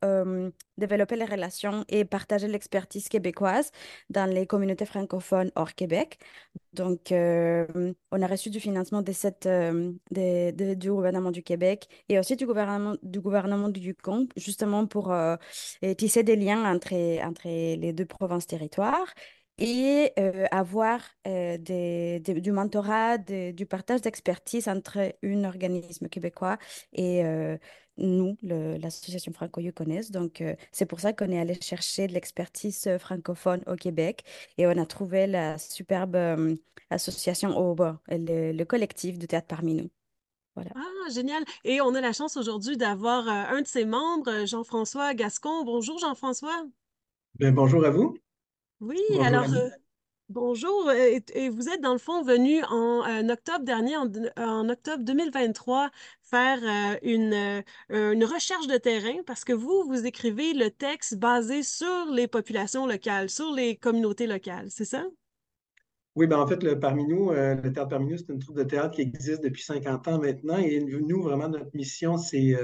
développer 0.79 1.17
les 1.17 1.27
relations 1.27 1.85
et 1.91 2.07
partager 2.07 2.49
l'expertise 2.49 3.09
québécoise 3.11 3.71
dans 4.09 4.25
les 4.25 4.47
communautés 4.47 4.87
francophones 4.87 5.51
hors 5.57 5.75
Québec. 5.75 6.19
Donc, 6.73 7.13
on 7.13 8.23
a 8.23 8.27
reçu 8.27 8.49
du 8.49 8.61
financement 8.61 9.03
de 9.03 9.13
cette, 9.13 9.47
du 9.47 10.91
gouvernement 10.91 11.31
du 11.31 11.43
Québec 11.43 11.87
et 12.09 12.19
aussi 12.19 12.37
du 12.37 12.47
gouvernement, 12.47 12.97
du 13.03 13.21
gouvernement 13.21 13.69
du 13.69 13.81
Yukon, 13.81 14.27
justement 14.37 14.87
pour 14.87 15.15
tisser 15.99 16.23
des 16.23 16.37
liens 16.37 16.65
entre, 16.65 16.95
entre 17.23 17.47
les 17.47 17.93
deux 17.93 18.07
provinces-territoires 18.07 19.13
et 19.59 20.13
euh, 20.19 20.47
avoir 20.51 21.01
euh, 21.27 21.59
des- 21.59 22.21
des- 22.21 22.41
du 22.41 22.53
mentorat, 22.53 23.19
du 23.19 23.67
partage 23.67 24.01
d'expertise 24.03 24.69
entre 24.69 25.15
un 25.23 25.45
organisme 25.45 26.09
québécois 26.09 26.59
et 26.93 27.25
euh, 27.25 27.59
nous, 27.97 28.37
l'association 28.43 29.33
franco-yukonaise. 29.33 30.11
Donc, 30.13 30.41
euh, 30.41 30.55
c'est 30.71 30.87
pour 30.87 31.01
ça 31.01 31.13
qu'on 31.13 31.31
est 31.31 31.41
allé 31.41 31.59
chercher 31.61 32.07
de 32.07 32.13
l'expertise 32.13 32.89
francophone 32.99 33.63
au 33.67 33.75
Québec 33.75 34.25
et 34.57 34.67
on 34.67 34.71
a 34.79 34.87
trouvé 34.87 35.27
la 35.27 35.59
superbe 35.59 36.15
euh, 36.15 36.55
association 36.91 37.57
au 37.59 37.75
bon, 37.75 37.99
le, 38.09 38.53
le 38.53 38.65
collectif 38.65 39.19
de 39.19 39.27
théâtre 39.27 39.49
parmi 39.49 39.75
nous. 39.75 39.91
Voilà. 40.55 40.71
Ah, 40.77 41.11
génial. 41.13 41.45
Et 41.65 41.81
on 41.81 41.95
a 41.95 42.01
la 42.01 42.13
chance 42.13 42.37
aujourd'hui 42.37 42.77
d'avoir 42.77 43.29
euh, 43.29 43.57
un 43.57 43.63
de 43.63 43.67
ses 43.67 43.85
membres, 43.85 44.47
Jean-François 44.47 45.15
Gascon. 45.15 45.65
Bonjour, 45.65 45.99
Jean-François. 45.99 46.67
Bien, 47.35 47.53
bonjour 47.53 47.85
à 47.85 47.91
vous. 47.91 48.17
Oui, 48.81 49.01
Bonjour 49.09 49.25
alors, 49.25 49.53
euh, 49.55 49.69
bonjour. 50.29 50.89
euh, 50.89 50.95
Et, 50.95 51.25
et 51.35 51.49
vous 51.51 51.69
êtes, 51.69 51.81
dans 51.81 51.93
le 51.93 51.99
fond, 51.99 52.23
venu 52.23 52.63
en, 52.65 53.05
euh, 53.07 53.33
octobre 53.33 53.65
dernier, 53.65 53.97
en, 53.97 54.07
en 54.37 54.69
octobre 54.69 55.05
2023, 55.05 55.91
faire 56.23 56.61
euh, 56.63 56.99
une, 57.03 57.35
euh, 57.35 58.13
une 58.13 58.25
recherche 58.25 58.67
de 58.69 58.77
terrain 58.79 59.23
parce 59.27 59.45
que 59.45 59.53
vous, 59.53 59.85
vous 59.89 60.07
écrivez 60.07 60.55
le 60.55 60.71
texte 60.71 61.17
basé 61.19 61.63
sur 61.65 62.07
les 62.13 62.29
populations 62.29 62.87
locales, 62.87 63.31
sur 63.31 63.53
les 63.53 63.77
communautés 63.77 64.27
locales, 64.29 64.71
c'est 64.71 64.85
ça? 64.85 65.05
Oui, 66.17 66.27
ben 66.27 66.39
en 66.41 66.47
fait, 66.49 66.63
le 66.65 66.79
Parmi 66.81 67.05
nous, 67.07 67.31
le 67.31 67.61
Théâtre 67.73 67.89
Parmi 67.91 68.11
nous, 68.11 68.17
c'est 68.19 68.29
une 68.33 68.41
troupe 68.41 68.57
de 68.57 68.65
théâtre 68.65 68.97
qui 68.97 69.03
existe 69.03 69.43
depuis 69.43 69.63
50 69.63 70.09
ans 70.09 70.19
maintenant. 70.19 70.59
Et 70.59 70.81
nous, 70.81 71.23
vraiment, 71.23 71.49
notre 71.49 71.71
mission, 71.77 72.17
c'est 72.19 72.55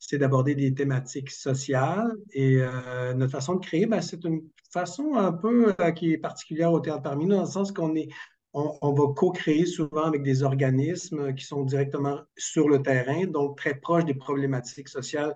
c'est 0.00 0.18
d'aborder 0.18 0.56
des 0.56 0.74
thématiques 0.74 1.30
sociales. 1.30 2.16
Et 2.32 2.56
euh, 2.60 3.14
notre 3.14 3.32
façon 3.32 3.54
de 3.54 3.60
créer, 3.64 3.86
ben, 3.86 4.00
c'est 4.00 4.24
une 4.24 4.42
façon 4.72 5.14
un 5.14 5.32
peu 5.32 5.74
euh, 5.80 5.92
qui 5.92 6.12
est 6.12 6.18
particulière 6.18 6.72
au 6.72 6.80
Théâtre 6.80 7.02
Parmi 7.02 7.26
nous, 7.26 7.36
dans 7.36 7.42
le 7.42 7.46
sens 7.48 7.70
qu'on 7.70 7.94
est, 7.94 8.08
on, 8.52 8.76
on 8.82 8.92
va 8.92 9.12
co-créer 9.14 9.66
souvent 9.66 10.04
avec 10.04 10.22
des 10.24 10.42
organismes 10.42 11.34
qui 11.34 11.44
sont 11.44 11.62
directement 11.64 12.20
sur 12.36 12.68
le 12.68 12.82
terrain, 12.82 13.26
donc 13.26 13.58
très 13.58 13.74
proches 13.74 14.04
des 14.06 14.14
problématiques 14.14 14.88
sociales 14.88 15.34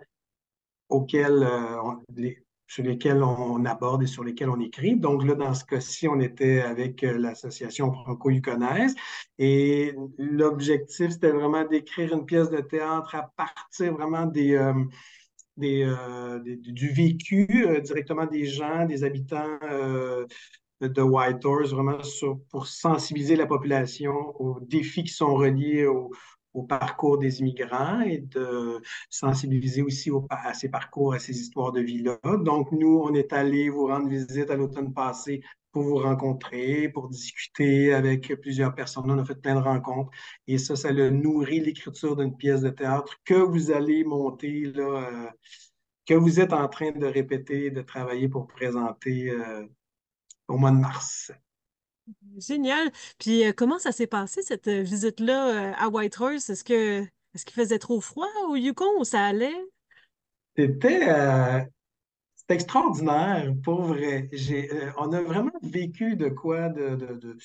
auxquelles, 0.88 1.42
euh, 1.42 1.83
on- 1.83 2.03
les- 2.16 2.44
sur 2.66 2.83
lesquels 2.83 3.22
on 3.22 3.64
aborde 3.64 4.03
et 4.03 4.07
sur 4.07 4.24
lesquels 4.24 4.48
on 4.50 4.61
écrit. 4.61 4.96
Donc 4.96 5.24
là, 5.24 5.35
dans 5.35 5.55
ce 5.55 5.64
cas-ci, 5.64 6.09
on 6.09 6.20
était 6.20 6.62
avec 6.62 7.05
euh, 7.05 7.18
l'association 7.18 7.92
franco-yukonaise 7.92 8.94
et 9.38 9.94
l'objectif, 10.18 11.11
c'était 11.11 11.31
vraiment 11.31 11.64
d'écrire 11.64 12.14
une 12.14 12.24
pièce 12.27 12.50
de 12.50 12.61
théâtre 12.61 13.14
à 13.14 13.31
partir 13.37 13.92
vraiment 13.94 14.27
des, 14.27 14.55
euh, 14.55 14.72
euh, 15.62 16.40
des- 16.40 16.57
du 16.57 16.90
vécu 16.90 17.46
directement 17.83 18.27
des 18.27 18.44
gens, 18.46 18.87
des 18.87 19.05
habitants 19.05 19.59
de 20.81 21.03
Whitehorse, 21.03 21.70
vraiment 21.72 21.98
pour 22.50 22.66
sensibiliser 22.66 23.37
la 23.37 23.46
population 23.46 24.12
aux 24.40 24.61
défis 24.61 25.05
qui 25.05 25.12
sont 25.12 25.35
reliés 25.35 25.87
au, 25.87 26.11
au 26.55 26.62
parcours 26.62 27.19
des 27.19 27.40
immigrants 27.40 28.01
et 28.01 28.19
de 28.19 28.81
sensibiliser 29.11 29.83
aussi 29.83 30.11
au- 30.11 30.27
à 30.31 30.55
ces 30.55 30.69
parcours, 30.71 31.14
à 31.14 31.19
ces 31.19 31.38
histoires 31.38 31.73
de 31.73 31.81
vie-là. 31.81 32.19
Donc, 32.38 32.73
nous, 32.73 33.01
on 33.05 33.14
est 33.14 33.33
allé 33.33 33.69
vous 33.69 33.87
rendre 33.88 34.09
visite 34.09 34.51
à 34.51 34.57
l'automne 34.57 34.93
passé 34.95 35.43
pour 35.73 35.83
vous 35.83 35.97
rencontrer, 35.99 36.88
pour 36.88 37.09
discuter 37.09 37.93
avec 37.93 38.33
plusieurs 38.40 38.75
personnes. 38.75 39.11
On 39.11 39.19
a 39.19 39.25
fait 39.25 39.35
plein 39.35 39.57
de 39.57 39.61
rencontres 39.61 40.11
et 40.47 40.59
ça, 40.59 40.77
ça 40.77 40.88
a 40.88 41.11
nourri 41.11 41.61
l'écriture 41.61 42.17
d'une 42.17 42.37
pièce 42.37 42.61
de 42.62 42.71
théâtre 42.71 43.17
que 43.25 43.35
vous 43.35 43.71
allez 43.73 44.05
monter, 44.05 44.73
là, 44.73 45.09
euh, 45.11 45.31
que 46.07 46.14
vous 46.14 46.40
êtes 46.40 46.53
en 46.53 46.69
train 46.69 46.93
de 46.93 47.07
répéter, 47.07 47.71
de 47.71 47.83
travailler 47.83 48.29
pour 48.29 48.47
présenter 48.47 49.31
euh, 49.31 49.67
au 50.49 50.59
mois 50.59 50.71
de 50.73 50.77
mars. 50.79 51.33
Génial. 52.38 52.90
Puis 53.19 53.47
euh, 53.47 53.53
comment 53.57 53.79
ça 53.79 53.93
s'est 53.93 54.07
passé, 54.07 54.43
cette 54.43 54.69
euh, 54.69 54.83
visite-là 54.83 55.49
euh, 55.49 55.73
à 55.77 55.88
Whitehorse? 55.88 56.51
Est-ce 56.51 56.64
que 56.64 57.03
est-ce 57.35 57.45
qu'il 57.45 57.55
faisait 57.55 57.79
trop 57.79 58.01
froid 58.01 58.29
au 58.49 58.57
Yukon 58.57 58.99
ou 58.99 59.05
ça 59.05 59.25
allait? 59.25 59.55
C'était 60.57 61.01
c'était 62.37 62.55
extraordinaire, 62.55 63.53
pour 63.64 63.83
vrai. 63.83 64.29
On 64.99 65.12
a 65.12 65.23
vraiment 65.23 65.51
vécu 65.62 66.14
de 66.14 66.29
quoi 66.29 66.69
de, 66.69 66.95
de, 66.95 67.37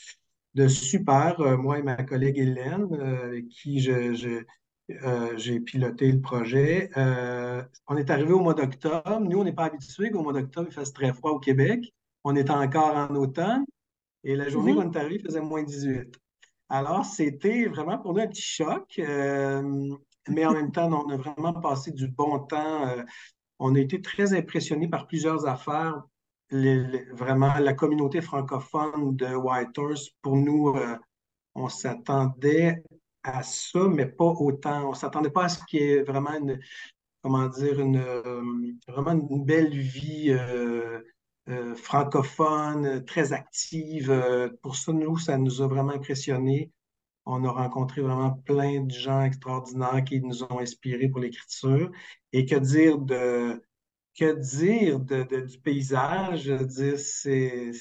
de, 0.53 0.67
super, 0.67 1.39
moi 1.57 1.79
et 1.79 1.83
ma 1.83 1.95
collègue 2.03 2.37
Hélène, 2.37 2.93
avec 2.93 3.47
qui 3.47 3.79
je, 3.79 4.43
j'ai 5.37 5.59
piloté 5.61 6.11
le 6.11 6.21
projet. 6.21 6.91
On 7.87 7.97
est 7.97 8.11
arrivé 8.11 8.33
au 8.33 8.41
mois 8.41 8.53
d'octobre. 8.53 9.19
Nous, 9.21 9.39
on 9.39 9.43
n'est 9.43 9.53
pas 9.53 9.65
habitués 9.65 10.11
qu'au 10.11 10.21
mois 10.21 10.33
d'octobre, 10.33 10.67
il 10.69 10.73
fasse 10.73 10.93
très 10.93 11.13
froid 11.13 11.31
au 11.31 11.39
Québec. 11.39 11.91
On 12.23 12.35
est 12.35 12.51
encore 12.51 12.95
en 12.95 13.15
automne 13.15 13.65
et 14.23 14.35
la 14.35 14.49
journée 14.49 14.73
Mhm. 14.73 14.77
qu'on 14.83 14.91
est 14.91 14.97
arrivé, 14.97 15.15
il 15.15 15.25
faisait 15.25 15.41
moins 15.41 15.63
18. 15.63 16.15
Alors, 16.69 17.05
c'était 17.05 17.65
vraiment 17.65 17.97
pour 17.97 18.13
nous 18.13 18.21
un 18.21 18.27
petit 18.27 18.41
choc, 18.41 18.99
euh, 18.99 19.63
mais 20.29 20.45
en 20.45 20.53
même 20.53 20.71
temps, 20.71 20.91
on 20.91 21.09
a 21.09 21.17
vraiment 21.17 21.53
passé 21.53 21.91
du 21.91 22.07
bon 22.07 22.39
temps. 22.39 22.87
euh, 22.87 23.03
on 23.59 23.75
a 23.75 23.79
été 23.79 24.01
très 24.01 24.33
impressionnés 24.33 24.87
par 24.87 25.07
plusieurs 25.07 25.45
affaires. 25.45 26.03
Les- 26.51 26.83
les- 26.83 27.05
vraiment, 27.11 27.53
la 27.59 27.73
communauté 27.73 28.21
francophone 28.21 29.15
de 29.15 29.35
Whitehorse, 29.35 30.09
pour 30.21 30.35
nous, 30.37 30.69
euh, 30.75 30.95
on 31.55 31.67
s'attendait 31.69 32.83
à 33.23 33.43
ça, 33.43 33.87
mais 33.89 34.05
pas 34.05 34.25
autant. 34.25 34.89
On 34.89 34.93
s'attendait 34.93 35.29
pas 35.31 35.45
à 35.45 35.49
ce 35.49 35.63
qu'il 35.65 35.81
y 35.81 35.83
ait 35.91 36.03
vraiment 36.03 36.33
une, 36.35 36.59
comment 37.21 37.47
dire, 37.49 37.79
une, 37.79 38.01
vraiment 38.87 39.11
une 39.11 39.43
belle 39.45 39.77
vie 39.77 40.31
euh, 41.49 41.75
francophone, 41.75 42.85
euh, 42.85 42.99
très 43.01 43.33
active. 43.33 44.11
Euh, 44.11 44.49
pour 44.61 44.75
ça, 44.75 44.93
nous, 44.93 45.17
ça 45.17 45.37
nous 45.37 45.61
a 45.61 45.67
vraiment 45.67 45.93
impressionnés. 45.93 46.71
On 47.25 47.43
a 47.45 47.51
rencontré 47.51 48.01
vraiment 48.01 48.31
plein 48.31 48.81
de 48.81 48.91
gens 48.91 49.23
extraordinaires 49.23 50.03
qui 50.03 50.21
nous 50.21 50.43
ont 50.43 50.59
inspirés 50.59 51.09
pour 51.09 51.21
l'écriture. 51.21 51.91
Et 52.33 52.45
que 52.45 52.55
dire 52.55 52.97
de, 52.99 53.61
que 54.15 54.33
dire 54.33 54.99
de, 54.99 55.23
de- 55.23 55.41
du 55.41 55.59
paysage? 55.59 56.43
Je 56.43 56.53
veux 56.53 56.65
dire, 56.65 56.99
c'est, 56.99 57.71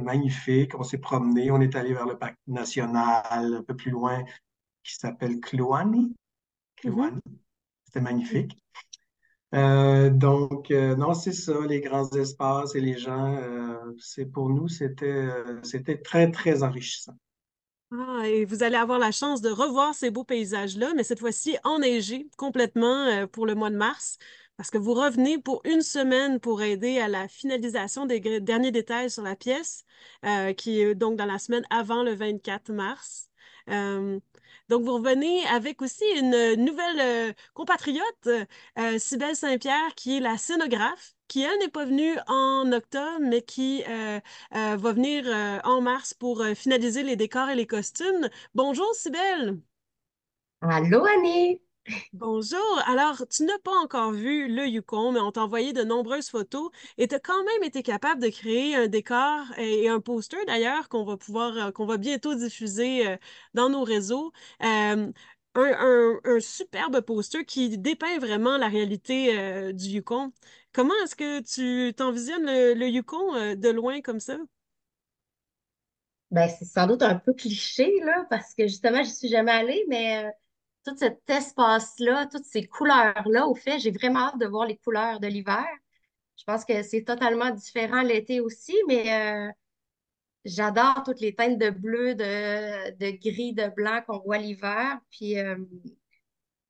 magnifique. 0.00 0.74
On 0.78 0.82
s'est 0.82 0.98
promené, 0.98 1.50
on 1.50 1.60
est 1.60 1.76
allé 1.76 1.94
vers 1.94 2.06
le 2.06 2.18
parc 2.18 2.36
national 2.46 3.54
un 3.54 3.62
peu 3.62 3.76
plus 3.76 3.90
loin 3.90 4.24
qui 4.84 4.94
s'appelle 4.96 5.40
Kluane. 5.40 5.90
Mhm. 5.92 6.14
Kluane. 6.76 7.20
C'était 7.84 8.00
magnifique. 8.00 8.58
Euh, 9.54 10.08
donc, 10.08 10.70
euh, 10.70 10.96
non, 10.96 11.12
c'est 11.12 11.32
ça, 11.32 11.54
les 11.68 11.80
grands 11.80 12.08
espaces 12.10 12.74
et 12.74 12.80
les 12.80 12.96
gens, 12.96 13.36
euh, 13.36 13.94
c'est 13.98 14.24
pour 14.24 14.48
nous, 14.48 14.68
c'était, 14.68 15.28
c'était 15.62 15.98
très, 15.98 16.30
très 16.30 16.62
enrichissant. 16.62 17.12
Ah, 17.90 18.22
et 18.24 18.46
vous 18.46 18.62
allez 18.62 18.76
avoir 18.76 18.98
la 18.98 19.12
chance 19.12 19.42
de 19.42 19.50
revoir 19.50 19.94
ces 19.94 20.10
beaux 20.10 20.24
paysages-là, 20.24 20.94
mais 20.96 21.04
cette 21.04 21.18
fois-ci 21.20 21.58
enneigés 21.64 22.26
complètement 22.38 23.26
pour 23.28 23.44
le 23.44 23.54
mois 23.54 23.68
de 23.68 23.76
mars, 23.76 24.16
parce 24.56 24.70
que 24.70 24.78
vous 24.78 24.94
revenez 24.94 25.38
pour 25.38 25.60
une 25.66 25.82
semaine 25.82 26.40
pour 26.40 26.62
aider 26.62 26.98
à 27.00 27.08
la 27.08 27.28
finalisation 27.28 28.06
des 28.06 28.40
derniers 28.40 28.70
détails 28.70 29.10
sur 29.10 29.22
la 29.22 29.36
pièce, 29.36 29.84
qui 30.56 30.80
est 30.80 30.94
donc 30.94 31.16
dans 31.16 31.26
la 31.26 31.38
semaine 31.38 31.66
avant 31.68 32.02
le 32.02 32.14
24 32.14 32.72
mars. 32.72 33.28
Euh, 33.68 34.18
donc, 34.68 34.82
vous 34.84 34.94
revenez 34.94 35.44
avec 35.46 35.82
aussi 35.82 36.04
une 36.16 36.54
nouvelle 36.64 37.00
euh, 37.00 37.32
compatriote, 37.54 38.28
euh, 38.78 38.98
Cybèle 38.98 39.36
Saint-Pierre, 39.36 39.94
qui 39.96 40.16
est 40.16 40.20
la 40.20 40.36
scénographe, 40.36 41.14
qui, 41.28 41.42
elle, 41.42 41.58
n'est 41.60 41.68
pas 41.68 41.84
venue 41.84 42.16
en 42.26 42.70
octobre, 42.72 43.20
mais 43.20 43.42
qui 43.42 43.82
va 44.50 44.76
venir 44.92 45.24
en 45.64 45.80
mars 45.80 46.12
pour 46.12 46.44
finaliser 46.54 47.02
les 47.02 47.16
décors 47.16 47.48
et 47.48 47.54
les 47.54 47.66
costumes. 47.66 48.28
Bonjour, 48.54 48.94
Cybèle! 48.94 49.58
Allô, 50.60 51.04
Annie? 51.06 51.61
Bonjour. 52.12 52.80
Alors, 52.86 53.26
tu 53.28 53.44
n'as 53.44 53.58
pas 53.58 53.72
encore 53.82 54.12
vu 54.12 54.46
le 54.48 54.66
Yukon, 54.68 55.12
mais 55.12 55.20
on 55.20 55.32
t'a 55.32 55.42
envoyé 55.42 55.72
de 55.72 55.82
nombreuses 55.82 56.28
photos 56.28 56.70
et 56.96 57.08
tu 57.08 57.14
as 57.14 57.18
quand 57.20 57.42
même 57.44 57.62
été 57.64 57.82
capable 57.82 58.22
de 58.22 58.28
créer 58.28 58.76
un 58.76 58.86
décor 58.86 59.40
et 59.58 59.88
un 59.88 60.00
poster 60.00 60.44
d'ailleurs 60.46 60.88
qu'on 60.88 61.04
va 61.04 61.16
pouvoir, 61.16 61.56
euh, 61.56 61.70
qu'on 61.72 61.86
va 61.86 61.96
bientôt 61.96 62.34
diffuser 62.34 63.08
euh, 63.08 63.16
dans 63.54 63.68
nos 63.68 63.82
réseaux. 63.82 64.32
Euh, 64.62 65.10
un, 65.54 66.40
superbe 66.40 67.00
poster 67.00 67.44
qui 67.44 67.76
dépeint 67.78 68.18
vraiment 68.18 68.56
la 68.56 68.68
réalité 68.68 69.72
du 69.74 69.86
Yukon. 69.86 70.32
Comment 70.72 70.94
est-ce 71.04 71.14
que 71.14 71.40
tu 71.40 71.92
t'envisionnes 71.94 72.46
le, 72.46 72.88
Yukon 72.88 73.54
de 73.56 73.68
loin 73.68 74.00
comme 74.00 74.20
ça? 74.20 74.38
Ben, 76.30 76.48
c'est 76.48 76.64
sans 76.64 76.86
doute 76.86 77.02
un 77.02 77.16
peu 77.16 77.34
cliché, 77.34 77.92
là, 78.02 78.26
parce 78.30 78.54
que 78.54 78.66
justement, 78.66 79.04
je 79.04 79.10
suis 79.10 79.28
jamais 79.28 79.52
allée, 79.52 79.84
mais 79.88 80.32
tout 80.84 80.96
cet 80.96 81.28
espace-là, 81.30 82.26
toutes 82.26 82.44
ces 82.44 82.66
couleurs-là, 82.66 83.46
au 83.46 83.54
fait, 83.54 83.78
j'ai 83.78 83.90
vraiment 83.90 84.28
hâte 84.28 84.38
de 84.38 84.46
voir 84.46 84.66
les 84.66 84.76
couleurs 84.78 85.20
de 85.20 85.26
l'hiver. 85.28 85.66
Je 86.36 86.44
pense 86.44 86.64
que 86.64 86.82
c'est 86.82 87.04
totalement 87.04 87.50
différent 87.50 88.02
l'été 88.02 88.40
aussi, 88.40 88.74
mais 88.88 89.48
euh, 89.48 89.52
j'adore 90.44 91.02
toutes 91.04 91.20
les 91.20 91.34
teintes 91.34 91.58
de 91.58 91.70
bleu, 91.70 92.14
de, 92.14 92.92
de 92.96 93.10
gris, 93.18 93.54
de 93.54 93.68
blanc 93.68 94.02
qu'on 94.06 94.20
voit 94.20 94.38
l'hiver. 94.38 95.00
Puis, 95.10 95.38
euh, 95.38 95.56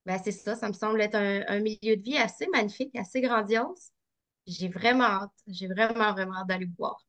ben, 0.07 0.21
c'est 0.23 0.33
ça, 0.33 0.57
ça 0.57 0.69
me 0.69 0.73
semble 0.73 1.01
être 1.01 1.15
un, 1.15 1.43
un 1.49 1.61
milieu 1.61 1.97
de 1.97 2.03
vie 2.03 2.17
assez 2.19 2.47
magnifique, 2.49 2.95
assez 2.97 3.21
grandiose. 3.21 3.91
J'ai 4.47 4.69
vraiment 4.69 5.05
hâte, 5.05 5.33
j'ai 5.47 5.69
vraiment, 5.69 6.13
vraiment 6.13 6.37
hâte 6.39 6.49
d'aller 6.49 6.69
voir. 6.79 7.01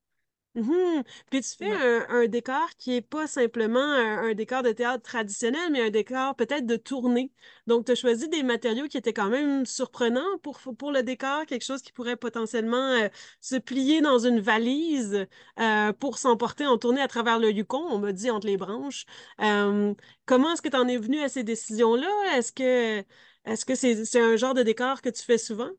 Mhm. 0.56 1.04
Puis 1.32 1.42
tu 1.42 1.56
fais 1.58 1.66
Ouais. 1.66 1.78
un, 1.82 2.06
un 2.10 2.28
décor 2.28 2.70
qui 2.78 2.94
est 2.96 3.02
pas 3.02 3.26
simplement 3.26 3.80
un, 3.82 4.30
un 4.30 4.34
décor 4.36 4.62
de 4.62 4.72
théâtre 4.72 5.02
traditionnel, 5.04 5.72
mais 5.72 5.82
un 5.82 5.89
décor 5.89 6.36
peut-être 6.36 6.68
de 6.68 6.76
tournée. 6.76 7.32
Donc, 7.66 7.86
tu 7.88 7.92
as 7.94 7.96
choisi 7.96 8.30
des 8.30 8.44
matériaux 8.44 8.88
qui 8.88 8.98
étaient 8.98 9.13
quand 9.13 9.30
même 9.30 9.66
surprenants 9.66 10.38
pour, 10.44 10.60
pour 10.78 10.92
le 10.92 11.02
décor, 11.02 11.48
quelque 11.48 11.63
chose 11.66 11.82
qui 11.82 11.92
pourrait 11.92 12.18
potentiellement 12.18 12.78
euh, 12.78 13.08
se 13.42 13.56
plier 13.56 14.02
dans 14.02 14.20
une 14.20 14.39
valise 14.42 15.26
euh, 15.60 15.92
pour 15.94 16.20
s'emporter 16.20 16.68
en 16.68 16.78
tournée 16.78 17.02
à 17.02 17.08
travers 17.08 17.39
le 17.39 17.50
Yukon, 17.52 17.84
on 17.89 17.98
m'a 17.98 18.12
dit 18.12 18.30
entre 18.30 18.46
les 18.46 18.58
branches. 18.58 19.06
Euh, 19.42 19.96
comment 20.28 20.54
est-ce 20.54 20.62
que 20.62 20.70
tu 20.70 20.78
en 20.78 20.88
es 20.88 20.98
venu 20.98 21.20
à 21.22 21.30
ces 21.30 21.44
décisions-là? 21.44 22.38
Est-ce 22.38 22.52
que 22.52 23.04
est-ce 23.46 23.66
que 23.66 23.74
c'est 23.76 24.06
c'est 24.06 24.22
un 24.22 24.36
genre 24.38 24.54
de 24.54 24.62
décor 24.63 25.02
que 25.02 25.10
tu 25.10 25.24
fais 25.24 25.38
souvent? 25.39 25.70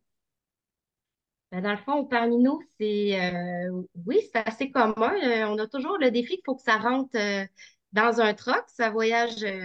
Ben, 1.55 1.63
dans 1.63 1.71
le 1.71 1.77
fond, 1.79 2.05
parmi 2.05 2.39
nous, 2.39 2.61
c'est 2.81 3.17
euh, 3.21 3.83
oui, 4.07 4.19
c'est 4.33 4.45
assez 4.45 4.73
commun. 4.73 5.15
Euh, 5.23 5.45
on 5.47 5.57
a 5.59 5.69
toujours 5.69 5.99
le 5.99 6.11
défi 6.11 6.35
qu'il 6.35 6.43
faut 6.45 6.57
que 6.57 6.63
ça 6.63 6.79
rentre 6.79 7.17
euh, 7.17 7.45
dans 7.93 8.21
un 8.21 8.35
truck, 8.35 8.65
ça 8.67 8.91
voyage, 8.91 9.45
euh, 9.45 9.65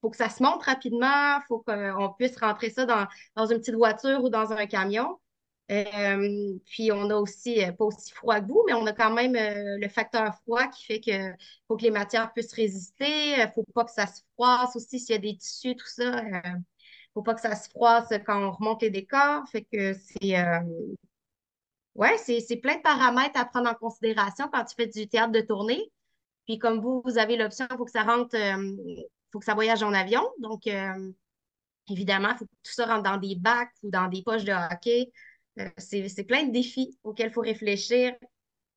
faut 0.00 0.08
que 0.08 0.16
ça 0.16 0.30
se 0.30 0.42
monte 0.42 0.62
rapidement, 0.62 1.40
faut 1.46 1.58
qu'on 1.60 2.14
puisse 2.18 2.38
rentrer 2.38 2.70
ça 2.70 2.86
dans, 2.86 3.06
une 3.50 3.58
petite 3.58 3.74
voiture 3.74 4.24
ou 4.24 4.30
dans 4.30 4.52
un 4.52 4.66
camion. 4.66 5.18
Puis 5.68 6.90
on 6.90 7.10
a 7.10 7.16
aussi, 7.16 7.60
pas 7.78 7.84
aussi 7.84 8.10
froid 8.12 8.40
que 8.40 8.46
vous, 8.46 8.64
mais 8.66 8.72
on 8.72 8.86
a 8.86 8.94
quand 8.94 9.12
même 9.12 9.34
le 9.34 9.88
facteur 9.88 10.34
froid 10.44 10.68
qui 10.68 10.86
fait 10.86 11.00
que 11.00 11.34
faut 11.66 11.76
que 11.76 11.82
les 11.82 11.90
matières 11.90 12.32
puissent 12.32 12.54
résister, 12.54 13.42
euh, 13.42 13.48
faut 13.54 13.64
pas 13.74 13.84
que 13.84 13.90
ça 13.90 14.06
se 14.06 14.22
froisse 14.34 14.74
aussi 14.74 14.98
s'il 14.98 15.14
y 15.14 15.18
a 15.18 15.20
des 15.20 15.36
tissus, 15.36 15.76
tout 15.76 15.86
ça. 15.86 16.22
Faut 17.14 17.22
pas 17.22 17.34
que 17.34 17.40
ça 17.40 17.56
se 17.56 17.68
froisse 17.70 18.08
quand 18.26 18.42
on 18.42 18.50
remonte 18.52 18.82
les 18.82 18.90
décors. 18.90 19.48
Fait 19.48 19.66
que 19.70 19.94
c'est 19.94 20.38
euh, 20.38 20.60
Ouais, 21.98 22.16
c'est, 22.16 22.56
plein 22.58 22.76
de 22.76 22.82
paramètres 22.82 23.38
à 23.40 23.44
prendre 23.44 23.68
en 23.68 23.74
considération 23.74 24.48
quand 24.52 24.64
tu 24.64 24.76
fais 24.76 24.86
du 24.86 25.08
théâtre 25.08 25.32
de 25.32 25.40
tournée. 25.40 25.90
Puis 26.46 26.56
comme 26.60 26.80
vous, 26.80 27.02
vous 27.04 27.18
avez 27.18 27.36
l'option, 27.36 27.66
il 27.68 27.76
faut 27.76 27.84
que 27.84 27.90
ça 27.90 28.04
rentre, 28.04 28.36
euh, 28.36 29.02
faut 29.32 29.40
que 29.40 29.44
ça 29.44 29.54
voyage 29.54 29.82
en 29.82 29.92
avion. 29.92 30.22
Donc, 30.38 30.68
euh, 30.68 31.12
évidemment, 31.90 32.28
il 32.30 32.36
faut 32.38 32.44
que 32.44 32.54
tout 32.62 32.72
ça 32.72 32.86
rentre 32.86 33.02
dans 33.02 33.16
des 33.16 33.34
bacs 33.34 33.72
ou 33.82 33.90
dans 33.90 34.06
des 34.06 34.22
poches 34.22 34.44
de 34.44 34.52
hockey. 34.52 35.10
Euh, 35.58 35.68
c'est 35.76 36.22
plein 36.24 36.44
de 36.44 36.52
défis 36.52 36.96
auxquels 37.02 37.30
il 37.30 37.32
faut 37.32 37.40
réfléchir 37.40 38.14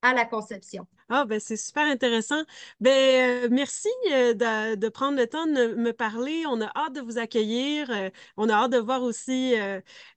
à 0.02 0.15
la 0.15 0.26
conception. 0.26 0.88
Ah, 1.13 1.26
ben 1.26 1.41
c'est 1.41 1.58
super 1.58 1.84
intéressant. 1.88 2.41
Ben, 2.80 3.43
euh, 3.45 3.47
merci 3.52 3.89
euh, 4.13 4.34
de, 4.34 4.88
prendre 4.88 5.17
le 5.17 5.28
temps 5.28 5.45
de 5.45 5.76
me 5.76 5.91
parler. 5.91 6.45
On 6.47 6.62
a 6.62 6.71
hâte 6.74 6.93
de 6.93 7.02
vous 7.02 7.17
accueillir. 7.17 7.89
Euh, 7.91 8.10
on 8.38 8.47
a 8.47 8.54
hâte 8.54 8.71
de 8.71 8.78
voir 8.78 9.04
aussi 9.04 9.54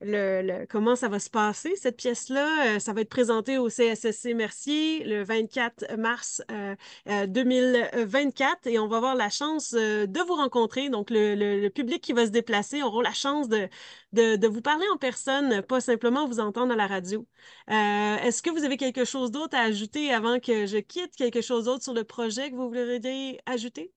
le, 0.00 0.64
comment 0.66 0.94
ça 0.94 1.09
va 1.09 1.18
se 1.18 1.30
passer, 1.30 1.74
cette 1.74 1.96
pièce-là. 1.96 2.78
Ça 2.78 2.92
va 2.92 3.00
être 3.00 3.09
présenté 3.09 3.59
au 3.59 3.68
CSSC 3.70 4.35
Mercier 4.35 5.02
le 5.04 5.24
24 5.24 5.96
mars 5.98 6.42
euh, 6.52 6.76
euh, 7.09 7.26
2024 7.26 8.68
et 8.68 8.78
on 8.78 8.87
va 8.87 8.98
avoir 8.98 9.16
la 9.16 9.30
chance 9.30 9.72
de 9.74 10.26
vous 10.26 10.35
rencontrer. 10.35 10.90
Donc, 10.90 11.11
le, 11.11 11.35
le- 11.35 11.70
public 11.70 12.00
qui 12.02 12.12
va 12.12 12.24
se 12.26 12.30
déplacer 12.30 12.83
aura 12.85 13.02
la 13.02 13.12
chance 13.12 13.48
de, 13.48 13.68
de, 14.12 14.37
de 14.37 14.46
vous 14.46 14.61
parler 14.61 14.87
en 14.92 14.96
personne, 14.96 15.61
pas 15.62 15.81
simplement 15.81 16.27
vous 16.29 16.38
entendre 16.38 16.73
à 16.73 16.77
la 16.77 16.87
radio. 16.87 17.27
Est-ce 17.69 18.42
que 18.42 18.50
vous 18.50 18.64
avez 18.64 18.77
quelque 18.77 19.04
chose 19.04 19.31
d'autre 19.31 19.56
à 19.56 19.60
ajouter 19.62 20.12
avant 20.12 20.38
que 20.40 20.66
je 20.66 20.79
quitte? 20.87 21.16
Quelque 21.16 21.40
chose 21.40 21.64
d'autre 21.64 21.82
sur 21.82 21.94
le 21.94 22.04
projet 22.04 22.50
que 22.50 22.56
vous 22.56 22.68
voudriez 22.68 23.40
ajouter? 23.46 23.92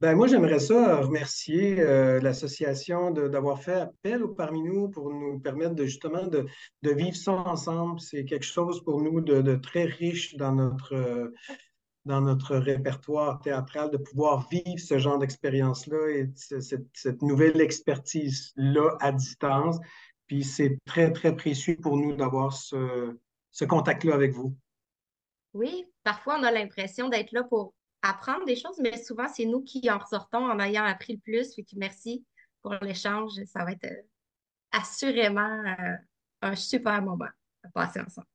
Ben, 0.00 0.14
moi, 0.14 0.26
j'aimerais 0.26 0.60
ça 0.60 1.02
remercier 1.02 1.78
euh, 1.78 2.20
l'association 2.20 3.10
d'avoir 3.10 3.62
fait 3.62 3.74
appel 3.74 4.22
parmi 4.34 4.62
nous 4.62 4.88
pour 4.88 5.12
nous 5.12 5.38
permettre 5.38 5.74
de 5.74 5.84
justement 5.84 6.26
de, 6.26 6.46
de 6.82 6.90
vivre 6.90 7.16
ça 7.16 7.32
ensemble. 7.32 8.00
C'est 8.00 8.24
quelque 8.24 8.46
chose 8.46 8.82
pour 8.82 9.02
nous 9.02 9.20
de, 9.20 9.42
de 9.42 9.56
très 9.56 9.84
riche 9.84 10.36
dans 10.36 10.52
notre, 10.52 10.94
euh, 10.94 11.34
dans 12.06 12.22
notre 12.22 12.56
répertoire 12.56 13.40
théâtral, 13.42 13.90
de 13.90 13.98
pouvoir 13.98 14.48
vivre 14.48 14.78
ce 14.78 14.98
genre 14.98 15.18
d'expérience-là 15.18 16.08
et 16.08 16.30
cette, 16.34 16.86
cette 16.94 17.20
nouvelle 17.20 17.60
expertise-là 17.60 18.96
à 19.00 19.12
distance. 19.12 19.78
Puis 20.26 20.44
c'est 20.44 20.78
très, 20.86 21.12
très 21.12 21.36
précieux 21.36 21.76
pour 21.76 21.98
nous 21.98 22.16
d'avoir 22.16 22.54
ce, 22.54 23.18
ce 23.50 23.64
contact-là 23.66 24.14
avec 24.14 24.32
vous. 24.32 24.56
Oui, 25.52 25.84
parfois 26.02 26.38
on 26.38 26.42
a 26.42 26.50
l'impression 26.50 27.08
d'être 27.08 27.32
là 27.32 27.44
pour 27.44 27.74
apprendre 28.02 28.44
des 28.46 28.56
choses, 28.56 28.78
mais 28.80 29.02
souvent 29.02 29.28
c'est 29.28 29.44
nous 29.44 29.62
qui 29.62 29.90
en 29.90 29.98
ressortons 29.98 30.44
en 30.50 30.58
ayant 30.60 30.84
appris 30.84 31.14
le 31.14 31.20
plus. 31.20 31.54
Fait 31.54 31.62
que 31.62 31.76
merci 31.76 32.24
pour 32.62 32.74
l'échange. 32.82 33.32
Ça 33.46 33.64
va 33.64 33.72
être 33.72 33.84
euh, 33.84 34.02
assurément 34.72 35.62
euh, 35.66 35.94
un 36.42 36.56
super 36.56 37.02
moment 37.02 37.28
à 37.62 37.68
passer 37.74 38.00
ensemble. 38.00 38.26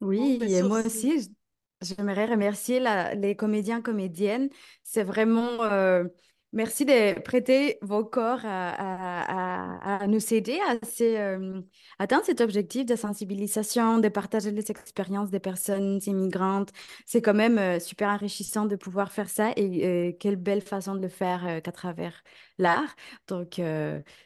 Oui, 0.00 0.38
ben, 0.38 0.48
et 0.48 0.62
moi 0.62 0.80
aussi, 0.84 1.32
j'aimerais 1.80 2.26
remercier 2.26 2.80
la- 2.80 3.14
les 3.14 3.36
comédiens, 3.36 3.80
comédiennes. 3.82 4.48
C'est 4.82 5.04
vraiment, 5.04 5.62
euh, 5.62 6.04
merci 6.52 6.84
de 6.84 7.18
prêter 7.20 7.78
vos 7.82 8.04
corps 8.04 8.40
à, 8.44 10.02
à- 10.02 10.06
nous 10.06 10.34
aider 10.34 10.58
à 10.68 10.84
se, 10.86 11.02
euh, 11.04 11.60
atteindre 11.98 12.24
cet 12.24 12.40
objectif 12.40 12.86
de 12.86 12.96
sensibilisation, 12.96 13.98
de 13.98 14.08
partager 14.08 14.50
les 14.50 14.70
expériences 14.70 15.30
des 15.30 15.40
personnes 15.40 16.00
immigrantes. 16.06 16.70
C'est 17.06 17.22
quand 17.22 17.34
même 17.34 17.58
euh, 17.58 17.80
super 17.80 18.08
enrichissant 18.10 18.66
de 18.66 18.76
pouvoir 18.76 19.12
faire 19.12 19.28
ça 19.30 19.52
et 19.56 19.86
euh, 20.10 20.12
quelle 20.18 20.36
belle 20.36 20.62
façon 20.62 20.94
de 20.94 21.00
le 21.02 21.08
faire 21.08 21.60
qu'à 21.62 21.72
travers 21.72 22.22
l'art. 22.58 22.94
Donc, 23.28 23.60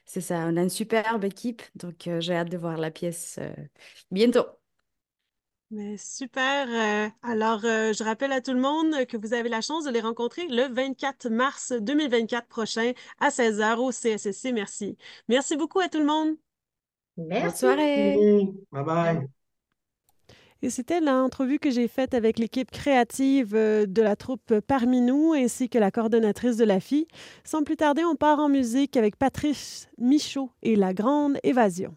c'est 0.05 0.21
ça, 0.21 0.47
on 0.49 0.57
a 0.57 0.63
une 0.63 0.71
superbe 0.71 1.25
équipe. 1.25 1.63
Donc, 1.75 2.09
j'ai 2.21 2.35
hâte 2.35 2.51
de 2.51 2.57
voir 2.59 2.77
la 2.77 2.91
pièce 2.91 3.39
bientôt. 4.11 4.45
Mais 5.77 5.99
super. 5.99 6.69
Euh, 6.71 7.11
alors, 7.23 7.61
euh, 7.67 7.93
je 7.93 8.03
rappelle 8.03 8.33
à 8.33 8.41
tout 8.41 8.55
le 8.55 8.61
monde 8.61 9.05
que 9.05 9.19
vous 9.19 9.35
avez 9.35 9.51
la 9.51 9.61
chance 9.61 9.85
de 9.85 9.91
les 9.91 10.01
rencontrer 10.01 10.47
le 10.49 10.73
24 10.73 11.29
mars 11.29 11.75
2024 11.79 12.47
prochain 12.49 12.93
à 13.21 13.29
16h 13.29 13.77
au 13.77 13.91
CSSC. 13.91 14.53
Merci. 14.53 14.97
Merci 15.29 15.55
beaucoup 15.55 15.81
à 15.81 15.91
tout 15.91 15.99
le 15.99 16.07
monde. 16.07 16.37
Bonne 17.19 17.29
Merci. 17.29 17.59
soirée! 17.59 18.17
Bye 18.73 18.85
bye. 18.85 19.29
Et 20.63 20.71
c'était 20.71 21.03
l'entrevue 21.03 21.59
que 21.59 21.71
j'ai 21.71 21.89
faite 21.89 22.15
avec 22.15 22.39
l'équipe 22.39 22.71
créative 22.71 23.55
euh, 23.55 23.85
de 23.85 24.01
la 24.01 24.17
troupe 24.17 24.61
Parmi 24.61 25.03
nous 25.03 25.35
ainsi 25.35 25.69
que 25.69 25.79
la 25.79 25.91
coordonnatrice 25.91 26.57
de 26.57 26.65
la 26.65 26.81
FI. 26.81 27.07
Sans 27.45 27.65
plus 27.65 27.77
tarder, 27.77 28.03
on 28.03 28.17
part 28.17 28.39
en 28.39 28.49
musique 28.49 28.97
avec 28.97 29.17
Patrice 29.17 29.91
Michaud 29.99 30.49
et 30.63 30.75
La 30.75 30.95
Grande 30.95 31.37
Évasion. 31.43 31.95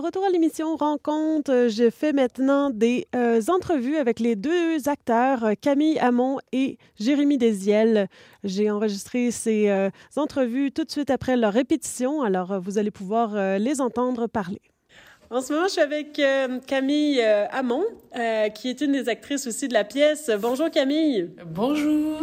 Retour 0.00 0.24
à 0.24 0.30
l'émission 0.30 0.76
Rencontre, 0.76 1.50
euh, 1.52 1.68
je 1.68 1.90
fais 1.90 2.12
maintenant 2.12 2.70
des 2.70 3.06
euh, 3.14 3.40
entrevues 3.48 3.96
avec 3.96 4.20
les 4.20 4.36
deux 4.36 4.88
acteurs, 4.88 5.44
euh, 5.44 5.52
Camille 5.60 5.98
Hamon 5.98 6.38
et 6.52 6.78
Jérémy 6.98 7.38
Desiel. 7.38 8.08
J'ai 8.44 8.70
enregistré 8.70 9.30
ces 9.30 9.68
euh, 9.68 9.90
entrevues 10.16 10.72
tout 10.72 10.84
de 10.84 10.90
suite 10.90 11.10
après 11.10 11.36
leur 11.36 11.52
répétition, 11.52 12.22
alors 12.22 12.60
vous 12.60 12.78
allez 12.78 12.90
pouvoir 12.90 13.34
euh, 13.34 13.58
les 13.58 13.80
entendre 13.80 14.26
parler. 14.26 14.60
En 15.30 15.40
ce 15.40 15.52
moment, 15.52 15.66
je 15.66 15.72
suis 15.72 15.80
avec 15.80 16.18
euh, 16.18 16.58
Camille 16.66 17.20
euh, 17.20 17.46
Hamon, 17.52 17.84
euh, 18.16 18.48
qui 18.48 18.68
est 18.68 18.80
une 18.80 18.92
des 18.92 19.08
actrices 19.08 19.46
aussi 19.46 19.68
de 19.68 19.74
la 19.74 19.84
pièce. 19.84 20.30
Bonjour 20.40 20.70
Camille. 20.70 21.30
Bonjour. 21.46 22.20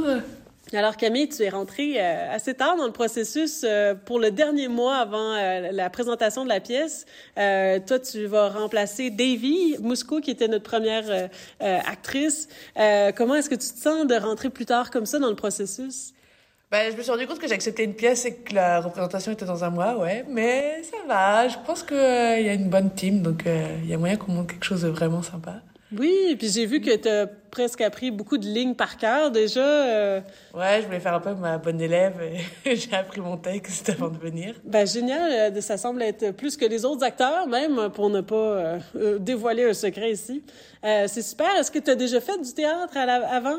Alors 0.74 0.98
Camille, 0.98 1.30
tu 1.30 1.44
es 1.44 1.50
rentrée 1.50 1.94
euh, 1.98 2.34
assez 2.34 2.54
tard 2.54 2.76
dans 2.76 2.86
le 2.86 2.92
processus 2.92 3.62
euh, 3.64 3.96
pour 3.96 4.20
le 4.20 4.32
dernier 4.32 4.68
mois 4.68 4.98
avant 4.98 5.34
euh, 5.34 5.72
la 5.72 5.90
présentation 5.90 6.44
de 6.44 6.50
la 6.50 6.60
pièce. 6.60 7.06
Euh, 7.38 7.80
toi, 7.86 8.00
tu 8.00 8.26
vas 8.26 8.50
remplacer 8.50 9.10
Davy 9.10 9.78
Mousco, 9.80 10.20
qui 10.20 10.32
était 10.32 10.50
notre 10.50 10.66
première 10.66 11.30
actrice. 11.62 12.50
Euh, 12.78 13.14
comment 13.16 13.36
est-ce 13.36 13.50
que 13.50 13.56
tu 13.56 13.70
te 13.70 13.80
sens 13.80 14.06
de 14.08 14.16
rentrer 14.16 14.50
plus 14.50 14.66
tard 14.66 14.92
comme 14.92 15.06
ça 15.06 15.20
dans 15.20 15.30
le 15.30 15.36
processus? 15.36 16.14
Ben, 16.70 16.92
je 16.92 16.98
me 16.98 17.02
suis 17.02 17.12
rendu 17.12 17.26
compte 17.28 17.40
que 17.40 17.48
j'ai 17.48 17.54
accepté 17.54 17.86
une 17.86 17.94
pièce 17.94 18.26
et 18.26 18.36
que 18.36 18.54
la 18.54 18.82
représentation 18.82 19.32
était 19.32 19.46
dans 19.46 19.64
un 19.64 19.70
mois, 19.70 19.98
ouais. 19.98 20.26
Mais 20.30 20.82
ça 20.84 20.98
va, 21.08 21.48
je 21.48 21.56
pense 21.66 21.82
qu'il 21.82 21.96
il 21.96 22.46
y 22.46 22.50
a 22.50 22.54
une 22.54 22.70
bonne 22.70 22.90
team, 22.94 23.22
donc 23.22 23.44
il 23.46 23.90
y 23.90 23.94
a 23.94 23.98
moyen 23.98 24.18
qu'on 24.18 24.34
monte 24.34 24.50
quelque 24.50 24.66
chose 24.66 24.82
de 24.82 24.90
vraiment 24.90 25.22
sympa. 25.22 25.62
Oui, 25.98 26.36
puis 26.38 26.50
j'ai 26.50 26.66
vu 26.66 26.82
que 26.82 26.94
tu 26.98 27.08
as 27.08 27.28
presque 27.52 27.82
appris 27.82 28.12
beaucoup 28.12 28.38
de 28.38 28.46
lignes 28.46 28.76
par 28.76 28.98
cœur 28.98 29.32
déjà. 29.32 29.60
euh, 29.62 30.20
Ouais, 30.54 30.80
je 30.82 30.86
voulais 30.86 31.00
faire 31.00 31.14
un 31.14 31.20
peu 31.20 31.34
ma 31.34 31.58
bonne 31.58 31.80
élève 31.82 32.16
et 32.66 32.76
j'ai 32.76 32.94
appris 32.94 33.22
mon 33.22 33.38
texte 33.38 33.90
avant 33.98 34.10
de 34.10 34.18
venir. 34.18 34.56
Ben, 34.64 34.86
génial. 34.86 35.54
Euh, 35.56 35.62
Ça 35.62 35.78
semble 35.78 36.02
être 36.04 36.32
plus 36.32 36.56
que 36.58 36.66
les 36.66 36.86
autres 36.86 37.04
acteurs, 37.04 37.48
même, 37.48 37.90
pour 37.94 38.10
ne 38.10 38.22
pas 38.22 38.36
euh, 38.36 38.80
euh, 38.96 39.20
dévoiler 39.20 39.70
un 39.70 39.74
secret 39.74 40.12
ici. 40.12 40.44
Euh, 40.86 41.06
c'est 41.08 41.24
super. 41.24 41.48
Est-ce 41.60 41.72
que 41.72 41.80
tu 41.80 41.90
as 41.92 41.96
déjà 41.96 42.22
fait 42.22 42.38
du 42.42 42.54
théâtre 42.54 42.96
à 42.96 43.06
la- 43.06 43.28
avant? 43.30 43.58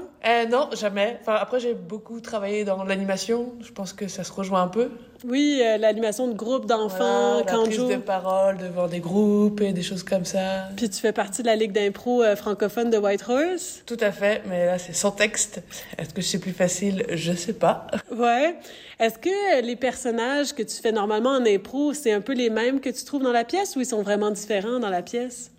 Non, 0.51 0.71
jamais. 0.73 1.19
Enfin, 1.21 1.35
après, 1.41 1.59
j'ai 1.61 1.75
beaucoup 1.75 2.21
travaillé 2.21 2.65
dans 2.65 2.85
l'animation. 2.85 3.53
Je 3.61 3.73
pense 3.73 3.93
que 3.93 4.07
ça 4.09 4.23
se 4.25 4.33
rejoint 4.33 4.63
un 4.63 4.69
peu. 4.69 4.91
Oui, 5.25 5.61
euh, 5.65 5.79
l'animation 5.79 6.29
de 6.29 6.35
groupe 6.35 6.67
d'enfants, 6.67 7.43
Voilà, 7.43 7.53
la 7.57 7.59
prise 7.65 7.79
de 7.89 7.97
parole 7.97 8.57
devant 8.59 8.87
des 8.87 9.01
groupes 9.01 9.61
et 9.61 9.73
des 9.73 9.83
choses 9.83 10.05
comme 10.05 10.25
ça. 10.25 10.69
Puis 10.77 10.89
tu 10.89 11.01
fais 11.01 11.13
partie 11.13 11.43
de 11.43 11.49
la 11.49 11.57
Ligue 11.57 11.73
d'impro 11.73 12.23
euh, 12.23 12.37
francophone 12.37 12.89
de 12.89 12.99
Whitehorse. 12.99 13.83
Tout 13.89 13.97
à 14.01 14.13
fait, 14.13 14.43
mais 14.47 14.67
là, 14.67 14.77
c'est 14.79 14.93
sans 14.93 15.13
texte. 15.13 15.63
Est-ce 15.97 16.13
que 16.13 16.21
c'est 16.21 16.39
plus 16.41 16.53
facile? 16.53 17.07
Je 17.09 17.33
sais 17.33 17.55
pas. 17.55 17.87
Ouais. 18.15 18.55
Est-ce 19.01 19.17
que 19.19 19.63
les 19.63 19.77
personnages 19.77 20.53
que 20.53 20.63
tu 20.63 20.77
fais 20.77 20.93
normalement 20.93 21.31
en 21.31 21.47
impro, 21.47 21.95
c'est 21.95 22.13
un 22.13 22.21
peu 22.21 22.35
les 22.35 22.51
mêmes 22.51 22.81
que 22.83 22.91
tu 22.91 23.03
trouves 23.07 23.23
dans 23.23 23.33
la 23.33 23.45
pièce 23.45 23.77
ou 23.77 23.81
ils 23.81 23.87
sont 23.87 24.03
vraiment 24.03 24.31
différents 24.31 24.79
dans 24.79 24.91
la 24.91 25.01
pièce? 25.01 25.51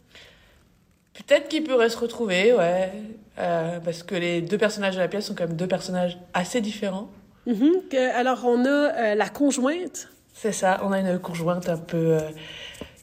Peut-être 1.16 1.48
qu'ils 1.48 1.64
pourraient 1.64 1.90
se 1.90 1.98
retrouver, 1.98 2.54
ouais. 2.54 2.92
Euh, 3.40 3.80
parce 3.80 4.04
que 4.04 4.14
les 4.14 4.42
deux 4.42 4.60
personnages 4.60 4.94
de 4.94 5.00
la 5.02 5.08
pièce 5.08 5.26
sont 5.26 5.34
quand 5.34 5.48
même 5.48 5.58
deux 5.58 5.68
personnages 5.68 6.20
assez 6.36 6.62
différents. 6.62 7.10
Mhm. 7.48 7.82
Que- 7.90 8.16
alors, 8.16 8.46
on 8.46 8.64
a 8.64 8.70
euh, 8.70 9.16
la 9.16 9.30
conjointe. 9.30 10.08
C'est 10.36 10.52
ça, 10.52 10.80
on 10.84 10.92
a 10.92 11.00
une 11.00 11.18
conjointe 11.18 11.68
un 11.68 11.78
peu 11.78 11.98
euh, 11.98 12.20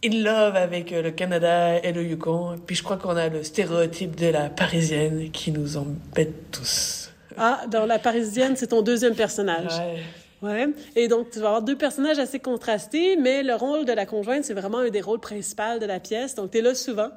in 0.05 0.23
love 0.23 0.57
avec 0.57 0.93
euh, 0.93 1.03
le 1.03 1.11
Canada 1.11 1.79
et 1.83 1.93
le 1.93 2.03
Yukon. 2.03 2.57
Puis 2.67 2.77
je 2.77 2.83
crois 2.83 2.97
qu'on 2.97 3.17
a 3.17 3.29
le 3.29 3.43
stéréotype 3.43 4.17
de 4.17 4.27
la 4.29 4.49
parisienne 4.51 5.31
qui 5.31 5.51
nous 5.53 5.77
embête 5.77 6.51
tous. 6.51 7.11
Ah, 7.39 7.63
dans 7.71 7.85
La 7.87 7.99
Parisienne, 7.99 8.57
c'est 8.57 8.69
ton 8.69 8.81
deuxième 8.83 9.15
personnage. 9.15 9.73
Ouais. 9.79 10.03
Ouais. 10.43 10.67
Et 10.95 11.09
donc, 11.09 11.31
tu 11.31 11.39
vas 11.41 11.49
avoir 11.49 11.63
deux 11.63 11.77
personnages 11.77 12.19
assez 12.19 12.39
contrastés, 12.39 13.17
mais 13.17 13.43
le 13.43 13.55
rôle 13.55 13.85
de 13.85 13.93
la 13.93 14.07
conjointe, 14.07 14.45
c'est 14.45 14.55
vraiment 14.55 14.79
un 14.79 14.89
des 14.91 15.01
rôles 15.01 15.21
principaux 15.21 15.79
de 15.81 15.87
la 15.87 15.99
pièce. 16.01 16.35
Donc, 16.35 16.51
tu 16.51 16.59
es 16.59 16.63
là 16.63 16.75
souvent. 16.75 17.09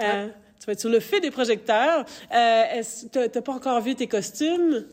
Euh, 0.00 0.26
Tu 0.60 0.66
vas 0.66 0.72
être 0.72 0.80
sur 0.80 0.90
le 0.90 1.00
fait 1.00 1.20
des 1.20 1.30
projecteurs. 1.30 2.04
Euh, 2.34 2.82
t'as 3.12 3.28
t'as 3.28 3.40
pas 3.40 3.52
encore 3.52 3.80
vu 3.80 3.94
tes 3.94 4.06
costumes? 4.08 4.84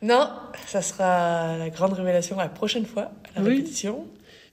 Non, 0.00 0.30
ça 0.66 0.80
sera 0.80 1.56
la 1.58 1.70
grande 1.70 1.92
révélation 1.92 2.36
la 2.36 2.48
prochaine 2.48 2.86
fois, 2.86 3.10
à 3.34 3.40
la 3.40 3.42
Oui. 3.44 3.56
répétition. 3.56 4.04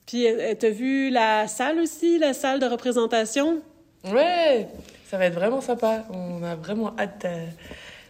Puis, 0.05 0.27
euh, 0.27 0.53
t'as 0.57 0.69
vu 0.69 1.09
la 1.09 1.47
salle 1.47 1.79
aussi, 1.79 2.19
la 2.19 2.33
salle 2.33 2.59
de 2.59 2.65
représentation? 2.65 3.61
Ouais, 4.05 4.67
ça 5.07 5.17
va 5.17 5.25
être 5.25 5.33
vraiment 5.33 5.61
sympa. 5.61 6.05
On 6.11 6.43
a 6.43 6.55
vraiment 6.55 6.93
hâte 6.97 7.25
euh, 7.25 7.45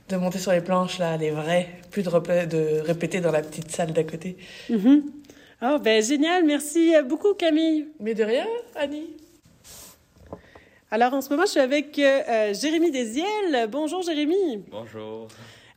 de 0.10 0.18
monter 0.18 0.39
sur 0.39 0.52
les 0.52 0.62
planches, 0.62 1.00
là, 1.00 1.18
les 1.18 1.32
vrais, 1.32 1.70
plus 1.91 2.04
de, 2.04 2.10
de 2.10 2.82
répéter 2.82 3.22
dans 3.22 3.32
la 3.32 3.41
petite 3.41 3.72
salle 3.72 3.93
d'à 3.93 4.04
côté. 4.04 4.38
Ah, 5.62 5.78
ben 5.78 6.04
génial. 6.04 6.43
Merci 6.43 6.96
euh, 6.96 7.02
beaucoup, 7.02 7.34
Camille. 7.34 7.88
Mais 8.00 8.14
de 8.14 8.24
rien, 8.24 8.46
Annie. 8.76 9.10
Alors, 10.91 11.14
en 11.14 11.22
ce 11.22 11.30
moment, 11.30 11.43
je 11.46 11.52
suis 11.52 11.60
avec 11.60 11.98
euh, 11.98 12.22
euh, 12.28 12.54
Jérémy 12.54 12.91
Desiel. 12.91 13.68
Bonjour, 13.70 14.04
Jérémy. 14.04 14.64
Bonjour. 14.70 15.28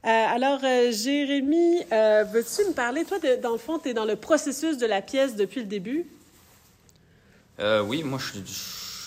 Euh, 0.08 0.10
alors, 0.10 0.60
euh, 0.64 0.90
Jérémy, 0.90 1.84
euh, 1.92 2.24
veux-tu 2.32 2.66
me 2.66 2.72
parler? 2.72 3.04
Toi, 3.04 3.18
de- 3.18 3.36
dans 3.42 3.52
le 3.52 3.58
fond, 3.58 3.78
tu 3.78 3.90
es 3.90 3.94
dans 3.94 4.06
le 4.06 4.16
processus 4.16 4.78
de 4.78 4.86
la 4.86 5.02
pièce 5.02 5.36
depuis 5.36 5.60
le 5.60 5.66
début? 5.66 6.06
Oui, 7.84 8.02
moi, 8.04 8.18
je, 8.18 8.38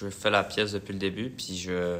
je 0.05 0.09
fais 0.11 0.29
la 0.29 0.43
pièce 0.43 0.73
depuis 0.73 0.93
le 0.93 0.99
début, 0.99 1.29
puis 1.29 1.57
je... 1.57 1.97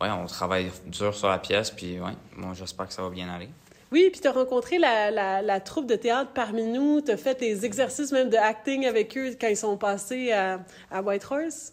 Ouais, 0.00 0.10
on 0.10 0.26
travaille 0.26 0.70
dur 0.86 1.14
sur 1.14 1.28
la 1.28 1.38
pièce, 1.38 1.70
puis 1.70 1.98
ouais, 1.98 2.12
moi, 2.36 2.52
j'espère 2.52 2.86
que 2.88 2.92
ça 2.92 3.00
va 3.00 3.08
bien 3.08 3.32
aller. 3.32 3.48
Oui, 3.92 4.10
puis 4.10 4.20
tu 4.20 4.26
as 4.26 4.32
rencontré 4.32 4.78
la, 4.78 5.10
la, 5.10 5.40
la 5.40 5.60
troupe 5.60 5.86
de 5.86 5.94
théâtre 5.94 6.32
parmi 6.34 6.64
nous. 6.64 7.00
Tu 7.00 7.12
as 7.12 7.16
fait 7.16 7.38
des 7.38 7.64
exercices 7.64 8.10
même 8.12 8.28
de 8.28 8.36
acting 8.36 8.84
avec 8.84 9.16
eux 9.16 9.36
quand 9.40 9.46
ils 9.46 9.56
sont 9.56 9.76
passés 9.78 10.32
à, 10.32 10.60
à 10.90 11.00
Whitehorse. 11.00 11.72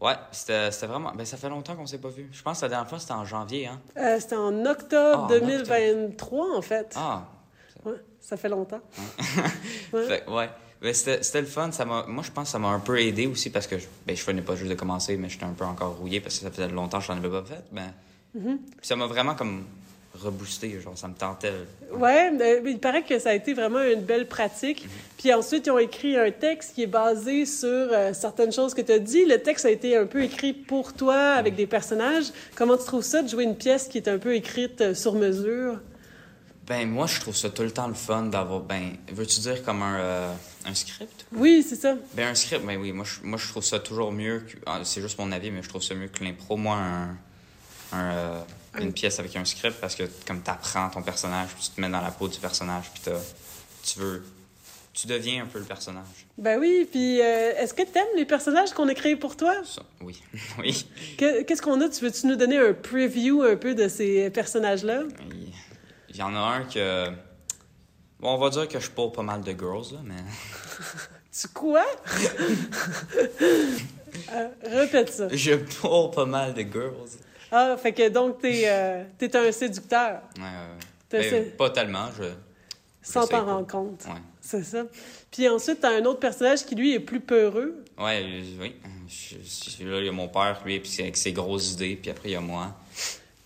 Ouais, 0.00 0.14
c'était 0.30 0.70
vraiment... 0.86 1.12
Ben, 1.12 1.24
ça 1.26 1.36
fait 1.36 1.48
longtemps 1.48 1.74
qu'on 1.74 1.86
s'est 1.86 1.98
pas 1.98 2.08
vu. 2.08 2.28
Je 2.32 2.40
pense 2.42 2.58
que 2.60 2.64
la 2.66 2.68
dernière 2.68 2.88
fois, 2.88 2.98
c'était 3.00 3.12
en 3.14 3.24
janvier, 3.24 3.66
hein? 3.66 3.80
Euh, 3.96 4.18
C'était 4.20 4.36
en 4.36 4.64
octobre 4.64 5.22
Ah, 5.22 5.24
en 5.24 5.26
2023, 5.26 6.56
en 6.56 6.62
fait. 6.62 6.94
Ah, 6.96 7.24
Ouais, 7.84 7.94
ça 8.20 8.36
fait 8.36 8.48
longtemps. 8.48 8.80
Ouais. 9.92 10.06
Fait- 10.06 10.28
ouais. 10.28 10.50
Ben, 10.80 10.94
c'était 10.94 11.40
le 11.40 11.46
fun. 11.46 11.72
Ça 11.72 11.84
m'a- 11.84 12.04
moi, 12.06 12.22
je 12.24 12.30
pense 12.30 12.44
que 12.44 12.50
ça 12.50 12.58
m'a 12.60 12.68
un 12.68 12.78
peu 12.80 13.00
aidé 13.00 13.26
aussi 13.26 13.50
parce 13.50 13.66
que 13.66 13.78
je, 13.78 13.86
ben, 14.06 14.16
je 14.16 14.24
venais 14.24 14.42
pas 14.42 14.54
juste 14.54 14.70
de 14.70 14.74
commencer, 14.76 15.16
mais 15.16 15.28
j'étais 15.28 15.44
un 15.44 15.52
peu 15.52 15.64
encore 15.64 15.96
rouillé 15.96 16.20
parce 16.20 16.36
que 16.38 16.44
ça 16.44 16.50
faisait 16.52 16.68
longtemps 16.68 16.98
que 16.98 17.04
je 17.04 17.12
n'en 17.12 17.18
avais 17.18 17.30
pas 17.30 17.42
fait. 17.44 17.64
Ben, 17.72 17.92
Mhm. 18.34 18.58
puis 18.58 18.86
ça 18.86 18.94
m'a 18.94 19.06
vraiment 19.06 19.34
comme 19.34 19.64
rebooster. 20.22 20.80
Genre, 20.80 20.96
ça 20.96 21.08
me 21.08 21.14
tentait. 21.14 21.52
Ouais, 21.92 22.30
mais 22.30 22.60
il 22.66 22.78
paraît 22.78 23.02
que 23.02 23.18
ça 23.18 23.30
a 23.30 23.34
été 23.34 23.54
vraiment 23.54 23.82
une 23.82 24.02
belle 24.02 24.26
pratique. 24.26 24.84
Mhm. 24.84 24.90
Puis 25.18 25.32
ensuite, 25.34 25.66
ils 25.66 25.70
ont 25.70 25.78
écrit 25.78 26.16
un 26.16 26.30
texte 26.30 26.74
qui 26.74 26.82
est 26.84 26.86
basé 26.86 27.46
sur 27.46 27.68
euh, 27.68 28.12
certaines 28.12 28.52
choses 28.52 28.74
que 28.74 28.82
tu 28.82 28.92
as 28.92 28.98
dit. 28.98 29.24
Le 29.24 29.38
texte 29.42 29.64
a 29.64 29.70
été 29.70 29.96
un 29.96 30.06
peu 30.06 30.22
écrit 30.22 30.52
pour 30.52 30.92
toi, 30.92 31.16
avec 31.32 31.54
des 31.56 31.66
personnages. 31.66 32.26
Comment 32.54 32.76
tu 32.76 32.84
trouves 32.84 33.02
ça 33.04 33.22
de 33.22 33.28
jouer 33.28 33.44
une 33.44 33.56
pièce 33.56 33.88
qui 33.88 33.98
est 33.98 34.08
un 34.08 34.18
peu 34.18 34.34
écrite 34.34 34.80
euh, 34.80 34.94
sur 34.94 35.14
mesure? 35.14 35.80
Ben, 36.66 36.86
moi, 36.86 37.06
je 37.06 37.18
trouve 37.20 37.34
ça 37.34 37.48
tout 37.48 37.62
le 37.62 37.70
temps 37.70 37.88
le 37.88 37.94
fun 37.94 38.24
d'avoir. 38.24 38.60
Ben, 38.60 38.90
veux-tu 39.10 39.40
dire 39.40 39.62
comme 39.62 39.82
un, 39.82 39.98
euh, 40.00 40.32
un 40.66 40.74
script? 40.74 41.24
Oui, 41.34 41.64
c'est 41.66 41.76
ça. 41.76 41.94
Ben, 42.12 42.28
un 42.28 42.34
script, 42.34 42.62
ben 42.66 42.76
oui, 42.78 42.92
moi, 42.92 43.06
je, 43.06 43.26
moi, 43.26 43.38
je 43.38 43.48
trouve 43.48 43.64
ça 43.64 43.78
toujours 43.78 44.12
mieux. 44.12 44.40
que- 44.40 44.58
ah, 44.66 44.80
C'est 44.84 45.00
juste 45.00 45.18
mon 45.18 45.32
avis, 45.32 45.50
mais 45.50 45.62
je 45.62 45.68
trouve 45.70 45.82
ça 45.82 45.94
mieux 45.94 46.08
que 46.08 46.22
l'impro. 46.22 46.58
Moi, 46.58 46.76
un, 46.76 47.16
un, 47.92 48.44
une 48.78 48.92
pièce 48.92 49.18
avec 49.18 49.34
un 49.36 49.44
script 49.44 49.80
parce 49.80 49.94
que, 49.94 50.04
comme 50.26 50.40
t'apprends 50.42 50.88
ton 50.90 51.02
personnage, 51.02 51.48
puis 51.50 51.64
tu 51.64 51.70
te 51.70 51.80
mets 51.80 51.88
dans 51.88 52.00
la 52.00 52.10
peau 52.10 52.28
du 52.28 52.38
personnage, 52.38 52.90
puis 52.92 53.02
t'as- 53.04 53.20
tu 53.82 53.98
veux. 53.98 54.22
Tu 54.92 55.06
deviens 55.06 55.44
un 55.44 55.46
peu 55.46 55.60
le 55.60 55.64
personnage. 55.64 56.26
Ben 56.38 56.58
oui, 56.58 56.88
puis 56.90 57.20
euh, 57.20 57.52
est-ce 57.56 57.72
que 57.72 57.82
tu 57.82 57.96
aimes 57.96 58.16
les 58.16 58.24
personnages 58.24 58.72
qu'on 58.72 58.88
a 58.88 58.94
créés 58.94 59.14
pour 59.14 59.36
toi? 59.36 59.54
Ça, 59.64 59.82
oui. 60.00 60.20
oui. 60.58 60.86
Que- 61.16 61.42
Qu'est-ce 61.42 61.62
qu'on 61.62 61.80
a? 61.80 61.88
Tu 61.88 62.04
veux-tu 62.04 62.26
nous 62.26 62.34
donner 62.36 62.58
un 62.58 62.72
preview 62.74 63.42
un 63.42 63.54
peu 63.56 63.74
de 63.76 63.86
ces 63.86 64.28
personnages-là? 64.30 65.02
Il, 66.10 66.16
y 66.16 66.22
en 66.22 66.34
a 66.34 66.38
un 66.40 66.64
que. 66.64 67.10
Bon, 68.18 68.34
on 68.34 68.38
va 68.38 68.50
dire 68.50 68.66
que 68.66 68.80
je 68.80 68.90
parle 68.90 69.12
pas 69.12 69.22
mal 69.22 69.40
de 69.42 69.52
girls, 69.52 69.92
là, 69.92 70.00
mais. 70.04 70.14
Tu 71.40 71.46
quoi? 71.48 71.84
Euh, 74.32 74.48
répète 74.64 75.12
ça. 75.12 75.28
Je 75.30 75.54
parle 75.80 76.10
pas 76.10 76.24
mal 76.26 76.52
de 76.54 76.62
girls. 76.62 77.08
Ah, 77.50 77.76
fait 77.76 77.92
que 77.92 78.08
donc, 78.08 78.40
t'es 78.40 78.62
euh, 78.66 79.04
t'es 79.16 79.34
un 79.36 79.50
séducteur, 79.52 80.20
Ouais, 80.36 80.42
ouais, 80.42 81.20
ouais. 81.20 81.30
Ben, 81.30 81.50
pas 81.56 81.70
tellement, 81.70 82.08
je. 82.18 82.24
sans 83.02 83.26
t'en 83.26 83.44
rendre 83.46 83.66
compte. 83.66 84.04
Ouais. 84.06 84.20
C'est 84.40 84.62
ça. 84.64 84.84
Puis 85.30 85.48
ensuite, 85.48 85.80
t'as 85.80 85.98
un 85.98 86.04
autre 86.04 86.20
personnage 86.20 86.64
qui, 86.64 86.74
lui, 86.74 86.94
est 86.94 87.00
plus 87.00 87.20
peureux. 87.20 87.84
Ouais, 87.98 88.22
euh, 88.22 88.42
oui. 88.60 88.74
Je- 89.08 89.36
je- 89.80 89.84
là, 89.88 89.98
il 90.00 90.06
y 90.06 90.08
a 90.08 90.12
mon 90.12 90.28
père, 90.28 90.60
lui, 90.64 90.78
puis 90.80 90.94
avec 91.00 91.16
ses 91.16 91.32
grosses 91.32 91.72
idées, 91.72 91.96
puis 92.00 92.10
après, 92.10 92.28
il 92.30 92.32
y 92.32 92.36
a 92.36 92.40
moi, 92.40 92.74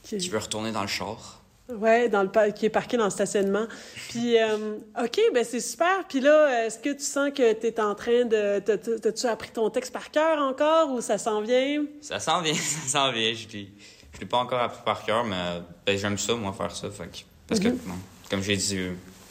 Qui- 0.03 0.19
qui 0.19 0.29
veut 0.29 0.39
retourner 0.39 0.73
dans 0.73 0.83
le 0.83 0.89
char? 0.89 1.41
Ouais, 1.69 2.09
dans 2.09 2.23
le 2.23 2.51
qui 2.53 2.67
est 2.67 2.71
parqué 2.71 2.97
dans 2.97 3.05
le 3.05 3.11
stationnement. 3.11 3.67
Puis, 4.11 4.37
euh, 4.37 4.77
OK, 5.03 5.21
ben 5.33 5.45
c'est 5.45 5.61
super. 5.61 6.05
Puis 6.09 6.21
là, 6.21 6.67
est-ce 6.67 6.79
que 6.79 6.91
tu 6.91 7.05
sens 7.05 7.31
que 7.31 7.53
tu 7.55 7.67
es 7.67 7.81
en 7.81 7.95
train 7.95 8.25
de... 8.25 8.59
t'as- 8.59 8.77
t'as- 8.77 8.99
T'as-tu 8.99 9.27
appris 9.27 9.51
ton 9.51 9.71
texte 9.71 9.93
par 9.93 10.11
cœur 10.11 10.39
encore 10.43 10.91
ou 10.93 11.01
ça 11.01 11.19
s'en 11.19 11.41
vient? 11.41 11.85
Ça 12.01 12.19
s'en 12.21 12.43
vient, 12.43 12.55
ça 12.55 12.89
s'en 12.89 13.13
vient. 13.13 13.33
Je 13.33 13.49
l'ai, 13.49 13.69
je 14.13 14.21
l'ai 14.21 14.27
pas 14.27 14.39
encore 14.39 14.61
appris 14.61 14.83
par 14.85 15.05
cœur, 15.05 15.25
mais 15.25 15.61
ben, 15.87 15.97
j'aime 15.97 16.19
ça, 16.19 16.35
moi, 16.35 16.53
faire 16.53 16.75
ça. 16.75 16.91
Fait 16.91 17.05
que- 17.07 17.19
parce 17.47 17.61
que, 17.61 17.69
bon, 17.69 17.95
comme 18.29 18.43
j'ai 18.43 18.57
dit 18.57 18.79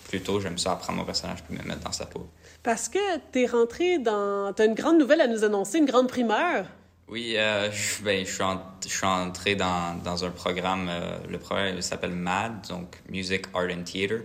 plus 0.07 0.21
tôt, 0.21 0.39
j'aime 0.39 0.57
ça 0.57 0.71
apprendre 0.73 0.99
mon 0.99 1.05
personnage 1.05 1.43
puis 1.43 1.57
me 1.57 1.63
mettre 1.63 1.82
dans 1.82 1.91
sa 1.91 2.05
peau. 2.05 2.27
Parce 2.63 2.88
que 2.89 2.99
t'es 3.32 3.45
rentré 3.47 3.97
dans... 3.97 4.53
T'as 4.53 4.65
une 4.65 4.75
grande 4.75 4.97
nouvelle 4.99 5.21
à 5.21 5.27
nous 5.27 5.43
annoncer, 5.43 5.79
une 5.79 5.86
grande 5.86 6.07
primeur. 6.07 6.65
Oui, 7.12 7.36
euh, 7.38 7.70
je, 7.72 8.01
ben, 8.03 8.26
je, 8.26 8.32
suis 8.32 8.41
en- 8.43 8.62
je 8.84 8.89
suis 8.89 9.05
entré 9.05 9.55
dans, 9.55 10.01
dans 10.03 10.24
un 10.24 10.30
programme. 10.32 10.88
euh, 10.89 11.18
le 11.30 11.38
programme 11.38 11.82
s'appelle 11.82 12.12
MAD, 12.12 12.68
donc 12.70 13.01
Music, 13.09 13.45
Art 13.53 13.68
and 13.70 13.84
Theater. 13.84 14.22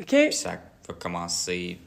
OK? 0.00 0.06
Puis 0.08 0.32
ça 0.32 0.58
va 0.88 0.94
commencer 0.94 1.78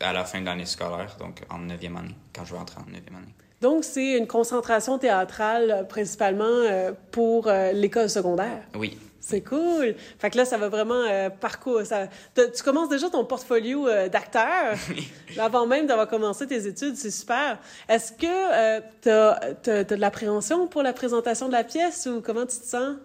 à 0.00 0.12
la 0.12 0.24
fin 0.24 0.40
de 0.40 0.46
l'année 0.46 0.66
scolaire, 0.66 1.16
donc 1.18 1.42
en 1.50 1.58
9e 1.58 1.96
année, 1.98 2.14
quand 2.34 2.44
je 2.44 2.52
vais 2.54 2.60
entrer 2.60 2.78
en 2.78 2.84
9e 2.90 3.16
année. 3.16 3.34
Donc, 3.60 3.82
c'est 3.84 4.18
une 4.18 4.26
concentration 4.26 4.98
théâtrale 4.98 5.70
euh, 5.70 5.82
principalement 5.84 6.44
euh, 6.44 6.92
pour 7.10 7.48
l'école 7.72 8.10
secondaire? 8.10 8.62
Oui. 8.76 8.98
C'est 9.26 9.40
cool. 9.40 9.94
Fait 10.18 10.28
que 10.28 10.36
là, 10.36 10.44
ça 10.44 10.58
va 10.58 10.68
vraiment 10.68 11.02
euh, 11.08 11.30
parcours. 11.30 11.80
Ça... 11.86 12.08
Tu 12.34 12.62
commences 12.62 12.90
déjà 12.90 13.08
ton 13.08 13.24
portfolio 13.24 13.88
euh, 13.88 14.08
d'acteur 14.10 14.76
avant 15.38 15.66
même 15.66 15.86
d'avoir 15.86 16.06
commencé 16.08 16.46
tes 16.46 16.66
études. 16.66 16.94
C'est 16.96 17.10
super. 17.10 17.58
Est-ce 17.88 18.12
que 18.12 18.80
tu 19.00 19.08
as, 19.08 19.84
de 19.84 19.94
l'appréhension 19.94 20.66
pour 20.66 20.82
la 20.82 20.92
présentation 20.92 21.46
de 21.48 21.52
la 21.52 21.64
pièce 21.64 22.06
ou 22.06 22.20
comment 22.20 22.44
tu 22.44 22.58
te 22.58 22.66
sens? 22.66 22.96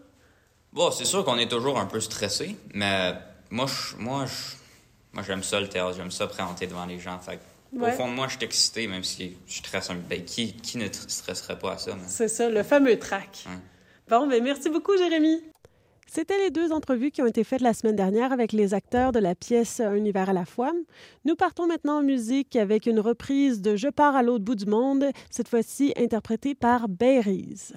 Bon, 0.74 0.92
c'est 0.92 1.06
sûr 1.06 1.24
qu'on 1.24 1.38
est 1.38 1.50
toujours 1.50 1.80
un 1.80 1.86
peu 1.86 2.00
stressé, 2.02 2.56
mais 2.74 3.14
moi, 3.50 3.66
je, 3.68 3.96
moi, 3.96 4.26
je, 4.26 4.56
moi, 5.14 5.24
j'aime 5.26 5.42
ça 5.42 5.60
le 5.62 5.70
théâtre, 5.70 5.96
j'aime 5.96 6.12
ça 6.12 6.28
présenter 6.28 6.68
devant 6.68 6.86
les 6.86 7.00
gens. 7.00 7.18
Fait 7.20 7.40
Ouais. 7.72 7.90
au 7.94 7.96
fond 7.96 8.08
de 8.10 8.14
moi, 8.16 8.28
je 8.28 8.36
suis 8.36 8.44
excité, 8.46 8.88
même 8.88 9.04
si 9.04 9.38
je 9.48 9.58
stresse 9.60 9.90
un 9.92 9.94
peu. 9.96 10.02
Ben, 10.10 10.26
qui, 10.26 10.54
qui 10.54 10.80
ne 10.80 10.88
tr- 10.88 11.08
stresserait 11.08 11.58
pas 11.60 11.74
à 11.74 11.78
ça? 11.78 11.92
mais- 11.96 12.02
C'est 12.08 12.28
ça, 12.28 12.50
le 12.50 12.64
fameux 12.64 12.98
track. 12.98 13.46
Ouais. 13.46 13.54
Bon, 14.10 14.26
ben 14.28 14.44
merci 14.44 14.70
beaucoup, 14.72 14.98
Jérémy. 14.98 15.44
C'était 16.12 16.40
les 16.40 16.50
deux 16.50 16.72
entrevues 16.72 17.12
qui 17.12 17.22
ont 17.22 17.28
été 17.28 17.44
faites 17.44 17.62
la 17.62 17.76
semaine 17.76 17.96
dernière 17.96 18.32
avec 18.32 18.52
les 18.52 18.74
acteurs 18.74 19.12
de 19.12 19.20
la 19.20 19.36
pièce 19.36 19.80
Un 19.80 20.04
hiver 20.04 20.28
à 20.28 20.34
la 20.34 20.44
fois. 20.44 20.74
Nous 21.24 21.36
partons 21.36 21.68
maintenant 21.68 22.00
en 22.00 22.02
musique 22.02 22.56
avec 22.56 22.88
une 22.88 23.00
reprise 23.00 23.62
de 23.62 23.76
Je 23.76 23.90
pars 23.90 24.16
à 24.16 24.24
l'autre 24.24 24.44
bout 24.44 24.56
du 24.56 24.66
monde, 24.66 25.06
cette 25.30 25.50
fois-ci 25.50 25.94
interprétée 25.96 26.56
par 26.56 26.90
Berries. 26.90 27.74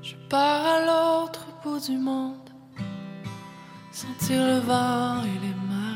Je 0.00 0.14
pars 0.30 0.66
à 0.66 0.80
l'autre 0.86 1.46
bout 1.62 1.80
du 1.80 1.98
monde, 1.98 2.48
sentir 3.92 4.38
le 4.38 4.60
vent 4.60 5.22
et 5.22 5.46
les 5.46 5.54
marées. 5.68 5.87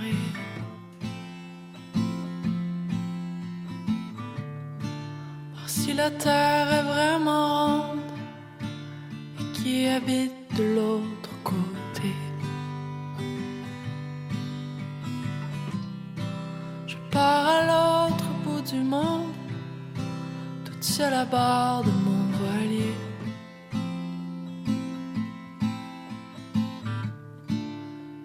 Si 5.75 5.95
la 5.95 6.11
terre 6.11 6.71
est 6.81 6.87
vraiment 6.95 7.47
ronde 7.67 8.13
et 9.41 9.47
qui 9.57 9.87
habite 9.87 10.41
de 10.59 10.65
l'autre 10.77 11.35
côté. 11.43 12.13
Je 16.87 16.97
pars 17.11 17.47
à 17.57 17.61
l'autre 17.71 18.29
bout 18.45 18.65
du 18.73 18.81
monde, 18.95 19.33
toute 20.67 20.85
seule 20.85 21.15
à 21.15 21.25
bord 21.25 21.83
de 21.89 21.95
mon 22.07 22.23
voilier. 22.41 22.97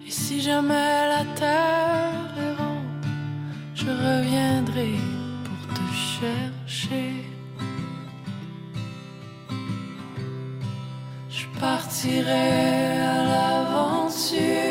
Et 0.06 0.10
si 0.10 0.36
jamais 0.48 0.96
la 1.14 1.24
terre 1.42 2.28
est 2.44 2.54
ronde, 2.60 3.06
je 3.74 3.88
reviendrai 4.06 4.92
pour 5.44 5.60
te 5.76 5.84
chercher. 6.18 7.37
Partirai 11.98 13.00
à 13.00 13.24
l'aventure 13.24 14.67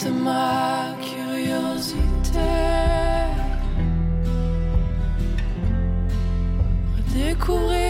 Qu'importe 0.00 0.22
ma 0.22 0.94
curiosité. 1.02 1.98
Redécouvrir 6.96 7.89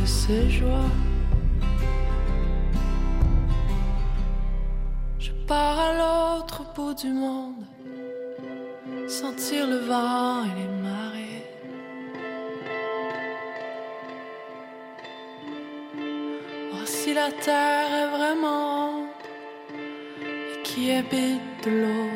de 0.00 0.06
ses 0.06 0.50
joies. 0.50 0.90
Je 5.18 5.32
pars 5.46 5.78
à 5.78 5.92
l'autre 6.00 6.62
bout 6.74 6.94
du 6.94 7.10
monde 7.10 7.64
sentir 9.08 9.66
le 9.66 9.78
vent 9.78 10.44
et 10.44 10.54
les 10.60 10.72
marées. 10.88 11.44
Voir 16.70 16.86
si 16.86 17.12
la 17.14 17.30
terre 17.30 17.90
est 18.02 18.10
vraiment 18.16 19.06
et 20.22 20.62
qui 20.62 20.92
habite 20.92 21.64
de 21.64 21.70
l'autre 21.82 22.11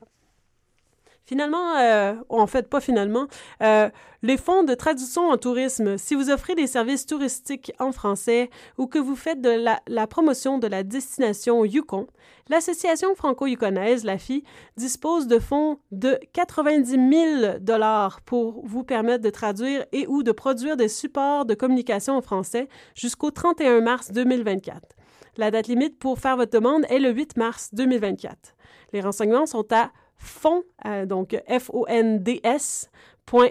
Finalement, 1.26 1.76
euh, 1.78 2.14
en 2.30 2.46
fait, 2.46 2.70
pas 2.70 2.80
finalement, 2.80 3.26
euh, 3.64 3.90
les 4.22 4.38
fonds 4.38 4.64
de 4.64 4.76
traduction 4.76 5.30
en 5.30 5.38
tourisme, 5.38 5.98
si 5.98 6.14
vous 6.14 6.30
offrez 6.30 6.54
des 6.54 6.68
services 6.68 7.08
touristiques 7.08 7.74
en 7.80 7.92
français 7.92 8.52
ou 8.78 8.86
que 8.86 9.00
vous 9.00 9.16
faites 9.16 9.42
de 9.42 9.50
la, 9.88 10.08
promotion 10.08 10.60
de 10.60 10.68
la 10.68 10.84
destination 10.84 11.66
Yukon, 11.66 12.06
l'Association 12.48 13.16
franco-yukonaise, 13.16 14.04
l'AFI, 14.04 14.44
dispose 14.78 15.26
de 15.26 15.40
fonds 15.40 15.80
de 15.92 16.20
90 16.34 16.92
000 16.92 17.60
dollars 17.60 18.22
pour 18.22 18.64
vous 18.64 18.84
permettre 18.84 19.24
de 19.24 19.32
traduire 19.32 19.84
et 19.94 20.06
ou 20.06 20.22
de 20.22 20.32
produire 20.32 20.78
des 20.78 20.90
supports 20.90 21.46
de 21.46 21.56
communication 21.56 22.16
en 22.16 22.22
français 22.22 22.70
jusqu'au 22.94 23.32
31 23.32 23.82
mars 23.82 24.12
2024. 24.12 24.96
La 25.38 25.52
date 25.52 25.68
limite 25.68 26.00
pour 26.00 26.20
faire 26.20 26.38
votre 26.38 26.52
demande 26.52 26.86
est 26.90 27.00
le 27.00 27.12
8 27.12 27.38
mars 27.38 27.70
2024. 27.74 28.56
Les 28.94 29.02
renseignements 29.02 29.46
sont 29.46 29.66
à 29.72 29.92
fond, 30.16 30.64
euh, 30.86 31.06
donc 31.06 31.36
fonds.afi.ca. 31.60 33.46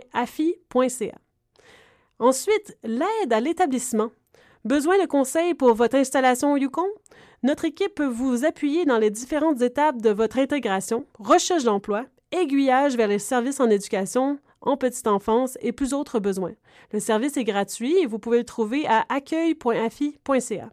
Ensuite, 2.18 2.78
l'aide 2.84 3.32
à 3.32 3.40
l'établissement. 3.40 4.10
Besoin 4.64 4.98
de 4.98 5.06
conseils 5.06 5.52
pour 5.52 5.74
votre 5.74 5.96
installation 5.96 6.52
au 6.52 6.56
Yukon? 6.56 6.88
Notre 7.42 7.66
équipe 7.66 7.94
peut 7.94 8.06
vous 8.06 8.46
appuyer 8.46 8.86
dans 8.86 8.96
les 8.96 9.10
différentes 9.10 9.60
étapes 9.60 10.00
de 10.00 10.08
votre 10.08 10.38
intégration, 10.38 11.04
recherche 11.18 11.64
d'emploi, 11.64 12.06
aiguillage 12.32 12.96
vers 12.96 13.08
les 13.08 13.18
services 13.18 13.60
en 13.60 13.68
éducation, 13.68 14.38
en 14.62 14.78
petite 14.78 15.06
enfance 15.06 15.58
et 15.60 15.72
plus 15.72 15.92
autres 15.92 16.18
besoins. 16.18 16.54
Le 16.92 17.00
service 17.00 17.36
est 17.36 17.44
gratuit 17.44 17.98
et 17.98 18.06
vous 18.06 18.18
pouvez 18.18 18.38
le 18.38 18.44
trouver 18.44 18.86
à 18.86 19.04
accueil.afi.ca. 19.10 20.70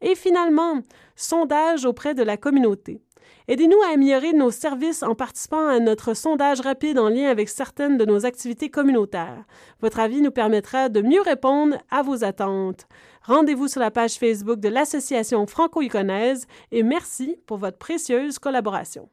Et 0.00 0.14
finalement, 0.14 0.80
sondage 1.16 1.84
auprès 1.84 2.14
de 2.14 2.22
la 2.22 2.36
communauté. 2.36 3.00
Aidez-nous 3.48 3.82
à 3.82 3.94
améliorer 3.94 4.32
nos 4.32 4.50
services 4.50 5.02
en 5.02 5.14
participant 5.14 5.66
à 5.66 5.80
notre 5.80 6.14
sondage 6.14 6.60
rapide 6.60 6.98
en 6.98 7.08
lien 7.08 7.28
avec 7.28 7.48
certaines 7.48 7.98
de 7.98 8.04
nos 8.04 8.24
activités 8.24 8.70
communautaires. 8.70 9.44
Votre 9.80 9.98
avis 9.98 10.20
nous 10.20 10.30
permettra 10.30 10.88
de 10.88 11.02
mieux 11.02 11.20
répondre 11.20 11.76
à 11.90 12.02
vos 12.02 12.22
attentes. 12.22 12.86
Rendez-vous 13.24 13.66
sur 13.66 13.80
la 13.80 13.90
page 13.90 14.14
Facebook 14.14 14.60
de 14.60 14.68
l'Association 14.68 15.46
franco-yukonaise 15.46 16.46
et 16.70 16.82
merci 16.82 17.38
pour 17.46 17.58
votre 17.58 17.78
précieuse 17.78 18.38
collaboration. 18.38 19.08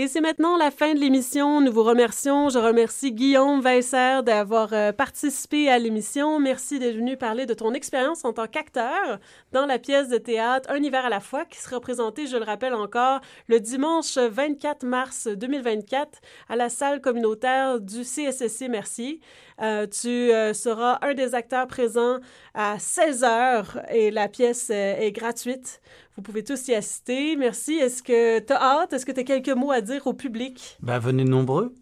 Et 0.00 0.08
c'est 0.08 0.22
maintenant 0.22 0.56
la 0.56 0.70
fin 0.70 0.94
de 0.94 0.98
l'émission. 0.98 1.60
Nous 1.60 1.70
vous 1.70 1.82
remercions. 1.82 2.48
Je 2.48 2.58
remercie 2.58 3.12
Guillaume 3.12 3.60
Weisser 3.60 4.22
d'avoir 4.24 4.72
euh, 4.72 4.92
participé 4.92 5.68
à 5.68 5.78
l'émission. 5.78 6.40
Merci 6.40 6.78
d'être 6.78 6.96
venu 6.96 7.18
parler 7.18 7.44
de 7.44 7.52
ton 7.52 7.74
expérience 7.74 8.24
en 8.24 8.32
tant 8.32 8.46
qu'acteur 8.46 9.18
dans 9.52 9.66
la 9.66 9.78
pièce 9.78 10.08
de 10.08 10.16
théâtre 10.16 10.70
Un 10.72 10.82
hiver 10.82 11.04
à 11.04 11.10
la 11.10 11.20
fois 11.20 11.44
qui 11.44 11.58
sera 11.58 11.80
présentée, 11.80 12.26
je 12.26 12.38
le 12.38 12.44
rappelle 12.44 12.72
encore, 12.72 13.20
le 13.46 13.60
dimanche 13.60 14.16
24 14.16 14.86
mars 14.86 15.28
2024 15.28 16.18
à 16.48 16.56
la 16.56 16.70
salle 16.70 17.02
communautaire 17.02 17.78
du 17.78 18.00
CSSC 18.00 18.70
Mercier. 18.70 19.20
Euh, 19.62 19.86
tu 19.86 20.08
euh, 20.08 20.54
seras 20.54 20.98
un 21.02 21.12
des 21.12 21.34
acteurs 21.34 21.66
présents 21.66 22.18
à 22.54 22.78
16 22.78 23.24
heures 23.24 23.78
et 23.90 24.10
la 24.10 24.28
pièce 24.28 24.70
euh, 24.70 24.96
est 24.98 25.12
gratuite. 25.12 25.82
Vous 26.20 26.24
pouvez 26.24 26.44
tous 26.44 26.68
y 26.68 26.74
assister. 26.74 27.34
Merci. 27.34 27.76
Est-ce 27.76 28.02
que 28.02 28.40
tu 28.40 28.52
as 28.52 28.60
hâte? 28.60 28.92
Est-ce 28.92 29.06
que 29.06 29.12
tu 29.12 29.20
as 29.20 29.24
quelques 29.24 29.56
mots 29.56 29.70
à 29.70 29.80
dire 29.80 30.06
au 30.06 30.12
public? 30.12 30.76
Ben, 30.82 30.98
venez 30.98 31.24
nombreux. 31.24 31.74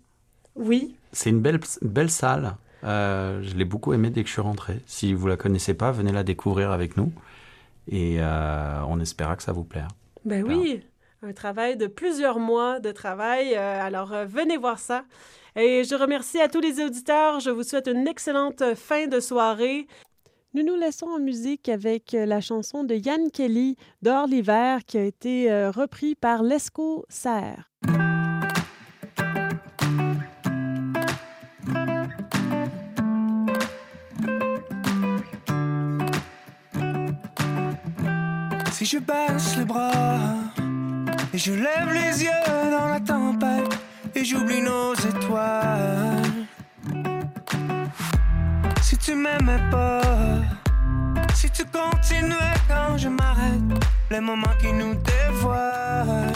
Oui. 0.55 0.95
C'est 1.11 1.31
une 1.31 1.41
belle, 1.41 1.59
belle 1.83 2.09
salle. 2.09 2.55
Euh, 2.85 3.43
je 3.43 3.57
l'ai 3.57 3.65
beaucoup 3.65 3.95
aimée 3.95 4.11
dès 4.11 4.23
que 4.23 4.29
je 4.29 4.35
suis 4.35 4.41
rentré. 4.41 4.79
Si 4.87 5.13
vous 5.13 5.27
la 5.27 5.37
connaissez 5.37 5.75
pas, 5.75 5.91
venez 5.91 6.13
la 6.13 6.23
découvrir 6.23 6.71
avec 6.71 6.97
nous. 6.97 7.11
Et 7.91 8.19
euh, 8.21 8.81
on 8.87 9.01
espéra 9.01 9.35
que 9.35 9.43
ça 9.43 9.51
vous 9.51 9.65
plaira. 9.65 9.89
Ben 10.25 10.45
oui. 10.45 10.85
un 11.25 11.33
travail 11.33 11.77
de 11.77 11.89
plusieurs 11.89 12.39
mois 12.39 12.79
de 12.79 12.93
travail. 12.93 13.57
Euh, 13.57 13.85
alors, 13.85 14.15
venez 14.29 14.57
voir 14.57 14.79
ça. 14.79 15.03
Et 15.57 15.83
je 15.83 15.97
remercie 15.97 16.41
à 16.41 16.47
tous 16.47 16.61
les 16.61 16.81
auditeurs. 16.81 17.41
Je 17.41 17.51
vous 17.51 17.65
souhaite 17.65 17.89
une 17.89 18.07
excellente 18.07 18.63
fin 18.77 19.09
de 19.09 19.19
soirée. 19.19 19.89
Nous 20.55 20.65
nous 20.65 20.77
laissons 20.77 21.07
en 21.07 21.19
musique 21.19 21.69
avec 21.69 22.13
la 22.13 22.41
chanson 22.41 22.83
de 22.83 22.95
Yann 22.95 23.31
Kelly, 23.31 23.77
Dehors 24.01 24.27
l'hiver, 24.27 24.81
qui 24.87 24.97
a 24.97 25.05
été 25.05 25.53
euh, 25.53 25.71
repris 25.71 26.15
par 26.15 26.43
Lesco 26.43 27.05
Serre. 27.11 27.71
Si 38.73 38.87
je 38.87 38.99
baisse 39.01 39.57
les 39.59 39.65
bras 39.67 40.35
et 41.35 41.39
je 41.39 41.53
lève 41.53 41.93
les 41.93 42.23
yeux 42.23 42.71
dans 42.71 42.87
la 42.87 43.01
tempête 43.01 43.79
et 44.15 44.25
j'oublie 44.25 44.63
nos 44.63 44.95
étoiles. 44.95 46.28
Si 48.89 48.97
tu 48.97 49.15
m'aimais 49.15 49.61
pas, 49.71 50.01
si 51.35 51.51
tu 51.51 51.63
continuais 51.67 52.55
quand 52.67 52.97
je 52.97 53.11
m'arrête, 53.11 53.85
les 54.11 54.19
moments 54.19 54.57
qui 54.59 54.73
nous 54.73 54.95
dévoilent. 54.95 56.33